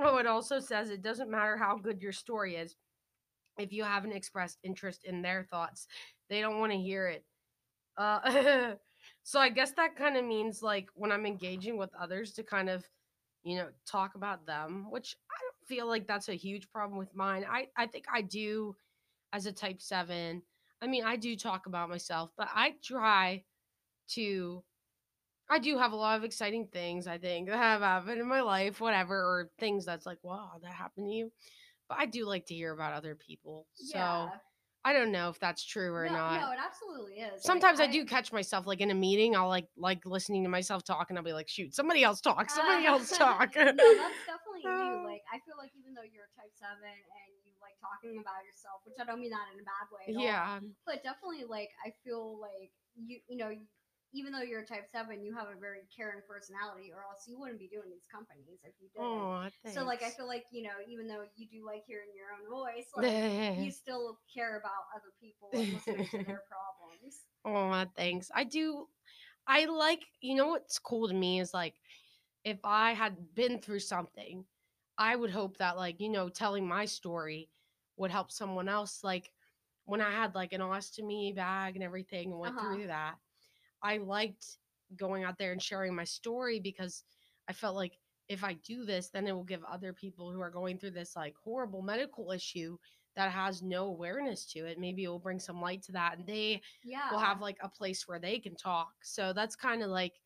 oh, 0.00 0.16
it 0.18 0.26
also 0.26 0.58
says 0.58 0.90
it 0.90 1.02
doesn't 1.02 1.30
matter 1.30 1.56
how 1.56 1.76
good 1.76 2.02
your 2.02 2.12
story 2.12 2.56
is. 2.56 2.74
If 3.58 3.72
you 3.72 3.84
haven't 3.84 4.12
expressed 4.12 4.58
interest 4.62 5.04
in 5.04 5.22
their 5.22 5.44
thoughts, 5.44 5.86
they 6.28 6.40
don't 6.40 6.60
want 6.60 6.72
to 6.72 6.78
hear 6.78 7.08
it. 7.08 7.24
Uh, 7.96 8.74
so 9.22 9.40
I 9.40 9.48
guess 9.50 9.72
that 9.72 9.96
kind 9.96 10.16
of 10.16 10.24
means 10.24 10.62
like 10.62 10.88
when 10.94 11.12
I'm 11.12 11.26
engaging 11.26 11.76
with 11.76 11.90
others 12.00 12.32
to 12.34 12.42
kind 12.42 12.70
of, 12.70 12.84
you 13.42 13.56
know, 13.56 13.68
talk 13.86 14.14
about 14.14 14.46
them, 14.46 14.86
which 14.90 15.16
I 15.30 15.36
don't 15.42 15.68
feel 15.68 15.86
like 15.88 16.06
that's 16.06 16.28
a 16.28 16.34
huge 16.34 16.70
problem 16.70 16.98
with 16.98 17.14
mine. 17.14 17.44
I 17.50 17.68
I 17.76 17.86
think 17.86 18.06
I 18.12 18.22
do 18.22 18.76
as 19.32 19.46
a 19.46 19.52
type 19.52 19.80
7. 19.82 20.42
I 20.82 20.86
mean, 20.86 21.04
I 21.04 21.16
do 21.16 21.36
talk 21.36 21.66
about 21.66 21.90
myself, 21.90 22.30
but 22.36 22.48
I 22.54 22.74
try 22.82 23.44
to 24.10 24.62
I 25.50 25.58
do 25.58 25.76
have 25.78 25.92
a 25.92 25.96
lot 25.96 26.16
of 26.16 26.24
exciting 26.24 26.68
things 26.72 27.08
I 27.08 27.18
think 27.18 27.48
that 27.48 27.56
have 27.56 27.80
happened 27.80 28.20
in 28.20 28.28
my 28.28 28.40
life, 28.40 28.80
whatever, 28.80 29.16
or 29.16 29.50
things 29.58 29.84
that's 29.84 30.06
like, 30.06 30.18
wow, 30.22 30.52
that 30.62 30.72
happened 30.72 31.08
to 31.08 31.12
you. 31.12 31.32
But 31.88 31.98
I 31.98 32.06
do 32.06 32.24
like 32.24 32.46
to 32.46 32.54
hear 32.54 32.72
about 32.72 32.92
other 32.92 33.16
people. 33.16 33.66
So 33.74 33.98
yeah. 33.98 34.28
I 34.84 34.92
don't 34.92 35.10
know 35.10 35.28
if 35.28 35.40
that's 35.40 35.64
true 35.64 35.92
or 35.92 36.06
no, 36.06 36.14
not. 36.14 36.40
no, 36.40 36.52
it 36.52 36.58
absolutely 36.64 37.14
is. 37.20 37.32
Like, 37.32 37.42
Sometimes 37.42 37.80
I, 37.80 37.88
do 37.88 38.06
catch 38.06 38.32
myself 38.32 38.64
like 38.64 38.80
in 38.80 38.90
a 38.90 38.94
meeting. 38.94 39.34
I'll 39.34 39.48
like 39.48 39.66
like 39.76 40.06
listening 40.06 40.44
to 40.44 40.48
myself 40.48 40.84
talk, 40.84 41.10
and 41.10 41.18
I'll 41.18 41.24
be 41.24 41.34
like, 41.34 41.48
"Shoot, 41.48 41.74
somebody 41.74 42.02
else 42.02 42.20
talk. 42.20 42.48
Somebody 42.48 42.86
Uh, 42.86 42.90
else 42.94 43.10
talk." 43.10 43.56
no, 43.56 43.64
that's 43.64 43.76
definitely 43.76 44.62
you. 44.62 45.02
Like, 45.10 45.22
I 45.32 45.42
feel 45.42 45.58
like 45.58 45.72
even 45.76 45.92
though 45.92 46.06
you're 46.06 46.30
a 46.30 46.34
type 46.38 46.54
seven 46.54 46.86
and 46.86 47.30
you 47.44 47.50
like 47.60 47.74
talking 47.82 48.22
about 48.22 48.46
yourself, 48.46 48.80
which 48.86 48.94
I 49.00 49.04
don't 49.04 49.18
mean 49.18 49.34
that 49.34 49.50
in 49.52 49.58
a 49.58 49.66
bad 49.66 49.90
way. 49.90 50.14
At 50.14 50.16
all, 50.16 50.22
yeah, 50.22 50.60
but 50.86 51.02
definitely 51.02 51.44
like 51.44 51.70
I 51.84 51.92
feel 52.06 52.38
like 52.40 52.70
you 52.94 53.18
you 53.26 53.36
know 53.36 53.50
even 54.12 54.32
though 54.32 54.42
you're 54.42 54.62
a 54.62 54.66
type 54.66 54.86
seven, 54.90 55.22
you 55.22 55.34
have 55.34 55.48
a 55.48 55.58
very 55.58 55.86
caring 55.94 56.22
personality, 56.26 56.90
or 56.92 57.02
else 57.02 57.26
you 57.28 57.38
wouldn't 57.38 57.58
be 57.58 57.68
doing 57.68 57.90
these 57.90 58.06
companies 58.10 58.60
if 58.64 58.74
you 58.80 58.88
didn't. 58.94 59.28
oh, 59.32 59.48
so 59.64 59.84
like 59.84 60.02
I 60.02 60.10
feel 60.10 60.26
like 60.26 60.46
you 60.52 60.62
know 60.62 60.78
even 60.88 61.06
though 61.06 61.24
you 61.36 61.46
do 61.48 61.64
like 61.66 61.84
hearing 61.86 62.10
your 62.14 62.32
own 62.34 62.48
voice, 62.50 62.90
like 62.96 63.14
you 63.54 63.70
still 63.70 64.18
care 64.32 64.58
about 64.58 64.90
other 64.94 65.12
people 65.20 65.60
and 65.62 65.72
listening 65.72 66.08
to 66.14 66.22
their 66.26 66.42
problems. 66.50 67.24
Oh, 67.44 67.84
thanks. 67.96 68.30
I 68.34 68.44
do. 68.44 68.88
I 69.46 69.66
like, 69.66 70.02
you 70.20 70.34
know 70.34 70.48
what's 70.48 70.78
cool 70.78 71.08
to 71.08 71.14
me 71.14 71.40
is 71.40 71.54
like, 71.54 71.74
if 72.44 72.58
I 72.64 72.92
had 72.92 73.34
been 73.34 73.58
through 73.60 73.80
something, 73.80 74.44
I 74.98 75.16
would 75.16 75.30
hope 75.30 75.58
that, 75.58 75.76
like, 75.76 76.00
you 76.00 76.08
know, 76.08 76.28
telling 76.28 76.66
my 76.68 76.84
story 76.86 77.50
would 77.96 78.10
help 78.10 78.30
someone 78.32 78.68
else. 78.68 79.02
Like, 79.04 79.32
when 79.84 80.00
I 80.00 80.10
had 80.12 80.34
like 80.34 80.52
an 80.52 80.60
ostomy 80.60 81.34
bag 81.34 81.76
and 81.76 81.84
everything 81.84 82.30
and 82.32 82.40
went 82.40 82.56
Uh-huh. 82.56 82.60
through 82.60 82.86
that, 82.88 83.16
I 83.82 83.98
liked 83.98 84.58
going 84.96 85.24
out 85.24 85.38
there 85.38 85.52
and 85.52 85.62
sharing 85.62 85.94
my 85.94 86.04
story 86.04 86.60
because 86.60 87.04
I 87.48 87.52
felt 87.52 87.76
like 87.76 87.98
if 88.28 88.44
I 88.44 88.54
do 88.54 88.84
this, 88.84 89.10
then 89.10 89.26
it 89.26 89.32
will 89.32 89.44
give 89.44 89.64
other 89.64 89.92
people 89.92 90.32
who 90.32 90.40
are 90.40 90.50
going 90.50 90.78
through 90.78 90.92
this 90.92 91.16
like 91.16 91.36
horrible 91.36 91.82
medical 91.82 92.30
issue 92.30 92.78
that 93.16 93.32
has 93.32 93.62
no 93.62 93.86
awareness 93.86 94.46
to 94.52 94.66
it. 94.66 94.78
Maybe 94.78 95.04
it 95.04 95.08
will 95.08 95.18
bring 95.18 95.40
some 95.40 95.60
light 95.60 95.82
to 95.82 95.92
that 95.92 96.18
and 96.18 96.26
they 96.26 96.62
Yeah, 96.82 97.10
will 97.10 97.18
have 97.18 97.40
like 97.40 97.58
a 97.60 97.68
place 97.68 98.06
where 98.06 98.20
they 98.20 98.38
can 98.38 98.54
talk. 98.56 99.04
So 99.04 99.32
that's 99.32 99.56
kind 99.56 99.82
of 99.82 99.90
like 99.90 100.20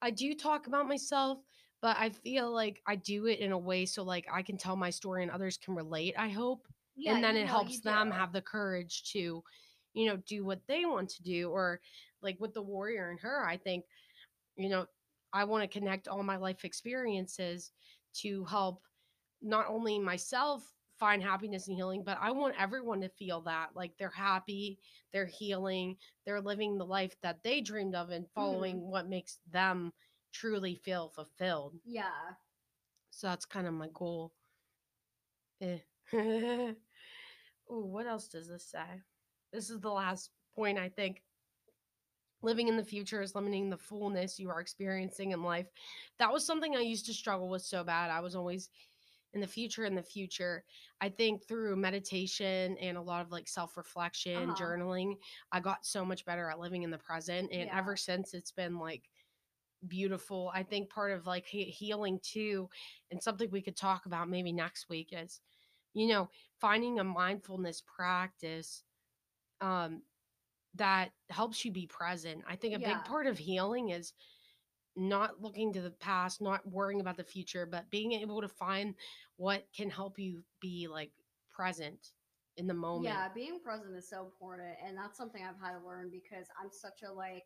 I 0.00 0.10
do 0.10 0.34
talk 0.34 0.66
about 0.66 0.88
myself, 0.88 1.44
but 1.80 1.96
I 1.96 2.10
feel 2.10 2.50
like 2.52 2.82
I 2.86 2.96
do 2.96 3.26
it 3.26 3.38
in 3.40 3.52
a 3.52 3.58
way 3.58 3.86
so 3.86 4.02
like 4.02 4.26
I 4.30 4.42
can 4.42 4.56
tell 4.56 4.76
my 4.76 4.90
story 4.90 5.22
and 5.22 5.30
others 5.30 5.56
can 5.58 5.74
relate, 5.74 6.14
I 6.18 6.28
hope. 6.30 6.66
yeah, 6.94 7.14
and 7.14 7.22
then 7.22 7.36
it 7.36 7.48
helps 7.48 7.80
them 7.80 8.10
have 8.12 8.32
the 8.32 8.42
courage 8.42 9.10
to, 9.12 9.42
you 9.94 10.06
know, 10.06 10.16
do 10.16 10.44
what 10.44 10.66
they 10.66 10.84
want 10.86 11.10
to 11.10 11.22
do 11.22 11.50
or 11.50 11.80
like 12.22 12.38
with 12.40 12.54
the 12.54 12.62
warrior 12.62 13.10
and 13.10 13.20
her, 13.20 13.44
I 13.46 13.56
think, 13.56 13.86
you 14.56 14.68
know, 14.68 14.86
I 15.32 15.44
want 15.44 15.62
to 15.62 15.78
connect 15.78 16.08
all 16.08 16.22
my 16.22 16.36
life 16.36 16.64
experiences 16.64 17.72
to 18.14 18.44
help 18.44 18.82
not 19.40 19.66
only 19.68 19.98
myself 19.98 20.74
find 20.98 21.22
happiness 21.22 21.66
and 21.68 21.76
healing, 21.76 22.04
but 22.04 22.18
I 22.20 22.30
want 22.30 22.60
everyone 22.60 23.00
to 23.00 23.08
feel 23.08 23.40
that 23.42 23.74
like 23.74 23.96
they're 23.98 24.10
happy, 24.10 24.78
they're 25.12 25.26
healing, 25.26 25.96
they're 26.24 26.40
living 26.40 26.78
the 26.78 26.86
life 26.86 27.20
that 27.22 27.42
they 27.42 27.60
dreamed 27.60 27.94
of 27.94 28.10
and 28.10 28.28
following 28.30 28.80
what 28.90 29.08
makes 29.08 29.38
them 29.50 29.92
truly 30.32 30.74
feel 30.76 31.08
fulfilled. 31.08 31.80
Yeah, 31.84 32.34
So 33.10 33.28
that's 33.28 33.46
kind 33.46 33.66
of 33.66 33.74
my 33.74 33.88
goal. 33.92 34.32
Eh. 35.60 35.78
Ooh, 36.14 36.74
what 37.68 38.06
else 38.06 38.28
does 38.28 38.48
this 38.48 38.64
say? 38.66 39.02
This 39.52 39.70
is 39.70 39.80
the 39.80 39.90
last 39.90 40.30
point, 40.54 40.78
I 40.78 40.88
think. 40.88 41.22
Living 42.42 42.68
in 42.68 42.76
the 42.76 42.84
future 42.84 43.22
is 43.22 43.34
limiting 43.34 43.70
the 43.70 43.76
fullness 43.78 44.38
you 44.38 44.50
are 44.50 44.60
experiencing 44.60 45.30
in 45.32 45.42
life. 45.42 45.68
That 46.18 46.32
was 46.32 46.44
something 46.44 46.76
I 46.76 46.80
used 46.80 47.06
to 47.06 47.14
struggle 47.14 47.48
with 47.48 47.62
so 47.62 47.84
bad. 47.84 48.10
I 48.10 48.20
was 48.20 48.34
always 48.34 48.68
in 49.32 49.40
the 49.40 49.46
future, 49.46 49.84
in 49.84 49.94
the 49.94 50.02
future. 50.02 50.64
I 51.00 51.08
think 51.08 51.46
through 51.46 51.76
meditation 51.76 52.76
and 52.78 52.96
a 52.96 53.02
lot 53.02 53.22
of 53.22 53.30
like 53.32 53.48
self 53.48 53.76
reflection, 53.76 54.50
Uh-huh. 54.50 54.54
journaling, 54.54 55.16
I 55.52 55.60
got 55.60 55.86
so 55.86 56.04
much 56.04 56.24
better 56.24 56.50
at 56.50 56.58
living 56.58 56.82
in 56.82 56.90
the 56.90 56.98
present. 56.98 57.50
And 57.52 57.68
Yeah. 57.68 57.78
ever 57.78 57.96
since, 57.96 58.34
it's 58.34 58.52
been 58.52 58.78
like 58.78 59.08
beautiful. 59.88 60.50
I 60.54 60.62
think 60.62 60.90
part 60.90 61.12
of 61.12 61.26
like 61.26 61.46
healing 61.46 62.20
too, 62.22 62.68
and 63.10 63.22
something 63.22 63.50
we 63.50 63.62
could 63.62 63.76
talk 63.76 64.06
about 64.06 64.28
maybe 64.28 64.52
next 64.52 64.88
week 64.88 65.10
is, 65.12 65.40
you 65.94 66.08
know, 66.08 66.30
finding 66.60 66.98
a 67.00 67.04
mindfulness 67.04 67.82
practice 67.82 68.84
um, 69.60 70.02
that 70.74 71.10
helps 71.30 71.64
you 71.64 71.70
be 71.70 71.86
present. 71.86 72.44
I 72.46 72.56
think 72.56 72.74
a 72.74 72.78
Yeah. 72.78 72.94
big 72.94 73.04
part 73.04 73.26
of 73.26 73.38
healing 73.38 73.90
is 73.90 74.12
not 74.96 75.40
looking 75.40 75.72
to 75.72 75.80
the 75.80 75.90
past, 75.90 76.40
not 76.40 76.66
worrying 76.66 77.00
about 77.00 77.16
the 77.16 77.24
future, 77.24 77.66
but 77.66 77.90
being 77.90 78.12
able 78.12 78.40
to 78.40 78.48
find 78.48 78.94
what 79.36 79.66
can 79.72 79.90
help 79.90 80.18
you 80.18 80.44
be 80.60 80.88
like 80.88 81.12
present 81.50 82.12
in 82.56 82.66
the 82.66 82.74
moment. 82.74 83.04
Yeah, 83.14 83.28
being 83.34 83.60
present 83.60 83.96
is 83.96 84.08
so 84.08 84.24
important, 84.24 84.76
and 84.84 84.96
that's 84.96 85.16
something 85.16 85.42
I've 85.42 85.58
had 85.60 85.78
to 85.78 85.86
learn 85.86 86.10
because 86.10 86.46
I'm 86.60 86.70
such 86.70 87.02
a 87.02 87.12
like 87.12 87.44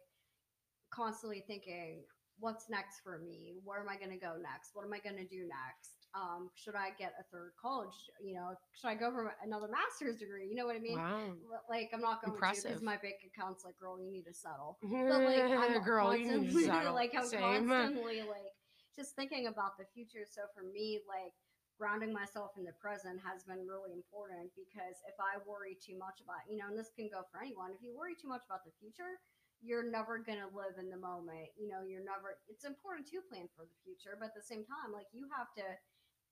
constantly 0.91 1.43
thinking, 1.47 2.05
what's 2.39 2.68
next 2.68 3.01
for 3.01 3.18
me? 3.18 3.57
Where 3.64 3.81
am 3.81 3.89
I 3.89 3.97
going 3.97 4.11
to 4.11 4.16
go 4.18 4.37
next? 4.37 4.70
What 4.74 4.85
am 4.85 4.93
I 4.93 4.99
going 4.99 5.16
to 5.16 5.27
do 5.27 5.47
next? 5.49 5.96
Um, 6.17 6.49
should 6.57 6.75
I 6.75 6.97
get 6.97 7.12
a 7.21 7.25
third 7.29 7.53
college? 7.61 7.93
You 8.25 8.41
know, 8.41 8.57
should 8.73 8.89
I 8.89 8.95
go 8.97 9.12
for 9.12 9.37
another 9.45 9.69
master's 9.69 10.17
degree? 10.17 10.49
You 10.49 10.57
know 10.57 10.64
what 10.64 10.77
I 10.77 10.81
mean? 10.81 10.97
Wow. 10.97 11.37
Like 11.69 11.93
I'm 11.93 12.01
not 12.01 12.25
going 12.25 12.33
to 12.33 12.41
Impressive. 12.41 12.73
because 12.73 12.81
my 12.81 12.97
bank 12.97 13.21
account's 13.29 13.69
like, 13.69 13.77
girl, 13.77 14.01
you 14.01 14.09
need 14.09 14.25
to 14.25 14.33
settle. 14.33 14.81
But 14.89 15.21
like 15.29 15.45
I'm 15.45 15.85
Girl, 15.85 16.17
you 16.17 16.25
need 16.25 16.57
to 16.57 16.64
constantly 16.64 16.64
settle. 16.73 16.95
like 16.97 17.12
I'm 17.12 17.29
Same. 17.29 17.69
constantly 17.69 18.25
like 18.25 18.57
just 18.97 19.12
thinking 19.12 19.47
about 19.47 19.77
the 19.77 19.85
future. 19.93 20.25
So 20.25 20.49
for 20.57 20.64
me, 20.64 21.05
like 21.05 21.37
grounding 21.77 22.17
myself 22.17 22.57
in 22.57 22.64
the 22.64 22.73
present 22.81 23.21
has 23.21 23.45
been 23.45 23.69
really 23.69 23.93
important 23.93 24.49
because 24.57 24.97
if 25.05 25.21
I 25.21 25.37
worry 25.45 25.77
too 25.77 26.01
much 26.01 26.25
about, 26.25 26.49
you 26.49 26.57
know, 26.57 26.73
and 26.73 26.77
this 26.81 26.89
can 26.97 27.12
go 27.12 27.29
for 27.29 27.45
anyone, 27.45 27.77
if 27.77 27.85
you 27.85 27.93
worry 27.93 28.17
too 28.17 28.33
much 28.33 28.49
about 28.49 28.64
the 28.64 28.73
future, 28.81 29.21
you're 29.61 29.85
never 29.85 30.17
going 30.17 30.41
to 30.41 30.49
live 30.53 30.81
in 30.81 30.89
the 30.89 30.97
moment. 30.97 31.53
You 31.61 31.69
know, 31.69 31.85
you're 31.85 32.05
never, 32.05 32.41
it's 32.49 32.64
important 32.64 33.05
to 33.12 33.21
plan 33.29 33.49
for 33.53 33.69
the 33.69 33.77
future, 33.85 34.17
but 34.17 34.33
at 34.33 34.37
the 34.37 34.45
same 34.45 34.64
time, 34.64 34.93
like 34.97 35.09
you 35.12 35.29
have 35.37 35.53
to 35.61 35.67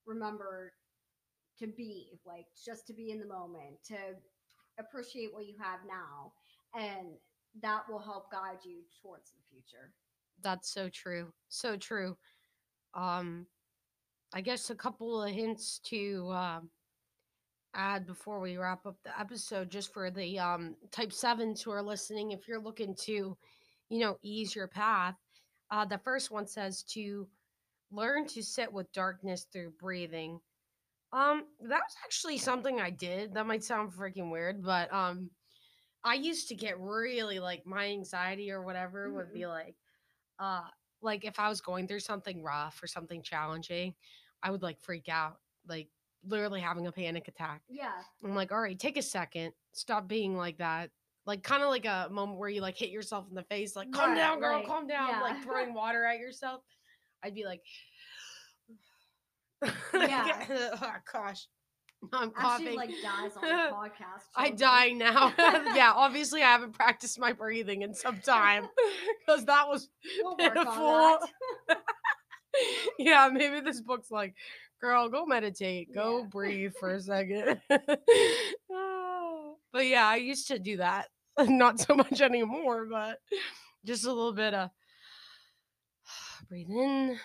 remember 0.07 0.72
to 1.59 1.66
be, 1.66 2.18
like 2.26 2.46
just 2.64 2.86
to 2.88 2.92
be 2.92 3.11
in 3.11 3.18
the 3.20 3.26
moment, 3.26 3.76
to 3.88 3.96
appreciate 4.78 5.32
what 5.32 5.46
you 5.46 5.55
have 5.61 5.80
now. 5.86 6.32
And 6.74 7.09
that 7.62 7.82
will 7.88 8.00
help 8.00 8.30
guide 8.32 8.59
you 8.64 8.78
towards 9.00 9.30
the 9.30 9.38
future. 9.48 9.92
That's 10.42 10.70
so 10.72 10.88
true. 10.88 11.32
So 11.48 11.76
true. 11.76 12.16
Um 12.94 13.46
I 14.32 14.40
guess 14.40 14.70
a 14.70 14.74
couple 14.74 15.22
of 15.22 15.30
hints 15.32 15.78
to 15.84 16.30
um 16.32 16.70
add 17.74 18.07
before 18.07 18.40
we 18.40 18.57
wrap 18.57 18.86
up 18.86 18.96
the 19.05 19.18
episode 19.18 19.70
just 19.70 19.92
for 19.92 20.11
the 20.11 20.38
um 20.38 20.76
type 20.90 21.12
7s 21.12 21.62
who 21.62 21.70
are 21.70 21.82
listening 21.82 22.30
if 22.30 22.46
you're 22.46 22.61
looking 22.61 22.94
to 22.94 23.36
you 23.88 24.00
know 24.00 24.18
ease 24.22 24.55
your 24.55 24.68
path. 24.68 25.14
Uh 25.70 25.84
the 25.84 25.98
first 25.98 26.30
one 26.30 26.46
says 26.46 26.82
to 26.82 27.26
learn 27.95 28.26
to 28.28 28.42
sit 28.42 28.72
with 28.72 28.90
darkness 28.92 29.47
through 29.53 29.72
breathing. 29.78 30.40
Um 31.12 31.45
that 31.61 31.80
was 31.80 31.97
actually 32.05 32.38
something 32.38 32.80
I 32.80 32.90
did. 32.90 33.34
That 33.34 33.47
might 33.47 33.62
sound 33.64 33.92
freaking 33.92 34.30
weird, 34.30 34.62
but 34.62 34.92
um 34.92 35.30
I 36.03 36.14
used 36.14 36.49
to 36.49 36.55
get 36.55 36.78
really 36.80 37.38
like 37.40 37.64
my 37.66 37.86
anxiety 37.86 38.51
or 38.51 38.62
whatever 38.62 39.12
would 39.12 39.32
be 39.32 39.47
like 39.47 39.76
uh 40.38 40.68
like 41.01 41.24
if 41.24 41.38
I 41.38 41.49
was 41.49 41.61
going 41.61 41.86
through 41.86 42.01
something 42.01 42.42
rough 42.42 42.82
or 42.82 42.86
something 42.86 43.22
challenging, 43.22 43.95
I 44.42 44.51
would 44.51 44.62
like 44.62 44.80
freak 44.80 45.09
out, 45.09 45.36
like 45.66 45.88
literally 46.26 46.61
having 46.61 46.86
a 46.86 46.92
panic 46.92 47.28
attack. 47.28 47.61
Yeah. 47.68 47.92
I'm 48.24 48.34
like, 48.34 48.51
all 48.53 48.61
right, 48.61 48.78
take 48.78 48.97
a 48.97 49.03
second, 49.03 49.53
stop 49.72 50.09
being 50.09 50.34
like 50.36 50.59
that. 50.59 50.90
Like 51.26 51.42
kind 51.42 51.62
of 51.62 51.68
like 51.68 51.84
a 51.86 52.09
moment 52.11 52.38
where 52.38 52.49
you 52.49 52.61
like 52.62 52.76
hit 52.76 52.90
yourself 52.90 53.26
in 53.28 53.34
the 53.34 53.42
face, 53.45 53.76
like 53.76 53.92
calm 53.92 54.11
Right, 54.11 54.16
down, 54.16 54.40
girl, 54.40 54.57
right, 54.57 54.66
calm 54.66 54.86
down, 54.86 55.11
yeah. 55.11 55.20
like 55.20 55.42
throwing 55.42 55.74
water 55.82 56.05
at 56.05 56.18
yourself. 56.18 56.62
I'd 57.25 57.35
be 57.35 57.45
like, 57.45 57.62
Yeah. 59.95 60.45
oh, 60.83 60.93
gosh, 61.12 61.47
I'm 62.12 62.33
Actually, 62.37 62.75
coughing. 62.75 62.77
like 62.77 62.91
dies 63.03 63.33
on 63.37 63.43
the 63.43 63.49
podcast. 63.75 64.25
I 64.37 64.51
die 64.51 64.89
now. 64.91 65.33
yeah, 65.75 65.93
obviously 65.95 66.43
I 66.43 66.49
haven't 66.53 66.72
practiced 66.72 67.18
my 67.18 67.33
breathing 67.33 67.83
in 67.83 67.95
some 67.95 68.18
time 68.20 68.68
because 69.27 69.45
that 69.47 69.66
was 69.68 69.89
We'll 70.22 70.37
pitiful. 70.37 71.18
that. 71.68 71.79
yeah, 72.99 73.31
maybe 73.33 73.61
this 73.61 73.81
book's 73.81 74.11
like, 74.11 74.35
girl, 74.81 75.09
go 75.09 75.25
meditate, 75.25 75.95
go 75.95 76.18
Yeah. 76.20 76.27
breathe 76.27 76.72
for 76.79 76.91
a 76.91 77.01
second. 77.01 77.61
But 79.72 79.87
yeah, 79.87 80.07
I 80.07 80.16
used 80.16 80.47
to 80.49 80.59
do 80.59 80.77
that. 80.77 81.09
Not 81.39 81.81
so 81.81 81.95
much 81.97 82.20
anymore, 82.20 82.87
but 82.89 83.18
just 83.85 84.05
a 84.05 84.12
little 84.12 84.33
bit 84.33 84.55
of 84.55 84.70
breathe 86.49 86.70
in, 86.70 87.18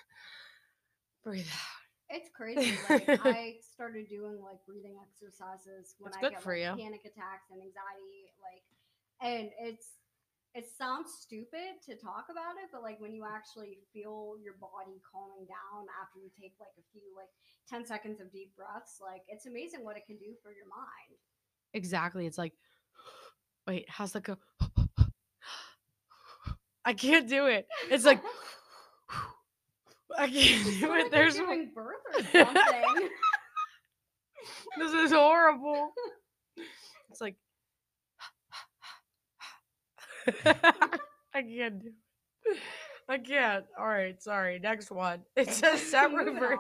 breathe 1.24 1.48
out. 1.48 1.80
It's 2.10 2.30
crazy. 2.36 2.74
Like 2.90 3.08
I 3.24 3.56
started 3.62 4.10
doing 4.10 4.42
like 4.42 4.58
breathing 4.66 4.98
exercises 4.98 5.96
when 6.00 6.12
That's 6.12 6.18
I 6.18 6.22
good 6.22 6.32
get 6.34 6.44
for 6.44 6.54
like, 6.54 6.66
you. 6.66 6.84
panic 6.84 7.02
attacks 7.06 7.54
and 7.54 7.62
anxiety. 7.62 8.34
Like, 8.42 8.66
and 9.22 9.50
it's 9.62 10.00
it 10.56 10.66
sounds 10.66 11.14
stupid 11.22 11.78
to 11.86 11.94
talk 11.96 12.26
about 12.32 12.58
it, 12.58 12.74
but 12.74 12.82
like 12.82 13.00
when 13.00 13.14
you 13.14 13.24
actually 13.30 13.78
feel 13.94 14.34
your 14.42 14.58
body 14.58 14.98
calming 15.06 15.46
down 15.46 15.86
after 16.02 16.18
you 16.18 16.32
take 16.34 16.54
like 16.60 16.74
a 16.80 16.86
few 16.92 17.06
like 17.16 17.30
10 17.70 17.86
seconds 17.86 18.20
of 18.20 18.32
deep 18.32 18.56
breaths, 18.58 18.98
like 19.00 19.22
it's 19.30 19.46
amazing 19.46 19.84
what 19.86 19.96
it 19.96 20.08
can 20.08 20.18
do 20.18 20.34
for 20.42 20.50
your 20.50 20.66
mind. 20.66 21.20
Exactly. 21.74 22.26
It's 22.26 22.40
like, 22.40 22.54
wait, 23.68 23.86
how's 23.88 24.14
that 24.14 24.24
go? 24.24 24.38
I 26.84 26.94
can't 26.94 27.30
do 27.30 27.46
it. 27.46 27.68
It's 27.92 28.06
like, 28.06 28.24
I 30.18 30.28
can't 30.30 30.64
do 30.66 30.70
it. 30.72 30.78
you're 30.80 31.10
There's 31.10 31.36
giving 31.38 31.72
birth 31.74 31.98
or 32.16 32.22
something. 32.32 33.10
this 34.78 34.94
is 34.94 35.12
horrible. 35.12 35.92
It's 37.12 37.22
like 37.22 37.36
I 40.46 41.42
can't 41.42 41.82
do 41.82 41.88
it. 42.46 42.58
I 43.10 43.18
can't. 43.18 43.66
All 43.80 43.88
right, 43.88 44.22
sorry. 44.22 44.60
Next 44.60 44.92
one. 44.92 45.22
It 45.36 45.50
says 45.50 45.82
set 45.82 46.14
reverse. 46.14 46.60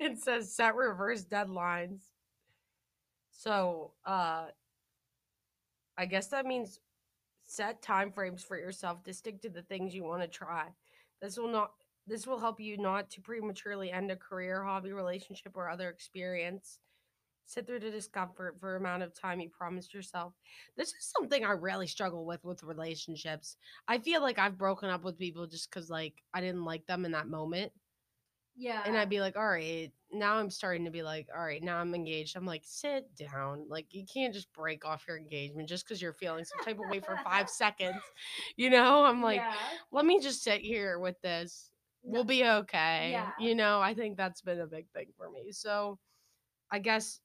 it 0.00 0.18
says 0.18 0.54
set 0.54 0.74
reverse 0.74 1.24
deadlines. 1.24 2.00
So, 3.30 3.92
uh 4.04 4.46
I 5.96 6.04
guess 6.06 6.26
that 6.28 6.44
means 6.44 6.78
set 7.54 7.82
time 7.82 8.12
frames 8.12 8.42
for 8.42 8.58
yourself 8.58 9.02
to 9.04 9.14
stick 9.14 9.40
to 9.42 9.48
the 9.48 9.62
things 9.62 9.94
you 9.94 10.04
want 10.04 10.22
to 10.22 10.28
try. 10.28 10.68
This 11.20 11.38
will 11.38 11.48
not 11.48 11.70
this 12.06 12.26
will 12.26 12.38
help 12.38 12.60
you 12.60 12.76
not 12.76 13.08
to 13.10 13.22
prematurely 13.22 13.90
end 13.90 14.10
a 14.10 14.16
career, 14.16 14.62
hobby, 14.62 14.92
relationship, 14.92 15.56
or 15.56 15.70
other 15.70 15.88
experience. 15.88 16.80
Sit 17.46 17.66
through 17.66 17.80
the 17.80 17.90
discomfort 17.90 18.56
for 18.58 18.76
amount 18.76 19.02
of 19.02 19.18
time 19.18 19.40
you 19.40 19.50
promised 19.50 19.94
yourself. 19.94 20.32
This 20.76 20.88
is 20.88 21.12
something 21.16 21.44
I 21.44 21.52
really 21.52 21.86
struggle 21.86 22.26
with 22.26 22.44
with 22.44 22.62
relationships. 22.62 23.56
I 23.88 23.98
feel 23.98 24.20
like 24.22 24.38
I've 24.38 24.58
broken 24.58 24.90
up 24.90 25.04
with 25.04 25.18
people 25.18 25.46
just 25.46 25.70
because 25.70 25.90
like 25.90 26.14
I 26.32 26.40
didn't 26.40 26.64
like 26.64 26.86
them 26.86 27.04
in 27.04 27.12
that 27.12 27.28
moment, 27.28 27.72
Yeah. 28.56 28.82
and 28.86 28.96
I'd 28.96 29.10
be 29.10 29.20
like, 29.20 29.36
all 29.36 29.46
right, 29.48 29.90
now 30.12 30.34
I'm 30.36 30.50
starting 30.50 30.84
to 30.84 30.90
be 30.90 31.02
like, 31.02 31.28
all 31.34 31.42
right, 31.44 31.62
now 31.62 31.78
I'm 31.78 31.94
engaged. 31.94 32.36
I'm 32.36 32.46
like, 32.46 32.62
sit 32.64 33.14
down. 33.16 33.66
Like 33.68 33.86
you 33.90 34.04
can't 34.12 34.32
just 34.32 34.52
break 34.52 34.84
off 34.84 35.04
your 35.08 35.16
engagement 35.18 35.68
just 35.68 35.84
because 35.86 36.00
you're 36.00 36.12
feeling 36.12 36.44
some 36.44 36.64
type 36.64 36.78
of 36.78 36.88
way 36.88 37.00
for 37.00 37.18
five 37.24 37.48
seconds. 37.50 37.96
You 38.56 38.70
know, 38.70 39.04
I'm 39.04 39.22
like, 39.22 39.36
yeah. 39.36 39.54
let 39.90 40.04
me 40.06 40.20
just 40.20 40.42
sit 40.42 40.60
here 40.60 40.98
with 40.98 41.20
this. 41.22 41.70
No- 42.04 42.12
We'll 42.12 42.24
be 42.24 42.44
okay. 42.44 43.10
Yeah. 43.12 43.30
You 43.40 43.54
know, 43.54 43.80
I 43.80 43.94
think 43.94 44.16
that's 44.16 44.40
been 44.42 44.60
a 44.60 44.66
big 44.66 44.86
thing 44.94 45.06
for 45.16 45.30
me. 45.30 45.50
So 45.52 45.98
I 46.70 46.78
guess 46.78 47.20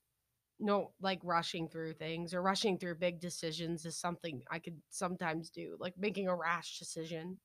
no 0.59 0.91
like 1.01 1.19
rushing 1.23 1.69
through 1.69 1.93
things 1.93 2.33
or 2.33 2.41
rushing 2.41 2.77
through 2.77 2.95
big 2.95 3.19
decisions 3.21 3.85
is 3.85 3.97
something 3.97 4.41
I 4.51 4.59
could 4.59 4.77
sometimes 4.89 5.49
do, 5.49 5.77
like 5.79 5.93
making 5.97 6.27
a 6.27 6.35
rash 6.35 6.79
decision. 6.79 7.37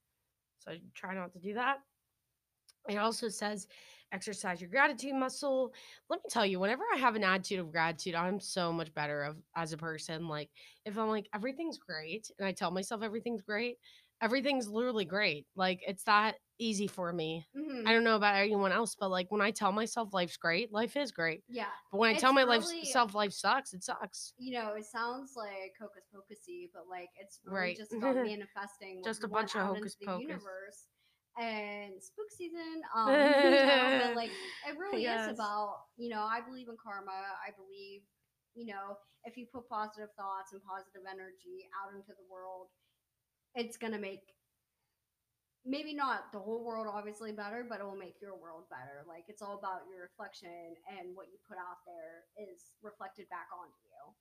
So 0.59 0.73
I 0.73 0.81
try 0.95 1.15
not 1.15 1.33
to 1.35 1.39
do 1.39 1.55
that. 1.55 1.79
It 2.89 2.97
also 2.97 3.29
says 3.29 3.67
exercise 4.13 4.61
your 4.61 4.71
gratitude 4.71 5.15
muscle. 5.15 5.73
Let 6.09 6.19
me 6.23 6.29
tell 6.31 6.47
you, 6.47 6.61
whenever 6.61 6.85
I 6.95 6.99
have 6.99 7.17
an 7.17 7.25
attitude 7.25 7.59
of 7.59 7.73
gratitude, 7.73 8.15
I'm 8.15 8.39
so 8.39 8.73
much 8.73 8.93
better 8.95 9.23
of 9.25 9.37
as 9.57 9.73
a 9.73 9.77
person. 9.77 10.29
Like 10.29 10.51
if 10.85 10.97
I'm 10.99 11.09
like 11.09 11.29
everything's 11.35 11.79
great 11.79 12.31
and 12.39 12.47
I 12.47 12.53
tell 12.53 12.71
myself 12.71 13.03
everything's 13.03 13.43
great, 13.43 13.79
everything's 14.21 14.69
literally 14.69 15.05
great. 15.05 15.47
Like 15.57 15.81
it's 15.87 16.05
that 16.05 16.37
easy 16.61 16.87
for 16.87 17.13
me. 17.13 17.45
Mhm. 17.57 17.89
I 17.89 17.93
don't 17.93 18.05
know 18.05 18.15
about 18.15 18.37
anyone 18.37 18.71
else, 18.71 18.95
but 18.95 19.11
like 19.11 19.29
when 19.33 19.41
I 19.41 19.51
tell 19.51 19.73
myself 19.73 20.15
life's 20.15 20.37
great, 20.37 20.71
life 20.73 20.97
is 20.97 21.11
great. 21.11 21.43
Yeah. 21.49 21.67
But 21.91 21.99
when 21.99 22.11
I 22.11 22.13
It's 22.13 22.21
tell 22.21 22.33
my 22.33 22.43
really- 22.43 22.59
life 22.59 22.85
self 22.85 23.15
life 23.17 23.33
sucks, 23.33 23.73
it 23.75 23.83
sucks. 23.83 24.33
You 24.39 24.53
know, 24.61 24.75
it 24.75 24.85
sounds 24.85 25.33
like 25.35 25.75
hocus 25.81 26.05
pocusy, 26.15 26.71
but 26.73 26.87
like 26.89 27.09
it's 27.19 27.41
really 27.45 27.59
Right. 27.59 27.77
just 27.77 27.93
about 27.93 28.15
manifesting 28.39 29.03
Just 29.03 29.25
a 29.25 29.29
bunch 29.29 29.57
of 29.57 29.63
hocus 29.67 29.97
pocus. 29.97 30.23
universe. 30.23 30.87
And 31.39 32.03
spook 32.03 32.31
season, 32.31 32.83
um, 32.97 33.15
you 33.43 33.67
know, 33.67 33.91
but 33.99 34.15
like 34.15 34.31
it 34.31 34.79
really 34.79 35.03
Yes. 35.03 35.27
is 35.29 35.35
about, 35.35 35.91
you 35.97 36.09
know, 36.09 36.23
I 36.23 36.41
believe 36.41 36.69
in 36.69 36.77
karma. 36.83 37.11
I 37.43 37.51
believe, 37.57 38.03
you 38.55 38.67
know, 38.67 38.97
if 39.25 39.37
you 39.37 39.47
put 39.53 39.69
positive 39.69 40.11
thoughts 40.17 40.53
and 40.53 40.63
positive 40.63 41.03
energy 41.11 41.67
out 41.75 41.95
into 41.95 42.13
the 42.15 42.27
world, 42.31 42.69
it's 43.55 43.77
gonna 43.77 43.99
make 43.99 44.21
maybe 45.67 45.95
not 45.95 46.31
the 46.33 46.39
whole 46.39 46.63
world 46.65 46.87
obviously 46.93 47.33
better, 47.33 47.65
but 47.69 47.81
it 47.81 47.85
will 47.85 47.97
make 47.97 48.21
your 48.21 48.37
world 48.37 48.65
better. 48.71 49.03
Like 49.09 49.25
it's 49.29 49.43
all 49.43 49.59
about 49.59 49.89
your 49.91 50.03
reflection 50.03 50.77
and 50.99 51.17
what 51.17 51.27
you 51.33 51.39
put 51.49 51.57
out 51.57 51.81
there 51.87 52.29
is 52.37 52.73
reflected 52.83 53.29
back 53.31 53.49
onto 53.53 53.73
you. 53.89 54.15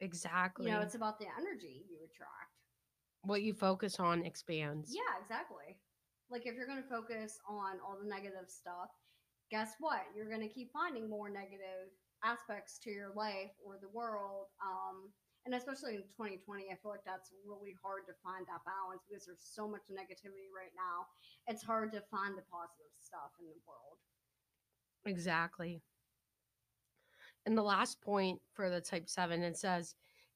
Exactly. 0.00 0.66
You 0.66 0.72
know, 0.72 0.80
it's 0.80 0.94
about 0.94 1.18
the 1.18 1.26
energy 1.38 1.84
you 1.90 1.98
attract. 2.04 2.52
what 3.22 3.42
you 3.42 3.52
focus 3.52 3.98
on 3.98 4.24
expands. 4.24 4.94
Yeah, 4.94 5.20
exactly. 5.20 5.76
Like 6.30 6.46
if 6.46 6.54
you're 6.54 6.66
going 6.66 6.82
to 6.82 6.88
focus 6.88 7.38
on 7.48 7.80
all 7.84 7.96
the 8.00 8.08
negative 8.08 8.48
stuff, 8.48 8.92
guess 9.50 9.74
what? 9.80 10.04
You're 10.14 10.28
going 10.28 10.44
to 10.44 10.52
keep 10.52 10.72
finding 10.72 11.08
more 11.08 11.28
negative 11.28 11.88
aspects 12.24 12.78
to 12.84 12.90
your 12.90 13.12
life 13.16 13.52
or 13.64 13.78
the 13.80 13.88
world. 13.88 14.52
Um, 14.60 15.08
and 15.46 15.54
especially 15.54 15.94
in 15.96 16.02
2020, 16.12 16.68
I 16.68 16.76
feel 16.76 16.90
like 16.90 17.06
that's 17.06 17.32
really 17.46 17.72
hard 17.80 18.04
to 18.06 18.12
find 18.22 18.44
that 18.46 18.60
balance 18.68 19.00
because 19.08 19.24
there's 19.24 19.40
so 19.40 19.66
much 19.66 19.88
negativity 19.88 20.52
right 20.52 20.74
now. 20.76 21.08
It's 21.46 21.62
hard 21.62 21.92
to 21.92 22.02
find 22.10 22.36
the 22.36 22.44
positive 22.52 22.92
stuff 23.00 23.32
in 23.40 23.46
the 23.46 23.56
world. 23.64 23.96
Exactly. 25.06 25.80
And 27.46 27.56
the 27.56 27.62
last 27.62 28.02
point 28.02 28.40
for 28.52 28.68
the 28.68 28.80
type 28.80 29.08
seven, 29.08 29.42
it 29.42 29.56
says 29.56 29.94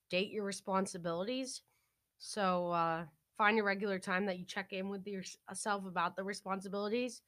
date 0.08 0.30
your 0.30 0.44
responsibilities. 0.44 1.62
So 2.18 2.70
uh, 2.70 3.04
find 3.42 3.58
a 3.58 3.62
regular 3.62 3.98
time 3.98 4.26
that 4.26 4.38
you 4.38 4.44
check 4.44 4.72
in 4.72 4.88
with 4.88 5.04
yourself 5.04 5.84
about 5.84 6.14
the 6.14 6.22
responsibilities 6.22 7.22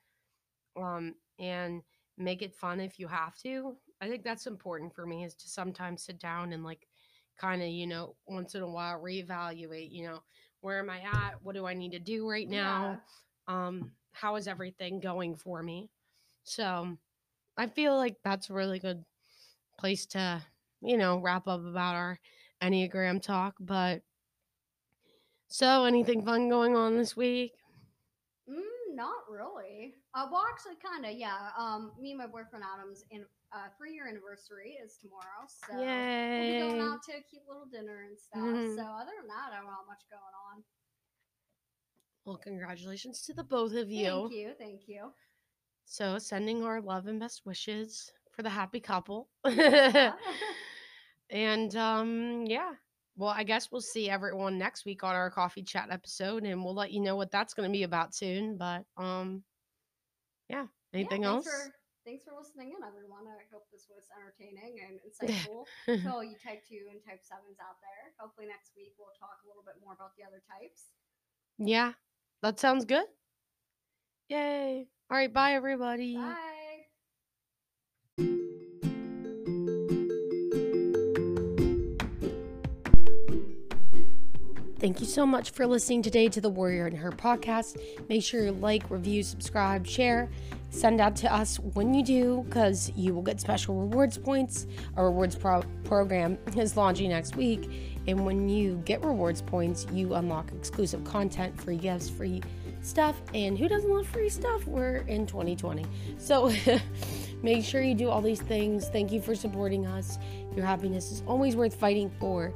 um, 0.77 1.15
and 1.41 1.83
make 2.17 2.41
it 2.41 2.55
fun 2.55 2.79
if 2.79 3.01
you 3.01 3.09
have 3.09 3.37
to. 3.39 3.77
I 4.01 4.09
think 4.09 4.23
that's 4.23 4.47
important 4.47 4.95
for 4.95 5.07
me 5.07 5.25
is 5.25 5.35
to 5.35 5.49
sometimes 5.49 6.05
sit 6.05 6.21
down 6.21 6.53
and 6.53 6.63
like 6.63 6.87
kind 7.37 7.63
of, 7.63 7.69
you 7.69 7.89
know, 7.89 8.15
once 8.29 8.55
in 8.55 8.63
a 8.63 8.71
while 8.71 9.01
reevaluate, 9.01 9.91
you 9.91 10.05
know, 10.07 10.23
where 10.61 10.79
am 10.79 10.89
I 10.89 11.01
at? 11.01 11.43
What 11.43 11.57
do 11.57 11.67
I 11.67 11.75
need 11.75 11.91
to 11.93 11.99
do 11.99 12.31
right 12.31 12.49
now? 12.49 13.01
um 13.49 13.91
how 14.13 14.37
is 14.37 14.49
everything 14.49 15.01
going 15.01 15.35
for 15.35 15.63
me 15.63 15.91
so 16.45 16.97
i 17.57 17.67
feel 17.67 17.97
like 17.97 18.17
that's 18.25 18.49
a 18.49 18.55
really 18.55 18.79
good 18.79 19.05
place 19.79 20.07
to 20.07 20.43
you 20.81 20.97
know 20.97 21.19
wrap 21.19 21.47
up 21.47 21.61
about 21.61 21.95
our 21.95 22.19
enneagram 22.63 23.21
talk 23.21 23.55
but 23.61 24.03
so 25.49 25.85
anything 25.85 26.25
fun 26.25 26.49
going 26.49 26.77
on 26.77 26.97
this 26.97 27.17
week 27.17 27.53
Mm, 28.51 28.95
not 28.95 29.25
really. 29.31 29.95
Uh, 30.13 30.27
well, 30.31 30.45
actually, 30.53 30.75
kind 30.77 31.07
of, 31.07 31.13
yeah. 31.19 31.49
Um, 31.59 31.93
me 31.99 32.11
and 32.11 32.19
my 32.19 32.27
boyfriend 32.27 32.63
Adam's 32.63 33.03
in 33.11 33.25
uh, 33.55 33.69
three 33.79 33.95
year 33.95 34.07
anniversary 34.07 34.77
is 34.85 34.99
tomorrow, 35.01 35.49
so 35.49 35.73
we'll 35.79 36.53
be 36.53 36.59
going 36.61 36.83
out 36.83 37.03
to 37.05 37.13
a 37.13 37.23
cute 37.23 37.43
little 37.49 37.65
dinner 37.65 38.05
and 38.07 38.19
stuff. 38.19 38.39
Mhm. 38.43 38.77
So 38.77 38.83
other 38.83 39.13
than 39.19 39.29
that, 39.29 39.53
I 39.53 39.57
don't 39.63 39.71
have 39.73 39.87
much 39.89 40.05
going 40.11 40.35
on. 40.53 40.63
well 42.27 42.37
congratulations 42.37 43.23
to 43.23 43.33
the 43.33 43.45
both 43.45 43.73
of 43.75 43.91
you 43.91 44.29
Thank 44.29 44.33
you, 44.33 44.53
thank 44.59 44.89
you. 44.89 45.11
so 45.87 46.19
sending 46.19 46.63
our 46.65 46.81
love 46.83 47.07
and 47.07 47.19
best 47.19 47.47
wishes 47.47 48.13
for 48.31 48.43
the 48.43 48.51
happy 48.51 48.81
couple 48.81 49.29
Yeah. 49.49 50.13
and 51.31 51.75
um 51.77 52.45
yeah 52.47 52.73
well 53.17 53.31
i 53.31 53.43
guess 53.45 53.71
we'll 53.71 53.81
see 53.81 54.11
everyone 54.11 54.59
next 54.59 54.85
week 54.85 55.05
on 55.05 55.15
our 55.15 55.31
coffee 55.31 55.63
chat 55.63 55.89
episode 55.91 56.43
and 56.45 56.65
we'll 56.65 56.75
let 56.75 56.93
you 56.93 57.01
know 57.01 57.17
what 57.17 57.31
that's 57.31 57.55
going 57.55 57.69
to 57.69 57.73
be 57.73 57.83
about 57.85 58.15
soon 58.15 58.57
but 58.57 58.85
um 58.97 59.43
yeah 60.49 60.67
Yeah, 60.93 61.01
anything 61.01 61.23
thanks 61.23 61.47
else 61.47 61.47
For, 61.47 61.75
thanks 62.05 62.25
for 62.25 62.33
listening 62.39 62.75
in, 62.77 62.85
everyone. 62.85 63.25
I 63.27 63.45
hope 63.53 63.65
this 63.73 63.87
was 63.89 64.05
entertaining 64.13 64.77
and 64.85 65.01
insightful 65.07 65.65
to 66.03 66.11
all 66.13 66.23
you 66.25 66.37
type 66.43 66.63
two 66.69 66.85
and 66.91 67.01
type 67.03 67.21
sevens 67.23 67.57
out 67.61 67.81
there. 67.81 68.13
Hopefully, 68.19 68.47
next 68.47 68.73
week 68.77 68.93
we'll 68.99 69.15
talk 69.19 69.41
a 69.45 69.49
little 69.49 69.65
bit 69.65 69.75
more 69.83 69.95
about 69.95 70.13
the 70.19 70.25
other 70.25 70.43
types. 70.45 70.91
yeah 71.59 71.93
that 72.43 72.59
sounds 72.61 72.85
good 72.85 73.07
yay 74.29 74.87
all 75.11 75.17
right 75.17 75.33
bye 75.33 75.55
everybody 75.55 76.17
Bye. 76.17 76.64
Thank 84.85 85.01
you 85.01 85.07
so 85.07 85.25
much 85.25 85.49
for 85.49 85.67
listening 85.67 86.03
today 86.03 86.29
to 86.29 86.43
the 86.43 86.51
Warrior 86.51 86.85
and 86.85 86.95
Her 86.95 87.11
podcast. 87.11 87.81
Make 88.11 88.23
sure 88.23 88.45
you 88.45 88.53
like, 88.53 88.91
review, 88.91 89.23
subscribe, 89.23 89.87
share. 89.87 90.29
Send 90.69 91.01
out 91.01 91.17
to 91.17 91.33
us 91.33 91.59
when 91.59 91.95
you 91.95 92.05
do, 92.05 92.45
because 92.47 92.93
you 92.95 93.15
will 93.15 93.23
get 93.23 93.41
special 93.41 93.77
rewards 93.77 94.19
points. 94.19 94.67
Our 94.99 95.07
rewards 95.07 95.37
pro- 95.37 95.63
program 95.85 96.37
is 96.59 96.77
launching 96.77 97.09
next 97.09 97.35
week. 97.35 97.97
And 98.07 98.27
when 98.27 98.51
you 98.51 98.83
get 98.85 99.03
rewards 99.03 99.41
points, 99.41 99.87
you 99.91 100.13
unlock 100.13 100.53
exclusive 100.53 101.03
content, 101.03 101.59
free 101.59 101.79
gifts, 101.79 102.11
free 102.11 102.43
stuff. 102.83 103.17
And 103.33 103.59
who 103.59 103.69
doesn't 103.69 103.91
love 103.91 104.07
free 104.07 104.29
stuff? 104.29 104.67
We're 104.67 104.99
in 105.09 105.27
2020. 105.27 105.87
So 106.19 106.53
make 107.43 107.65
sure 107.65 107.81
you 107.81 107.95
do 107.95 108.11
all 108.11 108.21
these 108.21 108.43
things. 108.43 108.89
Thank 108.89 109.13
you 109.13 109.23
for 109.23 109.35
supporting 109.35 109.87
us. 109.87 110.19
Your 110.55 110.67
happiness 110.67 111.11
is 111.11 111.23
always 111.27 111.57
worth 111.57 111.75
fighting 111.75 112.11
for 112.21 112.53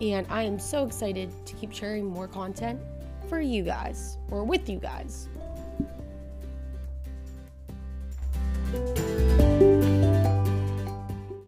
and 0.00 0.26
I 0.30 0.42
am 0.42 0.58
so 0.58 0.84
excited 0.84 1.30
to 1.46 1.54
keep 1.54 1.72
sharing 1.72 2.06
more 2.06 2.28
content 2.28 2.80
for 3.28 3.40
you 3.40 3.62
guys 3.62 4.16
or 4.30 4.44
with 4.44 4.68
you 4.68 4.78
guys. 4.78 5.28